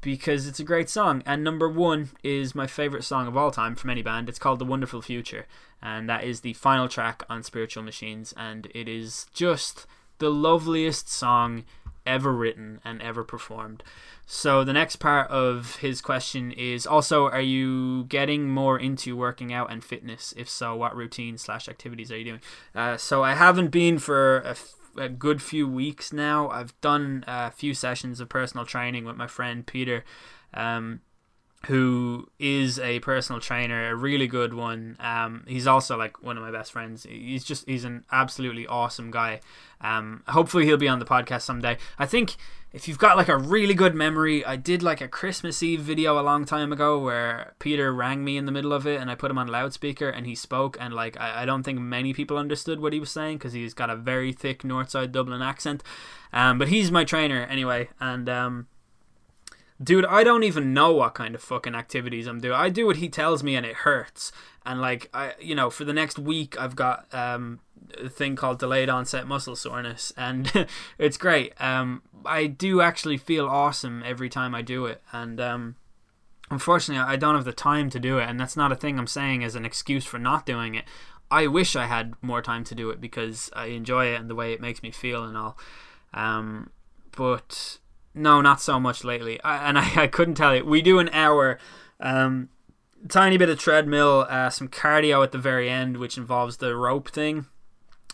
because 0.00 0.48
it's 0.48 0.60
a 0.60 0.64
great 0.64 0.90
song. 0.90 1.22
And 1.24 1.44
number 1.44 1.68
one 1.68 2.10
is 2.22 2.54
my 2.54 2.66
favorite 2.66 3.04
song 3.04 3.26
of 3.28 3.36
all 3.36 3.50
time 3.50 3.76
from 3.76 3.90
any 3.90 4.02
band. 4.02 4.28
It's 4.28 4.38
called 4.38 4.58
The 4.58 4.64
Wonderful 4.64 5.02
Future, 5.02 5.46
and 5.80 6.08
that 6.08 6.24
is 6.24 6.40
the 6.40 6.52
final 6.54 6.88
track 6.88 7.22
on 7.30 7.42
Spiritual 7.42 7.84
Machines, 7.84 8.34
and 8.36 8.66
it 8.74 8.88
is 8.88 9.26
just 9.32 9.86
the 10.18 10.30
loveliest 10.30 11.08
song 11.08 11.64
ever 12.06 12.32
written 12.32 12.80
and 12.84 13.00
ever 13.02 13.24
performed. 13.24 13.82
So 14.26 14.64
the 14.64 14.72
next 14.72 14.96
part 14.96 15.30
of 15.30 15.76
his 15.76 16.00
question 16.00 16.52
is 16.52 16.86
also: 16.86 17.28
Are 17.28 17.40
you 17.40 18.04
getting 18.04 18.48
more 18.48 18.78
into 18.78 19.16
working 19.16 19.52
out 19.52 19.70
and 19.70 19.84
fitness? 19.84 20.32
If 20.36 20.48
so, 20.48 20.76
what 20.76 20.96
routine 20.96 21.38
slash 21.38 21.68
activities 21.68 22.10
are 22.12 22.18
you 22.18 22.24
doing? 22.24 22.40
Uh, 22.74 22.96
so 22.96 23.22
I 23.22 23.34
haven't 23.34 23.68
been 23.68 23.98
for 23.98 24.40
a, 24.40 24.50
f- 24.50 24.74
a 24.96 25.08
good 25.08 25.42
few 25.42 25.68
weeks 25.68 26.12
now. 26.12 26.48
I've 26.48 26.78
done 26.80 27.24
a 27.26 27.50
few 27.50 27.74
sessions 27.74 28.20
of 28.20 28.28
personal 28.28 28.64
training 28.64 29.04
with 29.04 29.16
my 29.16 29.26
friend 29.26 29.66
Peter. 29.66 30.04
Um, 30.54 31.00
who 31.66 32.28
is 32.38 32.78
a 32.80 32.98
personal 33.00 33.40
trainer, 33.40 33.90
a 33.90 33.94
really 33.94 34.26
good 34.26 34.52
one. 34.52 34.96
Um, 34.98 35.44
he's 35.46 35.66
also 35.66 35.96
like 35.96 36.22
one 36.22 36.36
of 36.36 36.42
my 36.42 36.50
best 36.50 36.72
friends. 36.72 37.04
He's 37.04 37.44
just 37.44 37.68
he's 37.68 37.84
an 37.84 38.04
absolutely 38.10 38.66
awesome 38.66 39.10
guy. 39.10 39.40
Um, 39.80 40.22
hopefully 40.28 40.64
he'll 40.64 40.76
be 40.76 40.88
on 40.88 40.98
the 40.98 41.04
podcast 41.04 41.42
someday. 41.42 41.78
I 41.98 42.06
think 42.06 42.36
if 42.72 42.88
you've 42.88 42.98
got 42.98 43.16
like 43.16 43.28
a 43.28 43.36
really 43.36 43.74
good 43.74 43.94
memory, 43.94 44.44
I 44.44 44.56
did 44.56 44.82
like 44.82 45.00
a 45.00 45.08
Christmas 45.08 45.62
Eve 45.62 45.80
video 45.80 46.18
a 46.18 46.22
long 46.22 46.44
time 46.44 46.72
ago 46.72 46.98
where 46.98 47.52
Peter 47.58 47.92
rang 47.92 48.24
me 48.24 48.36
in 48.36 48.46
the 48.46 48.52
middle 48.52 48.72
of 48.72 48.86
it 48.86 49.00
and 49.00 49.10
I 49.10 49.14
put 49.14 49.30
him 49.30 49.38
on 49.38 49.46
loudspeaker 49.46 50.08
and 50.08 50.26
he 50.26 50.34
spoke 50.34 50.76
and 50.80 50.94
like 50.94 51.20
I, 51.20 51.42
I 51.42 51.44
don't 51.44 51.62
think 51.62 51.78
many 51.78 52.12
people 52.12 52.38
understood 52.38 52.80
what 52.80 52.92
he 52.92 53.00
was 53.00 53.10
saying 53.10 53.38
because 53.38 53.52
he's 53.52 53.74
got 53.74 53.90
a 53.90 53.96
very 53.96 54.32
thick 54.32 54.62
Northside 54.62 55.12
Dublin 55.12 55.42
accent. 55.42 55.82
Um, 56.32 56.58
but 56.58 56.68
he's 56.68 56.90
my 56.90 57.04
trainer 57.04 57.42
anyway, 57.44 57.90
and 58.00 58.28
um, 58.28 58.66
dude, 59.82 60.06
I 60.06 60.24
don't 60.24 60.44
even 60.44 60.74
know 60.74 60.92
what 60.92 61.14
kind 61.14 61.34
of 61.34 61.42
fucking 61.42 61.74
activities 61.74 62.26
I'm 62.26 62.40
doing. 62.40 62.54
I 62.54 62.68
do 62.68 62.86
what 62.86 62.96
he 62.96 63.08
tells 63.08 63.42
me 63.42 63.56
and 63.56 63.66
it 63.66 63.76
hurts. 63.76 64.32
And 64.64 64.80
like 64.80 65.08
I, 65.12 65.34
you 65.40 65.54
know, 65.54 65.70
for 65.70 65.84
the 65.84 65.92
next 65.92 66.18
week, 66.18 66.58
I've 66.60 66.76
got 66.76 67.12
um, 67.12 67.60
a 68.02 68.08
thing 68.08 68.36
called 68.36 68.58
delayed 68.58 68.88
onset 68.88 69.26
muscle 69.26 69.56
soreness, 69.56 70.12
and 70.16 70.68
it's 70.98 71.16
great. 71.16 71.60
Um, 71.60 72.02
I 72.24 72.46
do 72.46 72.80
actually 72.80 73.16
feel 73.16 73.46
awesome 73.46 74.02
every 74.06 74.28
time 74.28 74.54
I 74.54 74.62
do 74.62 74.86
it, 74.86 75.02
and 75.12 75.40
um, 75.40 75.76
unfortunately, 76.50 77.02
I 77.02 77.16
don't 77.16 77.34
have 77.34 77.44
the 77.44 77.52
time 77.52 77.90
to 77.90 77.98
do 77.98 78.18
it, 78.18 78.28
and 78.28 78.38
that's 78.38 78.56
not 78.56 78.72
a 78.72 78.76
thing 78.76 78.98
I'm 78.98 79.06
saying 79.06 79.42
as 79.42 79.54
an 79.54 79.64
excuse 79.64 80.04
for 80.04 80.18
not 80.18 80.46
doing 80.46 80.74
it. 80.74 80.84
I 81.30 81.46
wish 81.46 81.74
I 81.74 81.86
had 81.86 82.14
more 82.20 82.42
time 82.42 82.62
to 82.64 82.74
do 82.74 82.90
it 82.90 83.00
because 83.00 83.50
I 83.54 83.66
enjoy 83.66 84.12
it 84.12 84.20
and 84.20 84.28
the 84.28 84.34
way 84.34 84.52
it 84.52 84.60
makes 84.60 84.82
me 84.82 84.90
feel 84.90 85.24
and 85.24 85.36
all. 85.36 85.56
Um, 86.12 86.70
but 87.16 87.78
no, 88.14 88.40
not 88.40 88.60
so 88.60 88.78
much 88.78 89.04
lately. 89.04 89.40
I, 89.42 89.68
and 89.68 89.78
I, 89.78 89.90
I 90.02 90.06
couldn't 90.06 90.34
tell 90.34 90.54
you. 90.54 90.64
We 90.64 90.82
do 90.82 90.98
an 90.98 91.08
hour, 91.10 91.58
um, 92.00 92.48
tiny 93.08 93.36
bit 93.36 93.48
of 93.48 93.58
treadmill, 93.58 94.26
uh, 94.28 94.50
some 94.50 94.68
cardio 94.68 95.22
at 95.22 95.32
the 95.32 95.38
very 95.38 95.68
end, 95.68 95.96
which 95.96 96.16
involves 96.16 96.58
the 96.58 96.76
rope 96.76 97.10
thing. 97.10 97.46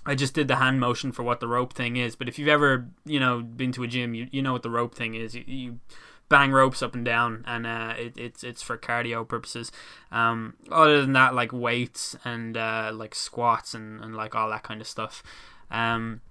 I 0.07 0.15
just 0.15 0.33
did 0.33 0.49
the 0.49 0.57
hand 0.57 0.81
motion 0.81 1.13
for 1.13 1.23
what 1.23 1.41
the 1.41 1.49
rope 1.49 1.75
thing 1.75 1.97
is. 1.97 2.17
But 2.17 2.29
if 2.29 2.39
you've 2.39 2.49
ever, 2.49 2.89
you 3.05 3.21
know, 3.21 3.41
been 3.41 3.73
to 3.73 3.83
a 3.83 3.87
gym, 3.87 4.15
you, 4.15 4.29
you 4.31 4.41
know 4.41 4.53
what 4.53 4.63
the 4.63 4.71
rope 4.71 4.95
thing 4.95 5.15
is. 5.15 5.35
You, 5.35 5.45
you 5.47 5.81
bang 6.29 6.53
ropes 6.53 6.83
up 6.83 6.95
and 6.95 7.05
down, 7.05 7.45
and 7.47 7.67
uh, 7.67 7.95
it, 7.99 8.17
it's 8.17 8.45
it's 8.45 8.63
for 8.63 8.79
cardio 8.79 9.27
purposes. 9.27 9.71
Um, 10.11 10.55
other 10.71 11.01
than 11.03 11.13
that, 11.13 11.35
like 11.35 11.53
weights 11.53 12.17
and 12.25 12.57
uh, 12.57 12.91
like 12.95 13.15
squats 13.15 13.75
and, 13.75 14.01
and 14.01 14.15
like 14.15 14.35
all 14.35 14.49
that 14.51 14.63
kind 14.63 14.81
of 14.81 14.87
stuff. 14.87 15.23
Um, 15.71 16.23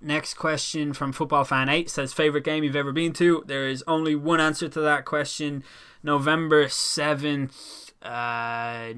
Next 0.00 0.34
question 0.34 0.92
from 0.92 1.12
Football 1.12 1.44
Fan 1.44 1.68
8 1.68 1.88
says 1.88 2.12
favorite 2.12 2.44
game 2.44 2.62
you've 2.62 2.76
ever 2.76 2.92
been 2.92 3.12
to. 3.14 3.42
There 3.46 3.66
is 3.66 3.82
only 3.86 4.14
one 4.14 4.40
answer 4.40 4.68
to 4.68 4.80
that 4.80 5.04
question. 5.04 5.64
November 6.02 6.66
7th, 6.66 7.92
uh, 8.02 8.92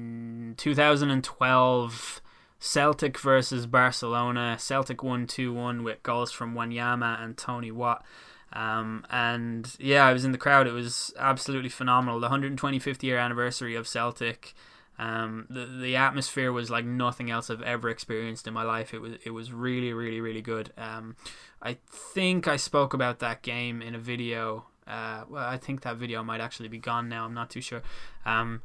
2012, 0.57 2.21
Celtic 2.59 3.17
versus 3.17 3.65
Barcelona. 3.65 4.57
Celtic 4.59 5.01
won 5.01 5.25
2 5.25 5.53
1 5.53 5.83
with 5.83 6.03
goals 6.03 6.31
from 6.31 6.53
Wanyama 6.53 7.23
and 7.23 7.37
Tony 7.37 7.71
Watt. 7.71 8.03
Um, 8.51 9.05
and 9.09 9.73
yeah, 9.79 10.05
I 10.05 10.11
was 10.11 10.25
in 10.25 10.33
the 10.33 10.37
crowd. 10.37 10.67
It 10.67 10.73
was 10.73 11.13
absolutely 11.17 11.69
phenomenal. 11.69 12.19
The 12.19 12.29
125th 12.29 13.03
year 13.03 13.17
anniversary 13.17 13.75
of 13.75 13.87
Celtic. 13.87 14.53
Um, 14.99 15.47
the 15.49 15.65
the 15.65 15.95
atmosphere 15.95 16.51
was 16.51 16.69
like 16.69 16.83
nothing 16.83 17.31
else 17.31 17.49
I've 17.49 17.61
ever 17.61 17.89
experienced 17.89 18.47
in 18.47 18.53
my 18.53 18.63
life. 18.63 18.93
It 18.93 18.99
was 18.99 19.13
it 19.23 19.31
was 19.31 19.53
really 19.53 19.93
really 19.93 20.19
really 20.19 20.41
good. 20.41 20.73
Um, 20.77 21.15
I 21.61 21.77
think 21.89 22.47
I 22.47 22.57
spoke 22.57 22.93
about 22.93 23.19
that 23.19 23.41
game 23.41 23.81
in 23.81 23.95
a 23.95 23.99
video. 23.99 24.65
Uh, 24.85 25.23
well, 25.29 25.47
I 25.47 25.57
think 25.57 25.81
that 25.81 25.95
video 25.95 26.21
might 26.21 26.41
actually 26.41 26.67
be 26.67 26.79
gone 26.79 27.07
now. 27.07 27.23
I'm 27.23 27.33
not 27.33 27.49
too 27.49 27.61
sure. 27.61 27.81
Um, 28.25 28.61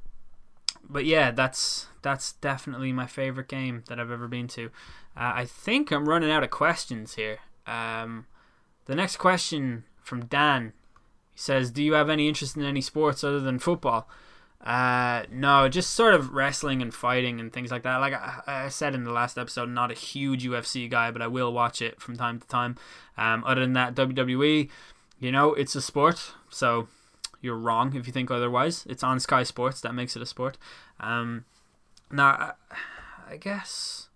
but 0.88 1.05
yeah, 1.05 1.31
that's 1.31 1.87
that's 2.03 2.33
definitely 2.33 2.92
my 2.92 3.07
favorite 3.07 3.49
game 3.49 3.85
that 3.88 4.01
I've 4.01 4.11
ever 4.11 4.27
been 4.27 4.49
to. 4.49 4.66
Uh, 5.16 5.33
I 5.37 5.44
think 5.44 5.92
I'm 5.92 6.09
running 6.09 6.33
out 6.33 6.42
of 6.42 6.51
questions 6.51 7.14
here. 7.14 7.38
Um, 7.64 8.27
the 8.87 8.97
next 8.97 9.18
question 9.18 9.85
from 10.03 10.25
Dan 10.27 10.73
he 11.33 11.38
says, 11.38 11.70
"Do 11.70 11.83
you 11.83 11.92
have 11.92 12.11
any 12.11 12.27
interest 12.27 12.57
in 12.57 12.64
any 12.64 12.81
sports 12.81 13.23
other 13.23 13.40
than 13.40 13.61
football?" 13.61 14.09
Uh, 14.64 15.24
no, 15.31 15.68
just 15.68 15.90
sort 15.90 16.14
of 16.14 16.33
wrestling 16.33 16.81
and 16.81 16.94
fighting 16.94 17.38
and 17.38 17.53
things 17.53 17.70
like 17.70 17.83
that. 17.83 17.98
Like 17.98 18.14
I, 18.14 18.40
I, 18.46 18.68
said 18.70 18.94
in 18.94 19.05
the 19.05 19.12
last 19.12 19.37
episode, 19.37 19.68
not 19.68 19.90
a 19.90 19.94
huge 19.94 20.46
UFC 20.46 20.88
guy, 20.88 21.11
but 21.11 21.20
I 21.20 21.27
will 21.27 21.53
watch 21.53 21.83
it 21.83 22.00
from 22.00 22.16
time 22.16 22.40
to 22.40 22.46
time. 22.46 22.77
Um, 23.18 23.44
other 23.44 23.61
than 23.61 23.74
that, 23.74 23.94
WWE, 23.94 24.70
you 25.20 25.31
know, 25.31 25.53
it's 25.53 25.74
a 25.74 25.83
sport, 25.83 26.33
so 26.48 26.88
you're 27.42 27.59
wrong 27.59 27.94
if 27.94 28.07
you 28.07 28.12
think 28.12 28.31
otherwise. 28.31 28.87
It's 28.88 29.03
on 29.03 29.20
Sky 29.20 29.42
Sports, 29.42 29.83
that 29.83 29.94
makes 29.94 30.16
it 30.16 30.22
a 30.22 30.27
sport. 30.27 30.57
Um, 30.98 31.44
now, 32.11 32.29
I, 32.29 32.53
I 33.33 33.37
guess 33.37 34.09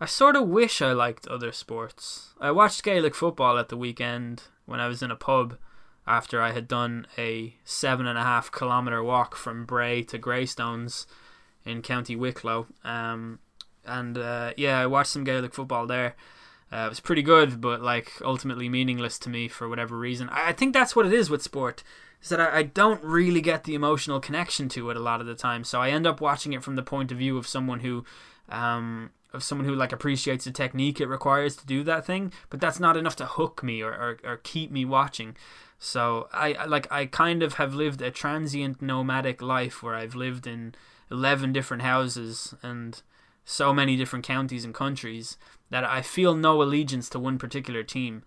I 0.00 0.06
sort 0.06 0.36
of 0.36 0.46
wish 0.46 0.80
I 0.80 0.92
liked 0.92 1.26
other 1.26 1.50
sports. 1.50 2.34
I 2.40 2.52
watched 2.52 2.84
Gaelic 2.84 3.16
football 3.16 3.58
at 3.58 3.70
the 3.70 3.76
weekend 3.76 4.44
when 4.66 4.78
I 4.78 4.86
was 4.86 5.02
in 5.02 5.10
a 5.10 5.16
pub 5.16 5.56
after 6.06 6.42
I 6.42 6.52
had 6.52 6.66
done 6.66 7.06
a 7.16 7.54
seven 7.64 8.06
and 8.06 8.18
a 8.18 8.22
half 8.22 8.50
kilometer 8.50 9.02
walk 9.02 9.36
from 9.36 9.64
Bray 9.64 10.02
to 10.04 10.18
Greystones 10.18 11.06
in 11.64 11.82
County 11.82 12.16
Wicklow. 12.16 12.66
Um, 12.84 13.38
and 13.84 14.18
uh, 14.18 14.52
yeah, 14.56 14.80
I 14.80 14.86
watched 14.86 15.10
some 15.10 15.24
Gaelic 15.24 15.54
football 15.54 15.86
there. 15.86 16.16
Uh, 16.72 16.86
it 16.86 16.88
was 16.88 17.00
pretty 17.00 17.22
good, 17.22 17.60
but 17.60 17.82
like 17.82 18.12
ultimately 18.22 18.68
meaningless 18.68 19.18
to 19.20 19.28
me 19.28 19.46
for 19.46 19.68
whatever 19.68 19.98
reason. 19.98 20.28
I, 20.30 20.48
I 20.48 20.52
think 20.52 20.72
that's 20.72 20.96
what 20.96 21.06
it 21.06 21.12
is 21.12 21.28
with 21.28 21.42
sport. 21.42 21.84
Is 22.22 22.28
that 22.28 22.40
I, 22.40 22.62
don't 22.62 23.02
really 23.02 23.40
get 23.40 23.64
the 23.64 23.74
emotional 23.74 24.20
connection 24.20 24.68
to 24.70 24.90
it 24.90 24.96
a 24.96 25.00
lot 25.00 25.20
of 25.20 25.26
the 25.26 25.34
time. 25.34 25.64
So 25.64 25.80
I 25.80 25.90
end 25.90 26.06
up 26.06 26.20
watching 26.20 26.52
it 26.52 26.62
from 26.62 26.76
the 26.76 26.82
point 26.82 27.10
of 27.10 27.18
view 27.18 27.36
of 27.36 27.48
someone 27.48 27.80
who 27.80 28.04
um, 28.48 29.10
of 29.32 29.42
someone 29.42 29.66
who 29.66 29.74
like 29.74 29.92
appreciates 29.92 30.44
the 30.44 30.52
technique 30.52 31.00
it 31.00 31.08
requires 31.08 31.56
to 31.56 31.66
do 31.66 31.82
that 31.84 32.06
thing, 32.06 32.32
but 32.48 32.60
that's 32.60 32.78
not 32.78 32.96
enough 32.96 33.16
to 33.16 33.26
hook 33.26 33.62
me 33.62 33.82
or, 33.82 33.90
or, 33.90 34.18
or 34.24 34.36
keep 34.38 34.70
me 34.70 34.84
watching. 34.84 35.36
So 35.84 36.28
I 36.32 36.64
like 36.66 36.86
I 36.92 37.06
kind 37.06 37.42
of 37.42 37.54
have 37.54 37.74
lived 37.74 38.02
a 38.02 38.12
transient 38.12 38.80
nomadic 38.80 39.42
life 39.42 39.82
where 39.82 39.96
I've 39.96 40.14
lived 40.14 40.46
in 40.46 40.76
11 41.10 41.52
different 41.52 41.82
houses 41.82 42.54
and 42.62 43.02
so 43.44 43.74
many 43.74 43.96
different 43.96 44.24
counties 44.24 44.64
and 44.64 44.72
countries 44.72 45.36
that 45.70 45.82
I 45.82 46.00
feel 46.00 46.36
no 46.36 46.62
allegiance 46.62 47.08
to 47.08 47.18
one 47.18 47.36
particular 47.36 47.82
team. 47.82 48.22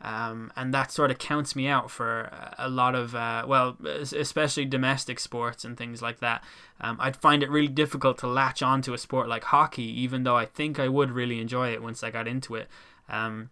Um, 0.00 0.52
and 0.54 0.72
that 0.72 0.92
sort 0.92 1.10
of 1.10 1.18
counts 1.18 1.56
me 1.56 1.66
out 1.66 1.90
for 1.90 2.30
a 2.56 2.70
lot 2.70 2.94
of, 2.94 3.16
uh, 3.16 3.44
well, 3.44 3.76
especially 3.84 4.64
domestic 4.64 5.18
sports 5.18 5.64
and 5.64 5.76
things 5.76 6.00
like 6.00 6.20
that. 6.20 6.44
Um, 6.80 6.96
I'd 7.00 7.16
find 7.16 7.42
it 7.42 7.50
really 7.50 7.66
difficult 7.66 8.18
to 8.18 8.28
latch 8.28 8.62
onto 8.62 8.94
a 8.94 8.98
sport 8.98 9.28
like 9.28 9.42
hockey, 9.42 10.00
even 10.00 10.22
though 10.22 10.36
I 10.36 10.46
think 10.46 10.78
I 10.78 10.86
would 10.86 11.10
really 11.10 11.40
enjoy 11.40 11.72
it 11.72 11.82
once 11.82 12.04
I 12.04 12.12
got 12.12 12.28
into 12.28 12.54
it. 12.54 12.68
Um, 13.08 13.50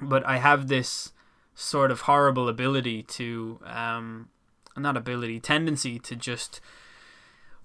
but 0.00 0.26
I 0.26 0.38
have 0.38 0.66
this 0.66 1.12
sort 1.58 1.90
of 1.90 2.02
horrible 2.02 2.48
ability 2.48 3.02
to 3.02 3.58
um, 3.64 4.28
not 4.76 4.96
ability 4.96 5.40
tendency 5.40 5.98
to 5.98 6.14
just 6.14 6.60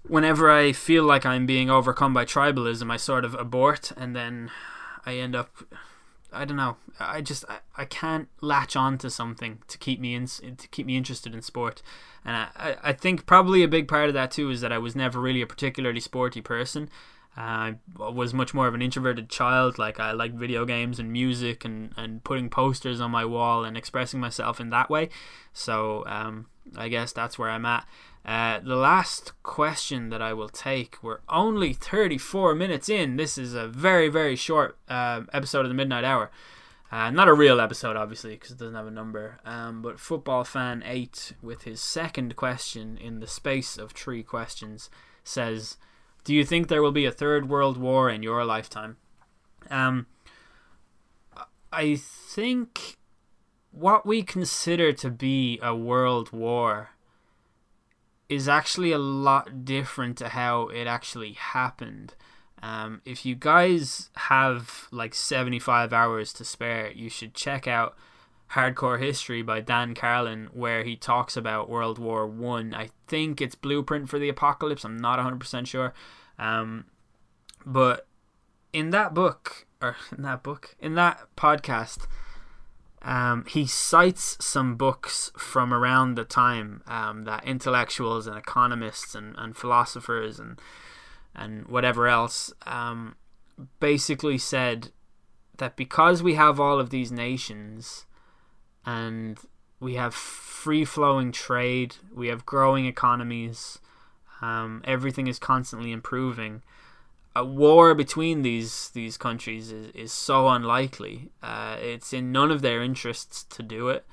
whenever 0.02 0.50
I 0.50 0.72
feel 0.72 1.04
like 1.04 1.24
I'm 1.24 1.46
being 1.46 1.70
overcome 1.70 2.12
by 2.12 2.24
tribalism, 2.24 2.90
I 2.90 2.96
sort 2.96 3.24
of 3.24 3.34
abort 3.34 3.92
and 3.96 4.14
then 4.14 4.50
I 5.06 5.14
end 5.14 5.36
up 5.36 5.50
I 6.32 6.44
don't 6.44 6.56
know. 6.56 6.76
I 6.98 7.20
just 7.20 7.44
I, 7.48 7.58
I 7.76 7.84
can't 7.84 8.28
latch 8.40 8.74
on 8.74 8.98
to 8.98 9.10
something 9.10 9.60
to 9.68 9.78
keep 9.78 10.00
me 10.00 10.14
in 10.14 10.26
to 10.26 10.68
keep 10.72 10.86
me 10.86 10.96
interested 10.96 11.32
in 11.32 11.42
sport, 11.42 11.80
and 12.24 12.34
I, 12.36 12.76
I 12.82 12.92
think 12.92 13.26
probably 13.26 13.62
a 13.62 13.68
big 13.68 13.86
part 13.86 14.08
of 14.08 14.14
that 14.14 14.32
too 14.32 14.50
is 14.50 14.60
that 14.60 14.72
I 14.72 14.78
was 14.78 14.96
never 14.96 15.20
really 15.20 15.42
a 15.42 15.46
particularly 15.46 16.00
sporty 16.00 16.40
person. 16.40 16.90
I 17.36 17.76
was 17.96 18.32
much 18.32 18.54
more 18.54 18.68
of 18.68 18.74
an 18.74 18.82
introverted 18.82 19.28
child. 19.28 19.78
Like 19.78 19.98
I 19.98 20.12
liked 20.12 20.34
video 20.34 20.64
games 20.64 20.98
and 20.98 21.12
music 21.12 21.64
and, 21.64 21.92
and 21.96 22.22
putting 22.22 22.48
posters 22.48 23.00
on 23.00 23.10
my 23.10 23.24
wall 23.24 23.64
and 23.64 23.76
expressing 23.76 24.20
myself 24.20 24.60
in 24.60 24.70
that 24.70 24.88
way. 24.88 25.08
So 25.52 26.04
um, 26.06 26.46
I 26.76 26.88
guess 26.88 27.12
that's 27.12 27.38
where 27.38 27.50
I'm 27.50 27.66
at. 27.66 27.86
Uh, 28.24 28.60
the 28.60 28.76
last 28.76 29.32
question 29.42 30.08
that 30.10 30.22
I 30.22 30.32
will 30.32 30.48
take. 30.48 31.02
We're 31.02 31.20
only 31.28 31.72
34 31.72 32.54
minutes 32.54 32.88
in. 32.88 33.16
This 33.16 33.36
is 33.36 33.54
a 33.54 33.66
very 33.68 34.08
very 34.08 34.36
short 34.36 34.78
uh, 34.88 35.22
episode 35.32 35.64
of 35.64 35.68
the 35.68 35.74
Midnight 35.74 36.04
Hour. 36.04 36.30
Uh, 36.92 37.10
not 37.10 37.26
a 37.26 37.34
real 37.34 37.60
episode, 37.60 37.96
obviously, 37.96 38.34
because 38.34 38.52
it 38.52 38.58
doesn't 38.58 38.76
have 38.76 38.86
a 38.86 38.90
number. 38.90 39.40
Um, 39.44 39.82
but 39.82 39.98
Football 39.98 40.44
Fan 40.44 40.84
8, 40.86 41.32
with 41.42 41.62
his 41.62 41.80
second 41.80 42.36
question 42.36 42.96
in 42.96 43.18
the 43.18 43.26
space 43.26 43.76
of 43.76 43.90
three 43.90 44.22
questions, 44.22 44.90
says 45.24 45.76
Do 46.24 46.34
you 46.34 46.44
think 46.44 46.68
there 46.68 46.82
will 46.82 46.92
be 46.92 47.04
a 47.04 47.12
third 47.12 47.48
world 47.48 47.76
war 47.76 48.08
in 48.10 48.22
your 48.22 48.44
lifetime? 48.44 48.96
Um, 49.70 50.06
I 51.72 51.96
think 51.96 52.96
what 53.70 54.06
we 54.06 54.22
consider 54.22 54.92
to 54.92 55.10
be 55.10 55.58
a 55.62 55.74
world 55.74 56.32
war 56.32 56.90
is 58.28 58.48
actually 58.48 58.92
a 58.92 58.98
lot 58.98 59.64
different 59.64 60.16
to 60.18 60.30
how 60.30 60.68
it 60.68 60.86
actually 60.86 61.32
happened. 61.32 62.14
Um, 62.62 63.02
if 63.04 63.26
you 63.26 63.34
guys 63.34 64.10
have 64.16 64.88
like 64.90 65.14
75 65.14 65.92
hours 65.92 66.32
to 66.34 66.44
spare, 66.44 66.90
you 66.92 67.10
should 67.10 67.34
check 67.34 67.68
out 67.68 67.96
Hardcore 68.54 69.00
History 69.00 69.42
by 69.42 69.60
Dan 69.60 69.94
Carlin, 69.94 70.48
where 70.52 70.84
he 70.84 70.96
talks 70.96 71.36
about 71.36 71.68
World 71.68 71.98
War 71.98 72.26
One. 72.26 72.74
I. 72.74 72.88
I 73.06 73.06
think 73.06 73.40
it's 73.40 73.54
Blueprint 73.54 74.08
for 74.08 74.18
the 74.18 74.28
Apocalypse. 74.28 74.84
I'm 74.84 74.96
not 74.96 75.18
100% 75.18 75.66
sure. 75.66 75.92
Um, 76.38 76.86
but 77.64 78.06
in 78.72 78.90
that 78.90 79.14
book, 79.14 79.66
or 79.80 79.96
in 80.16 80.22
that 80.22 80.42
book, 80.42 80.74
in 80.80 80.94
that 80.94 81.20
podcast, 81.36 82.06
um, 83.02 83.44
he 83.46 83.66
cites 83.66 84.36
some 84.44 84.76
books 84.76 85.30
from 85.36 85.72
around 85.72 86.14
the 86.14 86.24
time 86.24 86.82
um, 86.86 87.24
that 87.24 87.44
intellectuals 87.44 88.26
and 88.26 88.36
economists 88.36 89.14
and, 89.14 89.34
and 89.38 89.56
philosophers 89.56 90.40
and 90.40 90.58
and 91.36 91.66
whatever 91.66 92.06
else 92.06 92.52
um, 92.64 93.16
basically 93.80 94.38
said 94.38 94.92
that 95.58 95.76
because 95.76 96.22
we 96.22 96.34
have 96.34 96.60
all 96.60 96.78
of 96.78 96.90
these 96.90 97.10
nations 97.10 98.06
and 98.86 99.38
we 99.80 99.94
have 99.94 100.14
free 100.14 100.84
flowing 100.84 101.32
trade, 101.32 101.96
we 102.14 102.28
have 102.28 102.46
growing 102.46 102.86
economies, 102.86 103.78
um, 104.40 104.82
everything 104.84 105.26
is 105.26 105.38
constantly 105.38 105.92
improving. 105.92 106.62
A 107.36 107.44
war 107.44 107.94
between 107.94 108.42
these 108.42 108.90
these 108.90 109.16
countries 109.16 109.72
is, 109.72 109.90
is 109.94 110.12
so 110.12 110.48
unlikely. 110.48 111.30
Uh, 111.42 111.76
it's 111.80 112.12
in 112.12 112.30
none 112.30 112.50
of 112.50 112.62
their 112.62 112.82
interests 112.82 113.42
to 113.44 113.62
do 113.62 113.88
it 113.88 114.06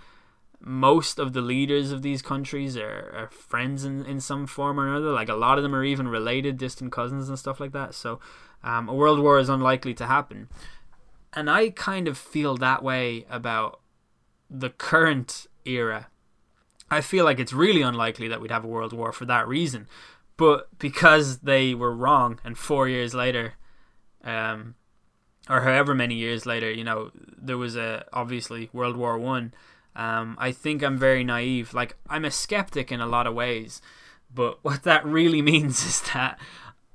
most 0.63 1.17
of 1.17 1.33
the 1.33 1.41
leaders 1.41 1.91
of 1.91 2.01
these 2.01 2.21
countries 2.21 2.77
are, 2.77 3.11
are 3.15 3.29
friends 3.31 3.83
in, 3.83 4.05
in 4.05 4.19
some 4.19 4.45
form 4.45 4.79
or 4.79 4.87
another. 4.87 5.11
Like 5.11 5.29
a 5.29 5.35
lot 5.35 5.57
of 5.57 5.63
them 5.63 5.75
are 5.75 5.83
even 5.83 6.07
related, 6.07 6.57
distant 6.57 6.91
cousins 6.91 7.29
and 7.29 7.37
stuff 7.37 7.59
like 7.59 7.71
that. 7.71 7.95
So 7.95 8.19
um, 8.63 8.87
a 8.87 8.93
world 8.93 9.19
war 9.19 9.39
is 9.39 9.49
unlikely 9.49 9.93
to 9.95 10.05
happen. 10.05 10.49
And 11.33 11.49
I 11.49 11.69
kind 11.71 12.07
of 12.07 12.17
feel 12.17 12.57
that 12.57 12.83
way 12.83 13.25
about 13.29 13.79
the 14.51 14.69
current 14.69 15.47
era. 15.65 16.07
I 16.89 17.01
feel 17.01 17.23
like 17.23 17.39
it's 17.39 17.53
really 17.53 17.81
unlikely 17.81 18.27
that 18.27 18.41
we'd 18.41 18.51
have 18.51 18.65
a 18.65 18.67
world 18.67 18.91
war 18.91 19.11
for 19.13 19.25
that 19.25 19.47
reason. 19.47 19.87
But 20.35 20.67
because 20.77 21.39
they 21.39 21.73
were 21.73 21.95
wrong, 21.95 22.39
and 22.43 22.57
four 22.57 22.89
years 22.89 23.13
later, 23.13 23.53
um, 24.23 24.75
or 25.49 25.61
however 25.61 25.95
many 25.95 26.15
years 26.15 26.45
later, 26.45 26.69
you 26.69 26.83
know, 26.83 27.11
there 27.15 27.57
was 27.57 27.75
a 27.75 28.05
obviously 28.11 28.69
World 28.73 28.97
War 28.97 29.17
One 29.17 29.53
um, 29.95 30.37
I 30.39 30.51
think 30.51 30.83
I'm 30.83 30.97
very 30.97 31.23
naive. 31.23 31.73
Like 31.73 31.97
I'm 32.09 32.25
a 32.25 32.31
skeptic 32.31 32.91
in 32.91 33.01
a 33.01 33.07
lot 33.07 33.27
of 33.27 33.33
ways, 33.33 33.81
but 34.33 34.59
what 34.63 34.83
that 34.83 35.05
really 35.05 35.41
means 35.41 35.83
is 35.85 36.01
that 36.13 36.39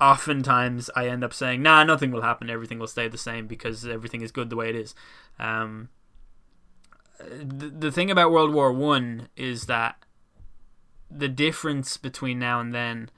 oftentimes 0.00 0.90
I 0.96 1.08
end 1.08 1.24
up 1.24 1.34
saying, 1.34 1.62
"Nah, 1.62 1.84
nothing 1.84 2.10
will 2.10 2.22
happen. 2.22 2.50
Everything 2.50 2.78
will 2.78 2.86
stay 2.86 3.08
the 3.08 3.18
same 3.18 3.46
because 3.46 3.86
everything 3.86 4.22
is 4.22 4.32
good 4.32 4.50
the 4.50 4.56
way 4.56 4.68
it 4.68 4.76
is." 4.76 4.94
Um, 5.38 5.90
the, 7.18 7.68
the 7.68 7.92
thing 7.92 8.10
about 8.10 8.30
World 8.30 8.52
War 8.52 8.72
One 8.72 9.28
is 9.36 9.66
that 9.66 9.96
the 11.10 11.28
difference 11.28 11.96
between 11.96 12.38
now 12.38 12.60
and 12.60 12.74
then 12.74 13.10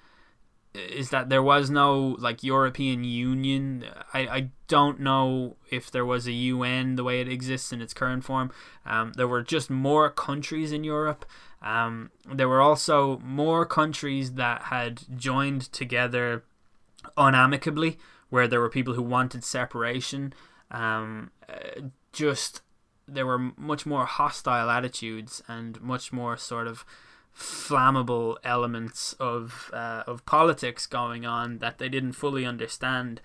is 0.75 1.11
that 1.11 1.29
there 1.29 1.43
was 1.43 1.71
no 1.71 2.17
like 2.19 2.43
European 2.43 3.05
Union. 3.05 3.85
I, 4.13 4.21
I 4.21 4.49
don't 4.69 5.01
know 5.01 5.57
if 5.71 5.91
there 5.91 6.05
was 6.05 6.27
a 6.27 6.33
UN 6.33 6.97
the 6.97 7.05
way 7.05 7.21
it 7.21 7.29
exists 7.29 7.73
in 7.73 7.81
its 7.81 7.95
current 7.95 8.25
form. 8.25 8.53
Um, 8.85 9.13
there 9.17 9.29
were 9.29 9.43
just 9.43 9.71
more 9.71 10.11
countries 10.11 10.73
in 10.73 10.85
Europe. 10.85 11.25
Um, 11.63 12.11
there 12.33 12.49
were 12.49 12.61
also 12.61 13.19
more 13.19 13.67
countries 13.67 14.35
that 14.35 14.63
had 14.63 15.03
joined 15.17 15.73
together 15.73 16.45
unamicably, 17.17 17.99
where 18.29 18.47
there 18.47 18.61
were 18.61 18.71
people 18.71 18.95
who 18.95 19.03
wanted 19.03 19.43
separation. 19.43 20.33
Um, 20.71 21.31
uh, 21.49 21.89
just 22.13 22.63
there 23.09 23.27
were 23.27 23.39
much 23.57 23.87
more 23.87 24.07
hostile 24.07 24.71
attitudes 24.71 25.43
and 25.49 25.81
much 25.81 26.13
more 26.13 26.37
sort 26.37 26.67
of 26.67 26.85
flammable 27.37 28.37
elements 28.45 29.15
of 29.15 29.71
uh, 29.73 30.03
of 30.07 30.27
politics 30.27 30.87
going 30.87 31.25
on 31.25 31.59
that 31.59 31.79
they 31.79 31.89
didn't 31.89 32.13
fully 32.13 32.45
understand, 32.45 33.21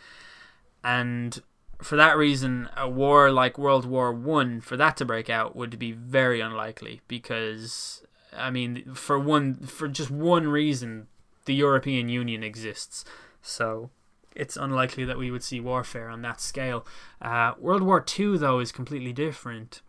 and 0.83 1.41
for 1.81 1.95
that 1.95 2.17
reason, 2.17 2.69
a 2.77 2.89
war 2.89 3.31
like 3.31 3.57
World 3.57 3.85
War 3.85 4.13
One 4.13 4.61
for 4.61 4.77
that 4.77 4.97
to 4.97 5.05
break 5.05 5.29
out 5.29 5.55
would 5.55 5.77
be 5.77 5.91
very 5.91 6.39
unlikely 6.39 7.01
because 7.07 8.03
I 8.35 8.49
mean, 8.49 8.93
for 8.93 9.19
one, 9.19 9.55
for 9.65 9.87
just 9.87 10.09
one 10.09 10.47
reason, 10.47 11.07
the 11.45 11.53
European 11.53 12.09
Union 12.09 12.43
exists, 12.43 13.03
so 13.41 13.89
it's 14.35 14.57
unlikely 14.57 15.05
that 15.05 15.17
we 15.17 15.31
would 15.31 15.43
see 15.43 15.59
warfare 15.59 16.09
on 16.09 16.21
that 16.23 16.41
scale. 16.41 16.85
Uh, 17.21 17.53
World 17.59 17.83
War 17.83 18.01
Two, 18.01 18.37
though, 18.37 18.59
is 18.59 18.71
completely 18.71 19.13
different 19.13 19.81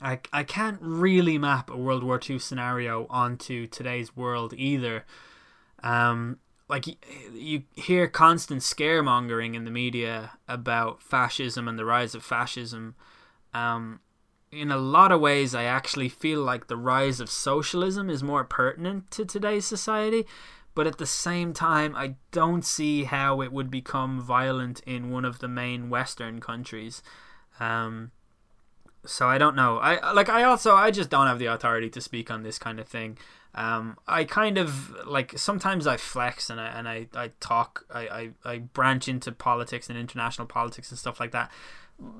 I, 0.00 0.20
I 0.32 0.42
can't 0.42 0.78
really 0.80 1.38
map 1.38 1.70
a 1.70 1.76
World 1.76 2.04
War 2.04 2.20
II 2.28 2.38
scenario 2.38 3.06
onto 3.08 3.66
today's 3.66 4.14
world 4.16 4.52
either. 4.56 5.04
Um, 5.82 6.38
like 6.68 6.86
you 7.32 7.62
hear 7.74 8.08
constant 8.08 8.62
scaremongering 8.62 9.54
in 9.54 9.64
the 9.64 9.70
media 9.70 10.32
about 10.48 11.02
fascism 11.02 11.68
and 11.68 11.78
the 11.78 11.84
rise 11.84 12.14
of 12.14 12.24
fascism. 12.24 12.94
Um, 13.54 14.00
in 14.50 14.70
a 14.70 14.76
lot 14.76 15.12
of 15.12 15.20
ways, 15.20 15.54
I 15.54 15.64
actually 15.64 16.08
feel 16.08 16.42
like 16.42 16.66
the 16.66 16.76
rise 16.76 17.20
of 17.20 17.30
socialism 17.30 18.10
is 18.10 18.22
more 18.22 18.44
pertinent 18.44 19.10
to 19.12 19.24
today's 19.24 19.66
society, 19.66 20.26
but 20.76 20.86
at 20.86 20.98
the 20.98 21.06
same 21.06 21.54
time, 21.54 21.96
I 21.96 22.16
don't 22.32 22.62
see 22.62 23.04
how 23.04 23.40
it 23.40 23.50
would 23.50 23.70
become 23.70 24.20
violent 24.20 24.80
in 24.80 25.10
one 25.10 25.24
of 25.24 25.38
the 25.38 25.48
main 25.48 25.88
Western 25.88 26.38
countries. 26.38 27.02
Um, 27.58 28.12
so 29.06 29.26
I 29.26 29.38
don't 29.38 29.56
know. 29.56 29.78
I 29.78 30.12
like 30.12 30.28
I 30.28 30.42
also 30.42 30.74
I 30.74 30.90
just 30.90 31.08
don't 31.08 31.28
have 31.28 31.38
the 31.38 31.46
authority 31.46 31.88
to 31.88 32.00
speak 32.02 32.30
on 32.30 32.42
this 32.42 32.58
kind 32.58 32.78
of 32.78 32.86
thing. 32.86 33.16
Um, 33.54 33.96
I 34.06 34.24
kind 34.24 34.58
of 34.58 34.94
like 35.06 35.38
sometimes 35.38 35.86
I 35.86 35.96
flex 35.96 36.50
and 36.50 36.60
I 36.60 36.66
and 36.66 36.86
I, 36.86 37.06
I 37.14 37.30
talk 37.40 37.86
I, 37.90 38.00
I, 38.00 38.30
I 38.44 38.58
branch 38.58 39.08
into 39.08 39.32
politics 39.32 39.88
and 39.88 39.98
international 39.98 40.46
politics 40.46 40.90
and 40.90 40.98
stuff 40.98 41.18
like 41.18 41.30
that. 41.30 41.50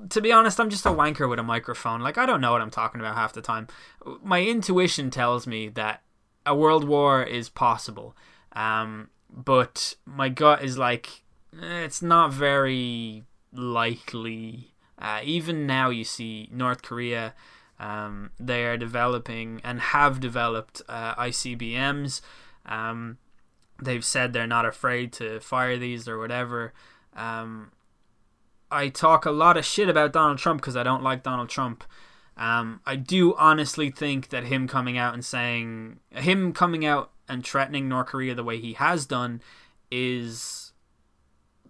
To 0.09 0.19
be 0.19 0.31
honest, 0.31 0.59
I'm 0.59 0.71
just 0.71 0.87
a 0.87 0.89
wanker 0.89 1.29
with 1.29 1.37
a 1.37 1.43
microphone. 1.43 2.01
Like 2.01 2.17
I 2.17 2.25
don't 2.25 2.41
know 2.41 2.53
what 2.53 2.61
I'm 2.61 2.71
talking 2.71 3.01
about 3.01 3.13
half 3.13 3.33
the 3.33 3.41
time. 3.43 3.67
My 4.23 4.41
intuition 4.41 5.11
tells 5.11 5.45
me 5.45 5.67
that 5.69 6.01
a 6.43 6.55
world 6.55 6.85
war 6.85 7.21
is 7.21 7.49
possible. 7.49 8.15
Um, 8.57 9.09
but 9.29 9.95
my 10.05 10.29
gut 10.29 10.63
is 10.63 10.77
like 10.77 11.23
eh, 11.53 11.83
it's 11.83 12.01
not 12.01 12.33
very 12.33 13.23
likely 13.53 14.73
uh, 14.99 15.19
even 15.23 15.67
now, 15.67 15.89
you 15.89 16.03
see 16.03 16.49
North 16.51 16.81
Korea. 16.81 17.33
Um, 17.79 18.31
they 18.39 18.65
are 18.65 18.77
developing 18.77 19.61
and 19.63 19.79
have 19.79 20.19
developed 20.19 20.81
uh, 20.89 21.13
ICBMs. 21.15 22.21
Um, 22.65 23.17
they've 23.81 24.03
said 24.03 24.33
they're 24.33 24.47
not 24.47 24.65
afraid 24.65 25.13
to 25.13 25.39
fire 25.39 25.77
these 25.77 26.07
or 26.07 26.17
whatever. 26.17 26.73
Um, 27.15 27.71
I 28.71 28.89
talk 28.89 29.25
a 29.25 29.31
lot 29.31 29.57
of 29.57 29.65
shit 29.65 29.87
about 29.87 30.13
Donald 30.13 30.39
Trump 30.39 30.61
because 30.61 30.75
I 30.75 30.83
don't 30.83 31.03
like 31.03 31.23
Donald 31.23 31.49
Trump. 31.49 31.83
Um, 32.35 32.81
I 32.85 32.95
do 32.95 33.35
honestly 33.35 33.91
think 33.91 34.29
that 34.29 34.45
him 34.45 34.67
coming 34.67 34.97
out 34.97 35.13
and 35.13 35.23
saying, 35.23 35.99
him 36.11 36.53
coming 36.53 36.85
out 36.85 37.11
and 37.27 37.45
threatening 37.45 37.87
North 37.87 38.07
Korea 38.07 38.35
the 38.35 38.43
way 38.43 38.59
he 38.59 38.73
has 38.73 39.05
done 39.05 39.41
is 39.91 40.73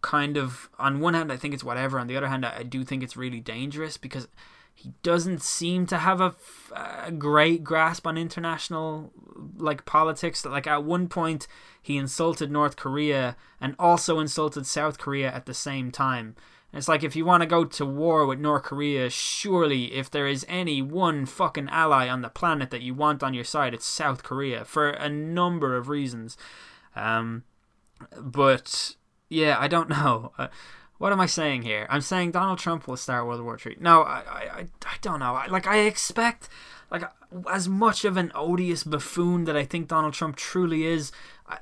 kind 0.02 0.38
of 0.38 0.70
on 0.78 1.00
one 1.00 1.14
hand 1.14 1.32
I 1.32 1.38
think 1.38 1.54
it's 1.54 1.64
whatever. 1.64 2.00
On 2.00 2.08
the 2.08 2.18
other 2.18 2.28
hand 2.28 2.46
I, 2.46 2.64
do 2.64 2.84
think 2.84 3.04
it's 3.04 3.18
really 3.18 3.40
dangerous 3.40 3.98
because 3.98 4.28
he 4.74 4.94
doesn't 5.02 5.42
seem 5.42 5.88
to 5.88 5.98
have 5.98 6.22
a, 6.22 6.36
a 6.76 7.12
great 7.12 7.64
grasp 7.64 8.06
on 8.06 8.18
international 8.18 9.12
like 9.58 9.86
politics. 9.86 10.46
Like 10.46 10.68
at 10.68 10.84
one 10.84 11.08
point 11.08 11.48
he 11.82 11.98
insulted 11.98 12.52
North 12.52 12.76
Korea 12.76 13.36
and 13.60 13.76
also 13.80 14.20
insulted 14.20 14.68
South 14.68 15.00
Korea 15.00 15.32
at 15.32 15.46
the 15.46 15.54
same 15.54 15.92
time 15.92 16.36
it's 16.78 16.88
like 16.88 17.04
if 17.04 17.16
you 17.16 17.26
want 17.26 17.42
to 17.42 17.48
go 17.48 17.66
to 17.66 17.86
war 17.86 18.26
with 18.26 18.40
North 18.40 18.64
Korea, 18.64 19.10
surely 19.10 19.94
if 19.94 20.10
there 20.10 20.28
is 20.28 20.46
any 20.48 20.82
one 20.82 21.26
fucking 21.26 21.70
ally 21.70 22.08
on 22.08 22.22
the 22.22 22.30
planet 22.30 22.70
that 22.72 22.82
you 22.82 22.94
want 22.94 23.24
on 23.24 23.34
your 23.34 23.44
side, 23.44 23.74
it's 23.74 23.86
South 23.86 24.24
Korea 24.24 24.64
for 24.64 24.90
a 24.90 25.10
number 25.10 25.76
of 25.76 25.90
reasons. 25.90 26.38
Um, 26.96 27.44
but 28.20 28.96
yeah, 29.30 29.58
I 29.60 29.68
don't 29.68 29.90
know. 29.98 30.34
Uh, 30.38 30.48
what 30.98 31.12
am 31.12 31.20
I 31.20 31.26
saying 31.26 31.62
here? 31.62 31.86
I'm 31.90 32.02
saying 32.02 32.32
Donald 32.32 32.60
Trump 32.60 32.88
will 32.88 32.98
start 32.98 33.28
World 33.28 33.42
War 33.42 33.58
Three. 33.58 33.78
No, 33.80 34.02
I, 34.02 34.24
I, 34.30 34.66
I 34.86 34.96
don't 35.02 35.20
know. 35.20 35.36
I, 35.36 35.48
like 35.48 35.68
I 35.68 35.80
expect, 35.80 36.50
like 36.90 37.04
as 37.52 37.70
much 37.70 38.04
of 38.04 38.18
an 38.18 38.32
odious 38.34 38.84
buffoon 38.84 39.46
that 39.46 39.56
I 39.56 39.64
think 39.64 39.88
Donald 39.88 40.14
Trump 40.14 40.36
truly 40.36 40.86
is. 40.86 41.12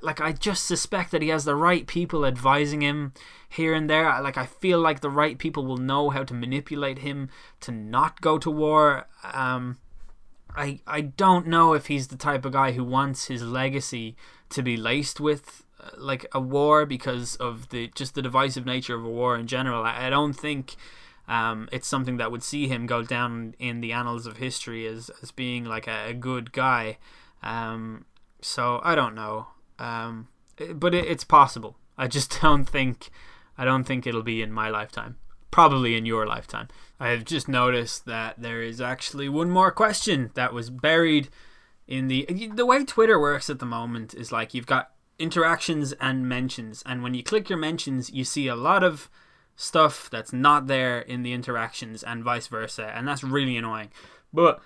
Like 0.01 0.19
I 0.19 0.31
just 0.31 0.65
suspect 0.65 1.11
that 1.11 1.21
he 1.21 1.29
has 1.29 1.45
the 1.45 1.55
right 1.55 1.85
people 1.85 2.25
advising 2.25 2.81
him 2.81 3.13
here 3.47 3.73
and 3.73 3.89
there. 3.89 4.21
Like 4.21 4.37
I 4.37 4.45
feel 4.45 4.79
like 4.79 5.01
the 5.01 5.09
right 5.09 5.37
people 5.37 5.65
will 5.65 5.77
know 5.77 6.09
how 6.09 6.23
to 6.23 6.33
manipulate 6.33 6.99
him 6.99 7.29
to 7.61 7.71
not 7.71 8.21
go 8.21 8.37
to 8.39 8.49
war. 8.49 9.07
Um, 9.23 9.77
I 10.55 10.79
I 10.87 11.01
don't 11.01 11.47
know 11.47 11.73
if 11.73 11.87
he's 11.87 12.07
the 12.07 12.17
type 12.17 12.45
of 12.45 12.53
guy 12.53 12.71
who 12.71 12.83
wants 12.83 13.27
his 13.27 13.43
legacy 13.43 14.15
to 14.49 14.63
be 14.63 14.77
laced 14.77 15.19
with 15.19 15.63
like 15.97 16.25
a 16.31 16.39
war 16.39 16.85
because 16.85 17.35
of 17.35 17.69
the 17.69 17.87
just 17.95 18.15
the 18.15 18.21
divisive 18.21 18.65
nature 18.65 18.95
of 18.95 19.05
a 19.05 19.09
war 19.09 19.37
in 19.37 19.47
general. 19.47 19.83
I, 19.83 20.07
I 20.07 20.09
don't 20.09 20.33
think 20.33 20.75
um, 21.27 21.69
it's 21.71 21.87
something 21.87 22.17
that 22.17 22.31
would 22.31 22.43
see 22.43 22.67
him 22.67 22.85
go 22.85 23.03
down 23.03 23.55
in 23.59 23.81
the 23.81 23.91
annals 23.91 24.25
of 24.25 24.37
history 24.37 24.85
as 24.87 25.09
as 25.21 25.31
being 25.31 25.65
like 25.65 25.87
a, 25.87 26.09
a 26.09 26.13
good 26.13 26.51
guy. 26.51 26.97
Um, 27.43 28.05
so 28.41 28.79
I 28.83 28.95
don't 28.95 29.15
know, 29.15 29.47
um, 29.79 30.27
but 30.75 30.93
it, 30.93 31.05
it's 31.05 31.23
possible. 31.23 31.77
I 31.97 32.07
just 32.07 32.39
don't 32.41 32.65
think 32.65 33.09
I 33.57 33.65
don't 33.65 33.83
think 33.83 34.05
it'll 34.05 34.23
be 34.23 34.41
in 34.41 34.51
my 34.51 34.69
lifetime. 34.69 35.17
Probably 35.51 35.95
in 35.95 36.05
your 36.05 36.25
lifetime. 36.25 36.67
I 36.99 37.09
have 37.09 37.23
just 37.23 37.47
noticed 37.47 38.05
that 38.05 38.35
there 38.37 38.61
is 38.61 38.81
actually 38.81 39.29
one 39.29 39.49
more 39.49 39.71
question 39.71 40.31
that 40.33 40.53
was 40.53 40.69
buried 40.69 41.29
in 41.87 42.07
the 42.07 42.51
the 42.53 42.65
way 42.65 42.83
Twitter 42.83 43.19
works 43.19 43.49
at 43.49 43.59
the 43.59 43.65
moment 43.65 44.13
is 44.13 44.31
like 44.31 44.53
you've 44.53 44.65
got 44.65 44.91
interactions 45.19 45.93
and 45.93 46.27
mentions. 46.27 46.83
And 46.85 47.03
when 47.03 47.13
you 47.13 47.23
click 47.23 47.49
your 47.49 47.59
mentions, 47.59 48.09
you 48.11 48.23
see 48.23 48.47
a 48.47 48.55
lot 48.55 48.83
of 48.83 49.09
stuff 49.55 50.09
that's 50.09 50.33
not 50.33 50.67
there 50.67 50.99
in 50.99 51.23
the 51.23 51.33
interactions 51.33 52.03
and 52.03 52.23
vice 52.23 52.47
versa. 52.47 52.91
And 52.93 53.07
that's 53.07 53.23
really 53.23 53.57
annoying. 53.57 53.91
But 54.33 54.61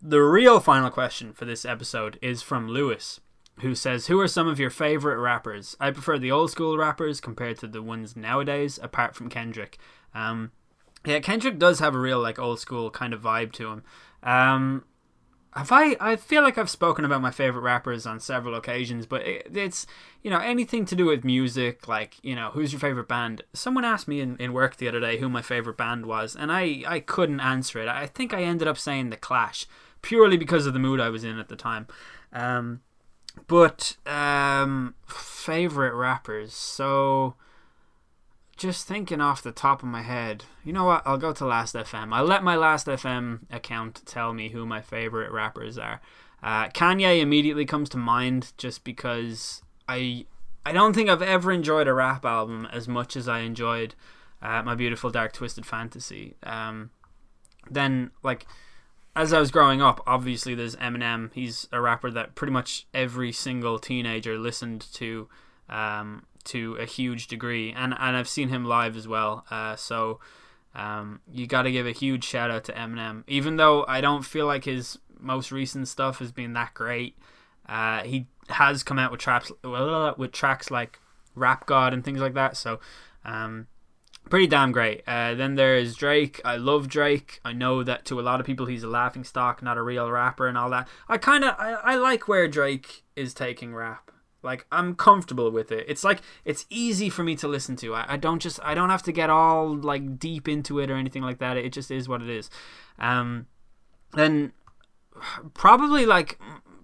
the 0.00 0.20
real 0.20 0.58
final 0.58 0.90
question 0.90 1.32
for 1.32 1.44
this 1.44 1.64
episode 1.64 2.18
is 2.20 2.42
from 2.42 2.68
Lewis, 2.68 3.20
who 3.60 3.74
says, 3.74 4.06
Who 4.06 4.20
are 4.20 4.28
some 4.28 4.48
of 4.48 4.58
your 4.58 4.70
favorite 4.70 5.18
rappers? 5.18 5.76
I 5.78 5.90
prefer 5.90 6.18
the 6.18 6.32
old 6.32 6.50
school 6.50 6.76
rappers 6.76 7.20
compared 7.20 7.58
to 7.58 7.66
the 7.66 7.82
ones 7.82 8.16
nowadays, 8.16 8.78
apart 8.82 9.14
from 9.14 9.28
Kendrick. 9.28 9.78
Um, 10.14 10.52
yeah, 11.04 11.20
Kendrick 11.20 11.58
does 11.58 11.80
have 11.80 11.94
a 11.94 12.00
real 12.00 12.20
like 12.20 12.38
old 12.38 12.60
school 12.60 12.90
kind 12.90 13.12
of 13.12 13.22
vibe 13.22 13.52
to 13.52 13.68
him. 13.68 13.82
Um, 14.22 14.84
have 15.54 15.70
I 15.70 15.96
I 16.00 16.16
feel 16.16 16.42
like 16.42 16.56
I've 16.56 16.70
spoken 16.70 17.04
about 17.04 17.20
my 17.20 17.30
favorite 17.30 17.62
rappers 17.62 18.06
on 18.06 18.20
several 18.20 18.54
occasions, 18.54 19.04
but 19.04 19.22
it, 19.22 19.48
it's 19.52 19.86
you 20.22 20.30
know 20.30 20.38
anything 20.38 20.84
to 20.86 20.96
do 20.96 21.06
with 21.06 21.24
music, 21.24 21.86
like 21.86 22.16
you 22.22 22.34
know 22.34 22.50
who's 22.50 22.72
your 22.72 22.80
favorite 22.80 23.08
band. 23.08 23.42
Someone 23.52 23.84
asked 23.84 24.08
me 24.08 24.20
in, 24.20 24.36
in 24.38 24.52
work 24.52 24.76
the 24.76 24.88
other 24.88 25.00
day 25.00 25.18
who 25.18 25.28
my 25.28 25.42
favorite 25.42 25.76
band 25.76 26.06
was, 26.06 26.34
and 26.34 26.50
I 26.50 26.84
I 26.86 27.00
couldn't 27.00 27.40
answer 27.40 27.80
it. 27.80 27.88
I 27.88 28.06
think 28.06 28.32
I 28.32 28.42
ended 28.42 28.66
up 28.66 28.78
saying 28.78 29.10
the 29.10 29.16
Clash 29.16 29.66
purely 30.00 30.36
because 30.36 30.66
of 30.66 30.72
the 30.72 30.78
mood 30.78 31.00
I 31.00 31.10
was 31.10 31.22
in 31.22 31.38
at 31.38 31.48
the 31.48 31.56
time. 31.56 31.86
Um, 32.32 32.80
but 33.46 33.96
um, 34.06 34.94
favorite 35.06 35.94
rappers, 35.94 36.52
so 36.52 37.34
just 38.56 38.86
thinking 38.86 39.20
off 39.20 39.42
the 39.42 39.52
top 39.52 39.82
of 39.82 39.88
my 39.88 40.02
head, 40.02 40.44
you 40.64 40.72
know 40.72 40.84
what? 40.84 41.02
I'll 41.04 41.18
go 41.18 41.32
to 41.32 41.44
Last 41.44 41.74
FM. 41.74 42.12
I'll 42.12 42.24
let 42.24 42.44
my 42.44 42.56
Last 42.56 42.86
FM 42.86 43.40
account 43.50 44.02
tell 44.06 44.32
me 44.32 44.50
who 44.50 44.66
my 44.66 44.80
favorite 44.80 45.32
rappers 45.32 45.78
are. 45.78 46.00
Uh, 46.42 46.68
Kanye 46.68 47.20
immediately 47.20 47.64
comes 47.64 47.88
to 47.90 47.96
mind 47.96 48.52
just 48.56 48.84
because 48.84 49.62
I 49.88 50.26
I 50.64 50.72
don't 50.72 50.92
think 50.92 51.08
I've 51.08 51.22
ever 51.22 51.50
enjoyed 51.50 51.88
a 51.88 51.94
rap 51.94 52.24
album 52.24 52.68
as 52.72 52.86
much 52.86 53.16
as 53.16 53.28
I 53.28 53.40
enjoyed 53.40 53.94
uh, 54.40 54.62
my 54.62 54.74
beautiful 54.74 55.10
dark 55.10 55.32
twisted 55.32 55.66
fantasy. 55.66 56.34
Um, 56.42 56.90
then 57.70 58.10
like 58.22 58.46
as 59.14 59.32
I 59.32 59.40
was 59.40 59.50
growing 59.50 59.82
up, 59.82 60.02
obviously 60.06 60.54
there's 60.54 60.76
Eminem. 60.76 61.30
He's 61.34 61.68
a 61.72 61.80
rapper 61.80 62.10
that 62.10 62.34
pretty 62.34 62.52
much 62.52 62.86
every 62.94 63.32
single 63.32 63.78
teenager 63.78 64.38
listened 64.38 64.86
to. 64.94 65.28
Um, 65.68 66.24
to 66.44 66.74
a 66.80 66.84
huge 66.84 67.28
degree, 67.28 67.72
and 67.72 67.94
and 67.98 68.16
I've 68.16 68.28
seen 68.28 68.48
him 68.48 68.64
live 68.64 68.96
as 68.96 69.06
well. 69.06 69.44
Uh, 69.50 69.76
so 69.76 70.20
um, 70.74 71.20
you 71.30 71.46
got 71.46 71.62
to 71.62 71.72
give 71.72 71.86
a 71.86 71.92
huge 71.92 72.24
shout 72.24 72.50
out 72.50 72.64
to 72.64 72.72
Eminem, 72.72 73.24
even 73.26 73.56
though 73.56 73.84
I 73.86 74.00
don't 74.00 74.24
feel 74.24 74.46
like 74.46 74.64
his 74.64 74.98
most 75.18 75.52
recent 75.52 75.88
stuff 75.88 76.18
has 76.18 76.32
been 76.32 76.52
that 76.54 76.74
great. 76.74 77.16
Uh, 77.68 78.02
he 78.02 78.26
has 78.48 78.82
come 78.82 78.98
out 78.98 79.12
with 79.12 79.20
traps 79.20 79.52
with 79.62 80.32
tracks 80.32 80.70
like 80.70 80.98
Rap 81.34 81.66
God 81.66 81.94
and 81.94 82.04
things 82.04 82.20
like 82.20 82.34
that. 82.34 82.56
So. 82.56 82.80
Um, 83.24 83.68
pretty 84.32 84.46
damn 84.46 84.72
great. 84.72 85.02
Uh, 85.06 85.34
then 85.34 85.56
there's 85.56 85.94
Drake. 85.94 86.40
I 86.42 86.56
love 86.56 86.88
Drake. 86.88 87.38
I 87.44 87.52
know 87.52 87.82
that 87.82 88.06
to 88.06 88.18
a 88.18 88.22
lot 88.22 88.40
of 88.40 88.46
people 88.46 88.64
he's 88.64 88.82
a 88.82 88.88
laughing 88.88 89.24
stock, 89.24 89.62
not 89.62 89.76
a 89.76 89.82
real 89.82 90.10
rapper, 90.10 90.46
and 90.46 90.56
all 90.56 90.70
that. 90.70 90.88
I 91.06 91.18
kind 91.18 91.44
of 91.44 91.54
I, 91.58 91.72
I 91.72 91.96
like 91.96 92.28
where 92.28 92.48
Drake 92.48 93.04
is 93.14 93.34
taking 93.34 93.74
rap. 93.74 94.10
Like 94.42 94.64
I'm 94.72 94.94
comfortable 94.94 95.50
with 95.50 95.70
it. 95.70 95.84
It's 95.86 96.02
like 96.02 96.22
it's 96.46 96.64
easy 96.70 97.10
for 97.10 97.22
me 97.22 97.36
to 97.36 97.46
listen 97.46 97.76
to. 97.76 97.94
I, 97.94 98.14
I 98.14 98.16
don't 98.16 98.40
just 98.40 98.58
I 98.62 98.74
don't 98.74 98.88
have 98.88 99.02
to 99.02 99.12
get 99.12 99.28
all 99.28 99.76
like 99.76 100.18
deep 100.18 100.48
into 100.48 100.78
it 100.78 100.90
or 100.90 100.96
anything 100.96 101.22
like 101.22 101.36
that. 101.36 101.58
It 101.58 101.74
just 101.74 101.90
is 101.90 102.08
what 102.08 102.22
it 102.22 102.30
is. 102.30 102.48
Um, 102.98 103.48
then 104.14 104.54
probably 105.52 106.06
like 106.06 106.38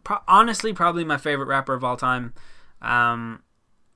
pro- 0.05 0.21
honestly 0.29 0.75
probably 0.75 1.03
my 1.03 1.17
favorite 1.17 1.47
rapper 1.47 1.73
of 1.73 1.83
all 1.83 1.97
time 1.97 2.35
um, 2.83 3.43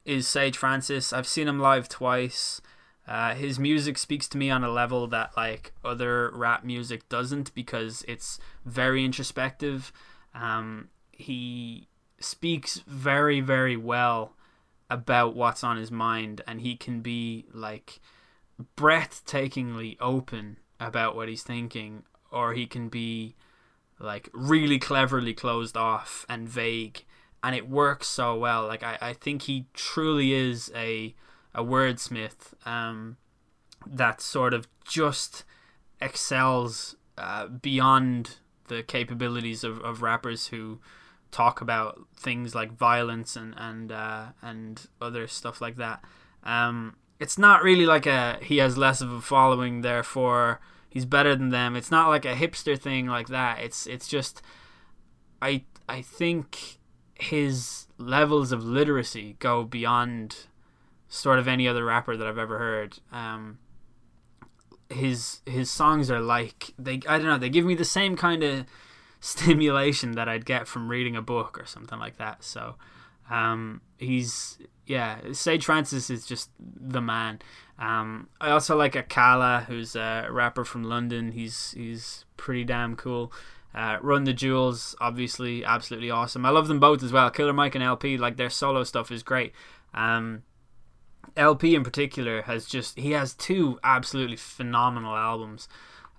is 0.07 0.27
Sage 0.27 0.57
Francis. 0.57 1.13
I've 1.13 1.29
seen 1.29 1.49
him 1.49 1.61
live 1.61 1.87
twice. 1.91 2.63
Uh, 3.07 3.35
his 3.35 3.59
music 3.59 3.99
speaks 3.99 4.29
to 4.29 4.39
me 4.39 4.49
on 4.49 4.63
a 4.63 4.71
level 4.71 5.07
that 5.09 5.37
like 5.37 5.73
other 5.85 6.31
rap 6.35 6.65
music 6.65 7.09
doesn't 7.09 7.53
because 7.55 8.05
it's 8.07 8.39
very 8.65 9.05
introspective. 9.05 9.93
Um, 10.35 10.89
he 11.11 11.89
speaks 12.21 12.79
very 12.87 13.41
very 13.41 13.77
well 13.77 14.35
about 14.89 15.35
what's 15.35 15.65
on 15.65 15.77
his 15.77 15.91
mind 15.91 16.41
and 16.47 16.61
he 16.61 16.77
can 16.77 17.01
be 17.01 17.47
like 17.53 18.01
breathtakingly 18.77 19.97
open 20.01 20.59
about 20.79 21.17
what 21.17 21.29
he's 21.29 21.43
thinking 21.43 22.03
or 22.31 22.53
he 22.53 22.67
can 22.67 22.89
be 22.89 23.35
like 23.99 24.29
really 24.33 24.79
cleverly 24.79 25.33
closed 25.33 25.77
off 25.77 26.27
and 26.29 26.49
vague 26.49 27.05
and 27.43 27.57
it 27.57 27.69
works 27.69 28.07
so 28.07 28.37
well 28.37 28.67
like 28.67 28.83
i, 28.83 28.99
I 29.01 29.13
think 29.13 29.43
he 29.43 29.67
truly 29.75 30.33
is 30.33 30.71
a 30.75 31.15
a 31.55 31.63
wordsmith 31.63 32.55
um, 32.67 33.17
that 33.87 34.21
sort 34.21 34.55
of 34.55 34.67
just 34.85 35.45
excels 36.01 36.97
uh, 37.19 37.47
beyond 37.47 38.39
the 38.69 38.83
capabilities 38.83 39.65
of, 39.65 39.81
of 39.81 40.03
rappers 40.03 40.49
who 40.49 40.81
talk 41.31 41.61
about 41.61 42.01
things 42.17 42.55
like 42.55 42.73
violence 42.73 43.37
and 43.37 43.55
and 43.57 43.91
uh, 43.91 44.27
and 44.41 44.87
other 45.01 45.27
stuff 45.27 45.61
like 45.61 45.77
that. 45.77 46.03
Um, 46.45 46.97
it's 47.19 47.39
not 47.39 47.63
really 47.63 47.87
like 47.87 48.07
a 48.07 48.39
he 48.43 48.59
has 48.59 48.77
less 48.77 49.01
of 49.01 49.13
a 49.13 49.21
following, 49.21 49.81
therefore 49.81 50.61
he's 50.89 51.07
better 51.07 51.35
than 51.35 51.49
them. 51.49 51.75
It's 51.75 51.91
not 51.91 52.09
like 52.09 52.25
a 52.25 52.35
hipster 52.35 52.79
thing 52.79 53.07
like 53.07 53.29
that. 53.29 53.61
It's 53.61 53.87
it's 53.87 54.09
just 54.09 54.43
I 55.41 55.65
I 55.89 56.03
think 56.03 56.79
his 57.15 57.87
levels 57.99 58.53
of 58.53 58.65
literacy 58.65 59.37
go 59.39 59.65
beyond 59.65 60.47
sort 61.13 61.39
of 61.39 61.47
any 61.47 61.69
other 61.69 61.85
rapper 61.85 62.17
that 62.17 62.27
I've 62.27 62.39
ever 62.39 62.59
heard. 62.59 62.99
Um, 63.13 63.59
his 64.89 65.41
his 65.45 65.71
songs 65.71 66.11
are 66.11 66.21
like 66.21 66.73
they 66.79 67.01
I 67.07 67.19
don't 67.19 67.27
know 67.27 67.39
they 67.39 67.51
give 67.51 67.67
me 67.67 67.75
the 67.75 67.85
same 67.85 68.17
kind 68.17 68.43
of 68.43 68.65
stimulation 69.21 70.13
that 70.13 70.29
I'd 70.29 70.47
get 70.47 70.67
from 70.67 70.89
reading 70.89 71.15
a 71.15 71.23
book 71.23 71.61
or 71.61 71.67
something 71.67 71.99
like 71.99 72.17
that. 72.17 72.43
So 72.43 72.77
um, 73.31 73.83
he's 73.99 74.59
yeah, 74.87 75.19
Sage 75.33 75.67
Francis 75.67 76.09
is 76.09 76.27
just 76.27 76.51
the 76.59 77.03
man. 77.03 77.41
Um, 77.79 78.29
I 78.41 78.51
also 78.51 78.75
like 78.77 78.95
Akala, 78.95 79.67
who's 79.67 79.95
a 79.95 80.29
rapper 80.31 80.65
from 80.65 80.83
London. 80.83 81.33
He's 81.33 81.73
he's 81.73 82.25
pretty 82.39 82.65
damn 82.65 82.97
cool. 82.97 83.33
Uh, 83.75 83.99
Run 84.01 84.25
the 84.25 84.33
Jewels, 84.33 84.95
obviously, 85.01 85.65
absolutely 85.65 86.11
awesome. 86.11 86.45
I 86.45 86.51
love 86.51 86.69
them 86.69 86.81
both 86.81 87.03
as 87.03 87.13
well. 87.13 87.31
Killer 87.31 87.55
Mike 87.55 87.75
and 87.75 87.83
El-P, 87.83 88.19
like 88.19 88.37
their 88.37 88.51
solo 88.51 88.85
stuff 88.85 89.11
is 89.11 89.23
great. 89.23 89.55
Um, 89.95 90.43
El-P 91.37 91.75
in 91.75 91.85
particular 91.85 92.43
has 92.43 92.67
just 92.67 92.99
he 92.99 93.13
has 93.13 93.35
two 93.35 93.79
absolutely 93.83 94.37
phenomenal 94.37 95.17
albums. 95.17 95.69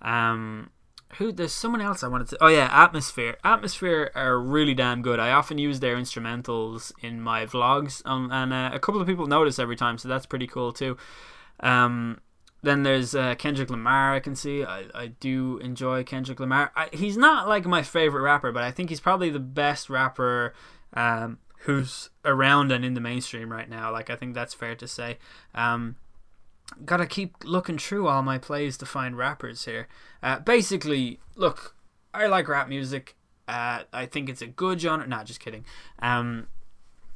Um, 0.02 0.70
who 1.18 1.32
there's 1.32 1.54
someone 1.54 1.82
else 1.82 2.04
I 2.04 2.08
wanted 2.08 2.30
to. 2.30 2.38
Oh 2.42 2.48
yeah, 2.48 2.70
Atmosphere. 2.72 3.38
Atmosphere 3.44 4.12
are 4.16 4.40
really 4.40 4.74
damn 4.74 5.02
good. 5.02 5.20
I 5.20 5.32
often 5.32 5.58
use 5.58 5.80
their 5.80 5.96
instrumentals 5.96 6.92
in 7.02 7.22
my 7.22 7.46
vlogs, 7.46 8.02
um, 8.06 8.32
and 8.32 8.52
uh, 8.54 8.72
a 8.74 8.80
couple 8.80 9.00
of 9.00 9.08
people 9.08 9.28
notice 9.28 9.60
every 9.60 9.76
time, 9.76 9.98
so 9.98 10.08
that's 10.08 10.26
pretty 10.26 10.48
cool 10.48 10.74
too. 10.74 10.98
Um, 11.60 12.20
then 12.64 12.84
there's 12.84 13.14
uh, 13.14 13.36
Kendrick 13.36 13.70
Lamar. 13.70 14.14
I 14.14 14.20
can 14.20 14.36
see. 14.36 14.64
I, 14.64 14.86
I 14.96 15.08
do 15.08 15.58
enjoy 15.60 16.04
Kendrick 16.04 16.40
Lamar. 16.40 16.72
I, 16.76 16.90
he's 16.94 17.18
not 17.18 17.48
like 17.48 17.66
my 17.66 17.84
favorite 17.84 18.22
rapper, 18.22 18.52
but 18.52 18.64
I 18.64 18.72
think 18.72 18.90
he's 18.90 19.02
probably 19.02 19.30
the 19.30 19.40
best 19.40 19.90
rapper 19.90 20.54
um, 20.94 21.40
who's 21.64 22.10
around 22.26 22.72
and 22.72 22.84
in 22.84 22.94
the 22.94 23.02
mainstream 23.02 23.52
right 23.52 23.70
now. 23.70 23.92
Like 23.92 24.10
I 24.10 24.16
think 24.16 24.34
that's 24.34 24.54
fair 24.54 24.76
to 24.76 24.88
say. 24.88 25.18
Um, 25.56 25.96
gotta 26.86 27.06
keep 27.06 27.36
looking 27.44 27.78
through 27.78 28.08
all 28.08 28.22
my 28.22 28.38
plays 28.38 28.78
to 28.78 28.86
find 28.86 29.18
rappers 29.18 29.66
here. 29.66 29.88
Uh, 30.22 30.40
basically, 30.40 31.20
look, 31.36 31.76
I 32.14 32.28
like 32.28 32.48
rap 32.48 32.68
music. 32.68 33.16
Uh, 33.48 33.84
I 33.92 34.06
think 34.06 34.30
it's 34.30 34.42
a 34.42 34.48
good 34.48 34.80
genre. 34.82 35.08
Nah, 35.08 35.24
just 35.24 35.40
kidding. 35.40 35.66
Um, 36.00 36.48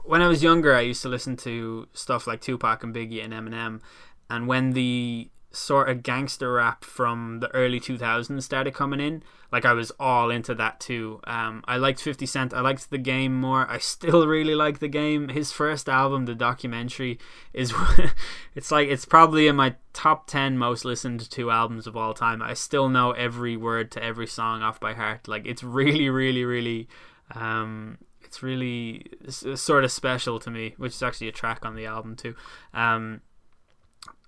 when 0.03 0.21
I 0.21 0.27
was 0.27 0.43
younger, 0.43 0.73
I 0.73 0.81
used 0.81 1.01
to 1.01 1.09
listen 1.09 1.35
to 1.37 1.87
stuff 1.93 2.27
like 2.27 2.41
Tupac 2.41 2.83
and 2.83 2.95
Biggie 2.95 3.23
and 3.23 3.33
Eminem. 3.33 3.81
And 4.29 4.47
when 4.47 4.71
the 4.71 5.29
sort 5.51 5.89
of 5.89 6.03
gangster 6.03 6.53
rap 6.53 6.83
from 6.83 7.39
the 7.39 7.53
early 7.55 7.79
2000s 7.79 8.43
started 8.43 8.73
coming 8.73 8.99
in. 8.99 9.23
Like 9.51 9.63
i 9.63 9.71
was 9.71 9.91
all 9.99 10.29
into 10.29 10.53
that 10.55 10.79
too. 10.79 11.21
Um, 11.25 11.63
i 11.67 11.77
liked 11.77 12.01
50 12.01 12.25
cent. 12.25 12.53
I 12.53 12.61
liked 12.61 12.89
the 12.89 12.97
game 12.97 13.39
more. 13.39 13.69
I 13.69 13.77
still 13.77 14.27
really 14.27 14.55
like 14.55 14.79
the 14.79 14.87
game. 14.87 15.29
His 15.29 15.51
first 15.51 15.87
album 15.87 16.25
the 16.25 16.35
documentary 16.35 17.17
is 17.53 17.73
it's 18.55 18.71
like 18.71 18.89
it's 18.89 19.05
probably 19.05 19.47
in 19.47 19.55
my 19.55 19.75
top 19.93 20.27
10 20.27 20.57
most 20.57 20.85
listened 20.85 21.29
to 21.31 21.51
albums 21.51 21.87
of 21.87 21.95
all 21.95 22.13
time. 22.13 22.41
I 22.41 22.53
still 22.53 22.89
know 22.89 23.11
every 23.11 23.55
word 23.55 23.89
to 23.91 24.03
every 24.03 24.27
song 24.27 24.61
off 24.61 24.79
by 24.79 24.93
heart. 24.93 25.27
Like 25.27 25.45
it's 25.45 25.63
really 25.63 26.09
really 26.09 26.43
really 26.43 26.87
um, 27.33 27.97
it's 28.21 28.43
really 28.43 29.05
sort 29.29 29.83
of 29.85 29.91
special 29.91 30.39
to 30.39 30.49
me 30.49 30.73
which 30.77 30.93
is 30.93 31.03
actually 31.03 31.29
a 31.29 31.31
track 31.31 31.65
on 31.65 31.75
the 31.75 31.85
album 31.85 32.17
too. 32.17 32.35
Um, 32.73 33.21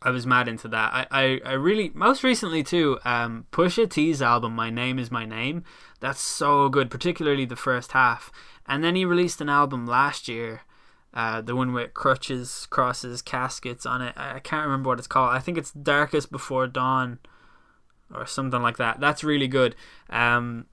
I 0.02 0.12
was 0.12 0.26
mad 0.26 0.48
into 0.48 0.68
that. 0.70 0.94
I, 0.94 1.08
I, 1.12 1.42
I 1.46 1.54
really 1.54 1.92
most 1.94 2.24
recently 2.24 2.64
too. 2.64 3.00
Um, 3.04 3.46
Pusha 3.52 3.90
T's 3.90 4.22
album, 4.22 4.56
My 4.56 4.70
Name 4.70 4.98
Is 4.98 5.12
My 5.12 5.26
Name. 5.26 5.64
That's 6.00 6.22
so 6.22 6.70
good, 6.70 6.90
particularly 6.90 7.46
the 7.46 7.56
first 7.56 7.92
half. 7.92 8.32
And 8.66 8.84
then 8.84 8.96
he 8.96 9.04
released 9.04 9.42
an 9.42 9.50
album 9.50 9.86
last 9.86 10.28
year, 10.28 10.62
uh, 11.14 11.42
the 11.42 11.56
one 11.56 11.74
with 11.74 11.94
crutches, 11.94 12.68
crosses, 12.70 13.22
caskets 13.22 13.86
on 13.86 14.02
it. 14.02 14.14
I, 14.16 14.36
I 14.36 14.40
can't 14.40 14.66
remember 14.66 14.90
what 14.90 15.00
it's 15.00 15.08
called. 15.08 15.32
I 15.32 15.40
think 15.40 15.58
it's 15.58 15.72
Darkest 15.72 16.32
Before 16.32 16.68
Dawn, 16.68 17.20
or 18.14 18.26
something 18.26 18.62
like 18.62 18.78
that. 18.78 19.00
That's 19.00 19.24
really 19.24 19.48
good. 19.48 19.76
Um, 20.10 20.68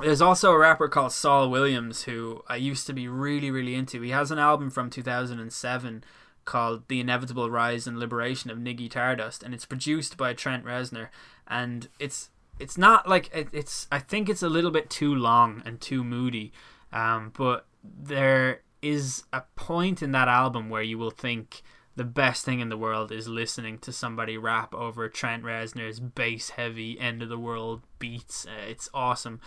there's 0.00 0.22
also 0.22 0.52
a 0.52 0.58
rapper 0.58 0.88
called 0.88 1.12
Saul 1.12 1.50
Williams 1.50 2.04
who 2.04 2.42
I 2.48 2.56
used 2.56 2.86
to 2.86 2.92
be 2.92 3.08
really 3.08 3.50
really 3.50 3.74
into. 3.74 4.00
He 4.00 4.10
has 4.10 4.30
an 4.30 4.38
album 4.38 4.70
from 4.70 4.88
2007 4.88 6.04
called 6.44 6.88
The 6.88 7.00
Inevitable 7.00 7.50
Rise 7.50 7.86
and 7.86 7.98
Liberation 7.98 8.50
of 8.50 8.58
Niggy 8.58 8.90
Tardust 8.90 9.42
and 9.42 9.54
it's 9.54 9.66
produced 9.66 10.16
by 10.16 10.32
Trent 10.32 10.64
Reznor 10.64 11.08
and 11.46 11.88
it's 11.98 12.30
it's 12.58 12.78
not 12.78 13.08
like 13.08 13.30
it, 13.34 13.48
it's 13.52 13.86
I 13.90 13.98
think 13.98 14.28
it's 14.28 14.42
a 14.42 14.48
little 14.48 14.70
bit 14.70 14.90
too 14.90 15.14
long 15.14 15.62
and 15.64 15.80
too 15.80 16.04
moody 16.04 16.52
um, 16.92 17.32
but 17.36 17.66
there 17.82 18.62
is 18.82 19.24
a 19.32 19.42
point 19.56 20.02
in 20.02 20.12
that 20.12 20.28
album 20.28 20.68
where 20.68 20.82
you 20.82 20.98
will 20.98 21.10
think 21.10 21.62
the 21.94 22.04
best 22.04 22.44
thing 22.44 22.60
in 22.60 22.68
the 22.68 22.76
world 22.76 23.12
is 23.12 23.28
listening 23.28 23.78
to 23.78 23.92
somebody 23.92 24.38
rap 24.38 24.74
over 24.74 25.08
Trent 25.08 25.44
Reznor's 25.44 26.00
bass 26.00 26.50
heavy 26.50 26.98
end 26.98 27.22
of 27.22 27.28
the 27.28 27.38
world 27.38 27.82
beats. 27.98 28.46
Uh, 28.46 28.66
it's 28.68 28.88
awesome. 28.94 29.40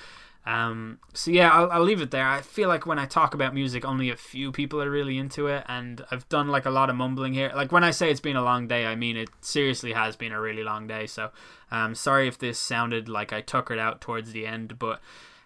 Um, 0.45 0.99
so 1.13 1.31
yeah, 1.31 1.49
I'll, 1.49 1.71
I'll 1.71 1.83
leave 1.83 2.01
it 2.01 2.11
there. 2.11 2.27
I 2.27 2.41
feel 2.41 2.69
like 2.69 2.85
when 2.85 2.99
I 2.99 3.05
talk 3.05 3.33
about 3.33 3.53
music, 3.53 3.83
only 3.83 4.09
a 4.09 4.15
few 4.15 4.51
people 4.51 4.81
are 4.81 4.89
really 4.89 5.17
into 5.17 5.47
it, 5.47 5.63
and 5.67 6.05
I've 6.11 6.27
done 6.29 6.49
like 6.49 6.65
a 6.65 6.69
lot 6.69 6.89
of 6.89 6.95
mumbling 6.95 7.33
here. 7.33 7.51
Like 7.55 7.71
when 7.71 7.83
I 7.83 7.91
say 7.91 8.11
it's 8.11 8.19
been 8.19 8.35
a 8.35 8.43
long 8.43 8.67
day, 8.67 8.85
I 8.85 8.95
mean 8.95 9.17
it 9.17 9.29
seriously 9.41 9.93
has 9.93 10.15
been 10.15 10.31
a 10.31 10.39
really 10.39 10.63
long 10.63 10.87
day. 10.87 11.07
So, 11.07 11.31
um, 11.71 11.95
sorry 11.95 12.27
if 12.27 12.37
this 12.37 12.59
sounded 12.59 13.09
like 13.09 13.33
I 13.33 13.41
tuckered 13.41 13.79
out 13.79 14.01
towards 14.01 14.33
the 14.33 14.45
end, 14.45 14.77
but 14.77 15.01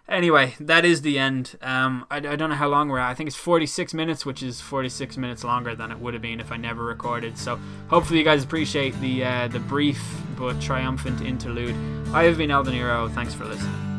anyway, 0.06 0.54
that 0.60 0.84
is 0.84 1.00
the 1.00 1.18
end. 1.18 1.56
Um, 1.62 2.04
I, 2.10 2.16
I 2.16 2.36
don't 2.36 2.50
know 2.50 2.56
how 2.56 2.68
long 2.68 2.90
we're 2.90 2.98
at. 2.98 3.08
I 3.08 3.14
think 3.14 3.28
it's 3.28 3.36
46 3.36 3.94
minutes, 3.94 4.26
which 4.26 4.42
is 4.42 4.60
46 4.60 5.16
minutes 5.16 5.44
longer 5.44 5.74
than 5.74 5.90
it 5.90 5.98
would 5.98 6.12
have 6.12 6.22
been 6.22 6.40
if 6.40 6.52
I 6.52 6.58
never 6.58 6.84
recorded. 6.84 7.38
So 7.38 7.58
hopefully 7.88 8.18
you 8.18 8.24
guys 8.24 8.44
appreciate 8.44 8.98
the 9.00 9.24
uh, 9.24 9.48
the 9.48 9.60
brief 9.60 10.02
but 10.36 10.60
triumphant 10.60 11.22
interlude. 11.22 11.74
I 12.12 12.24
have 12.24 12.36
been 12.36 12.50
El 12.50 12.64
Deniro. 12.64 13.10
Thanks 13.14 13.32
for 13.32 13.46
listening. 13.46 13.89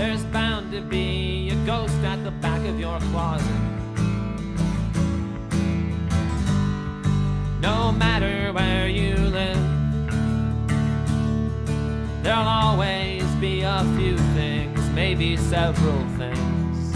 There's 0.00 0.24
bound 0.24 0.72
to 0.72 0.80
be 0.80 1.50
a 1.50 1.66
ghost 1.66 1.94
at 2.04 2.24
the 2.24 2.30
back 2.30 2.66
of 2.66 2.80
your 2.80 2.98
closet. 3.12 3.46
No 7.60 7.92
matter 7.92 8.50
where 8.54 8.88
you 8.88 9.14
live, 9.16 9.62
there'll 12.22 12.48
always 12.48 13.24
be 13.42 13.60
a 13.60 13.84
few 13.98 14.16
things, 14.32 14.80
maybe 14.94 15.36
several 15.36 16.02
things, 16.16 16.92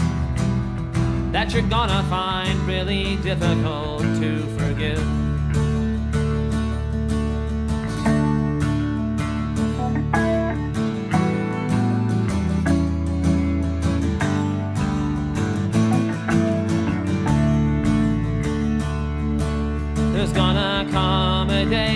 that 1.31 1.53
you're 1.53 1.69
gonna 1.69 2.03
find 2.09 2.59
really 2.61 3.17
difficult 3.17 4.01
to 4.01 4.39
forgive. 4.57 5.24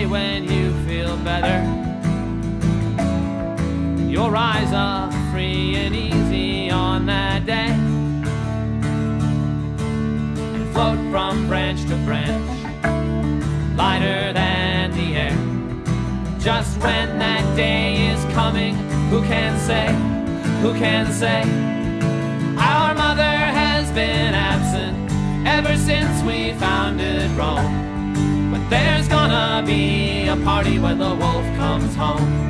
When 0.10 0.43
you 0.43 0.74
feel 0.88 1.16
better. 1.18 1.60
You'll 4.10 4.32
rise 4.32 4.74
up 4.74 5.14
free 5.32 5.76
and 5.76 5.95
easy 5.95 6.72
on 6.72 7.05
that 7.05 7.45
day. 7.45 7.70
And 10.55 10.74
float 10.74 10.97
from 11.12 11.47
branch 11.47 11.82
to 11.89 11.95
branch, 12.05 12.49
lighter 13.78 14.34
than 14.34 14.91
the 14.91 15.16
air. 15.16 16.39
Just 16.39 16.80
when 16.80 17.20
that 17.20 17.55
day 17.55 18.07
is 18.07 18.24
coming, 18.34 18.76
who 19.12 19.22
can 19.22 19.60
say, 19.60 19.88
who 20.62 20.74
can 20.74 21.12
say? 21.12 21.41
Our 22.57 22.95
mother 22.95 23.22
has 23.22 23.91
been 23.91 24.34
absent 24.34 24.97
ever 25.47 25.78
since 25.78 26.24
we 26.24 26.53
founded 26.53 27.30
Rome. 27.32 27.89
There's 28.70 29.07
gonna 29.07 29.63
be 29.65 30.28
a 30.28 30.36
party 30.38 30.78
when 30.78 30.99
the 30.99 31.15
wolf 31.15 31.45
comes 31.57 31.95
home. 31.95 32.49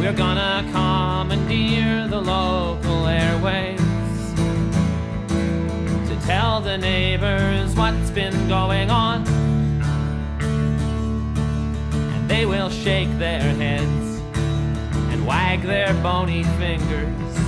We're 0.00 0.14
gonna 0.14 0.66
commandeer 0.72 2.08
the 2.08 2.20
local 2.20 3.02
airwaves 3.04 4.36
to 6.08 6.26
tell 6.26 6.62
the 6.62 6.78
neighbors 6.78 7.76
what's 7.76 8.10
been 8.10 8.48
going 8.48 8.90
on 8.90 9.35
they 12.36 12.44
will 12.44 12.68
shake 12.68 13.08
their 13.18 13.40
heads 13.40 14.20
and 15.10 15.26
wag 15.26 15.62
their 15.62 15.94
bony 16.02 16.44
fingers 16.60 17.38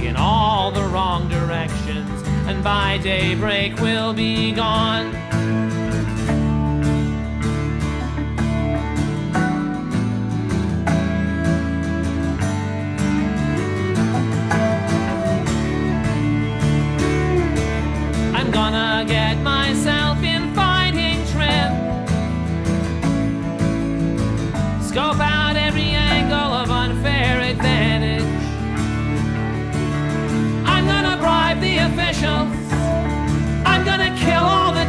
in 0.00 0.14
all 0.16 0.70
the 0.70 0.84
wrong 0.94 1.28
directions, 1.28 2.22
and 2.46 2.62
by 2.62 2.98
daybreak 2.98 3.74
we'll 3.80 4.14
be 4.14 4.52
gone. 4.52 5.12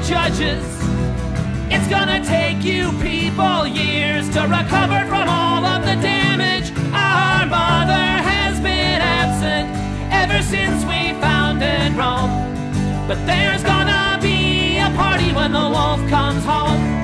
Judges. 0.03 0.65
It's 1.69 1.87
gonna 1.87 2.23
take 2.23 2.63
you 2.63 2.91
people 3.01 3.65
years 3.65 4.29
to 4.31 4.41
recover 4.41 5.05
from 5.07 5.29
all 5.29 5.63
of 5.65 5.81
the 5.81 5.95
damage. 6.01 6.71
Our 6.93 7.45
mother 7.45 8.05
has 8.29 8.59
been 8.59 9.01
absent 9.01 9.69
ever 10.11 10.41
since 10.43 10.83
we 10.85 11.13
founded 11.21 11.93
Rome. 11.93 12.31
But 13.07 13.25
there's 13.25 13.63
gonna 13.63 14.19
be 14.21 14.77
a 14.77 14.89
party 14.95 15.31
when 15.33 15.51
the 15.51 15.67
wolf 15.69 16.01
comes 16.09 16.43
home. 16.43 17.02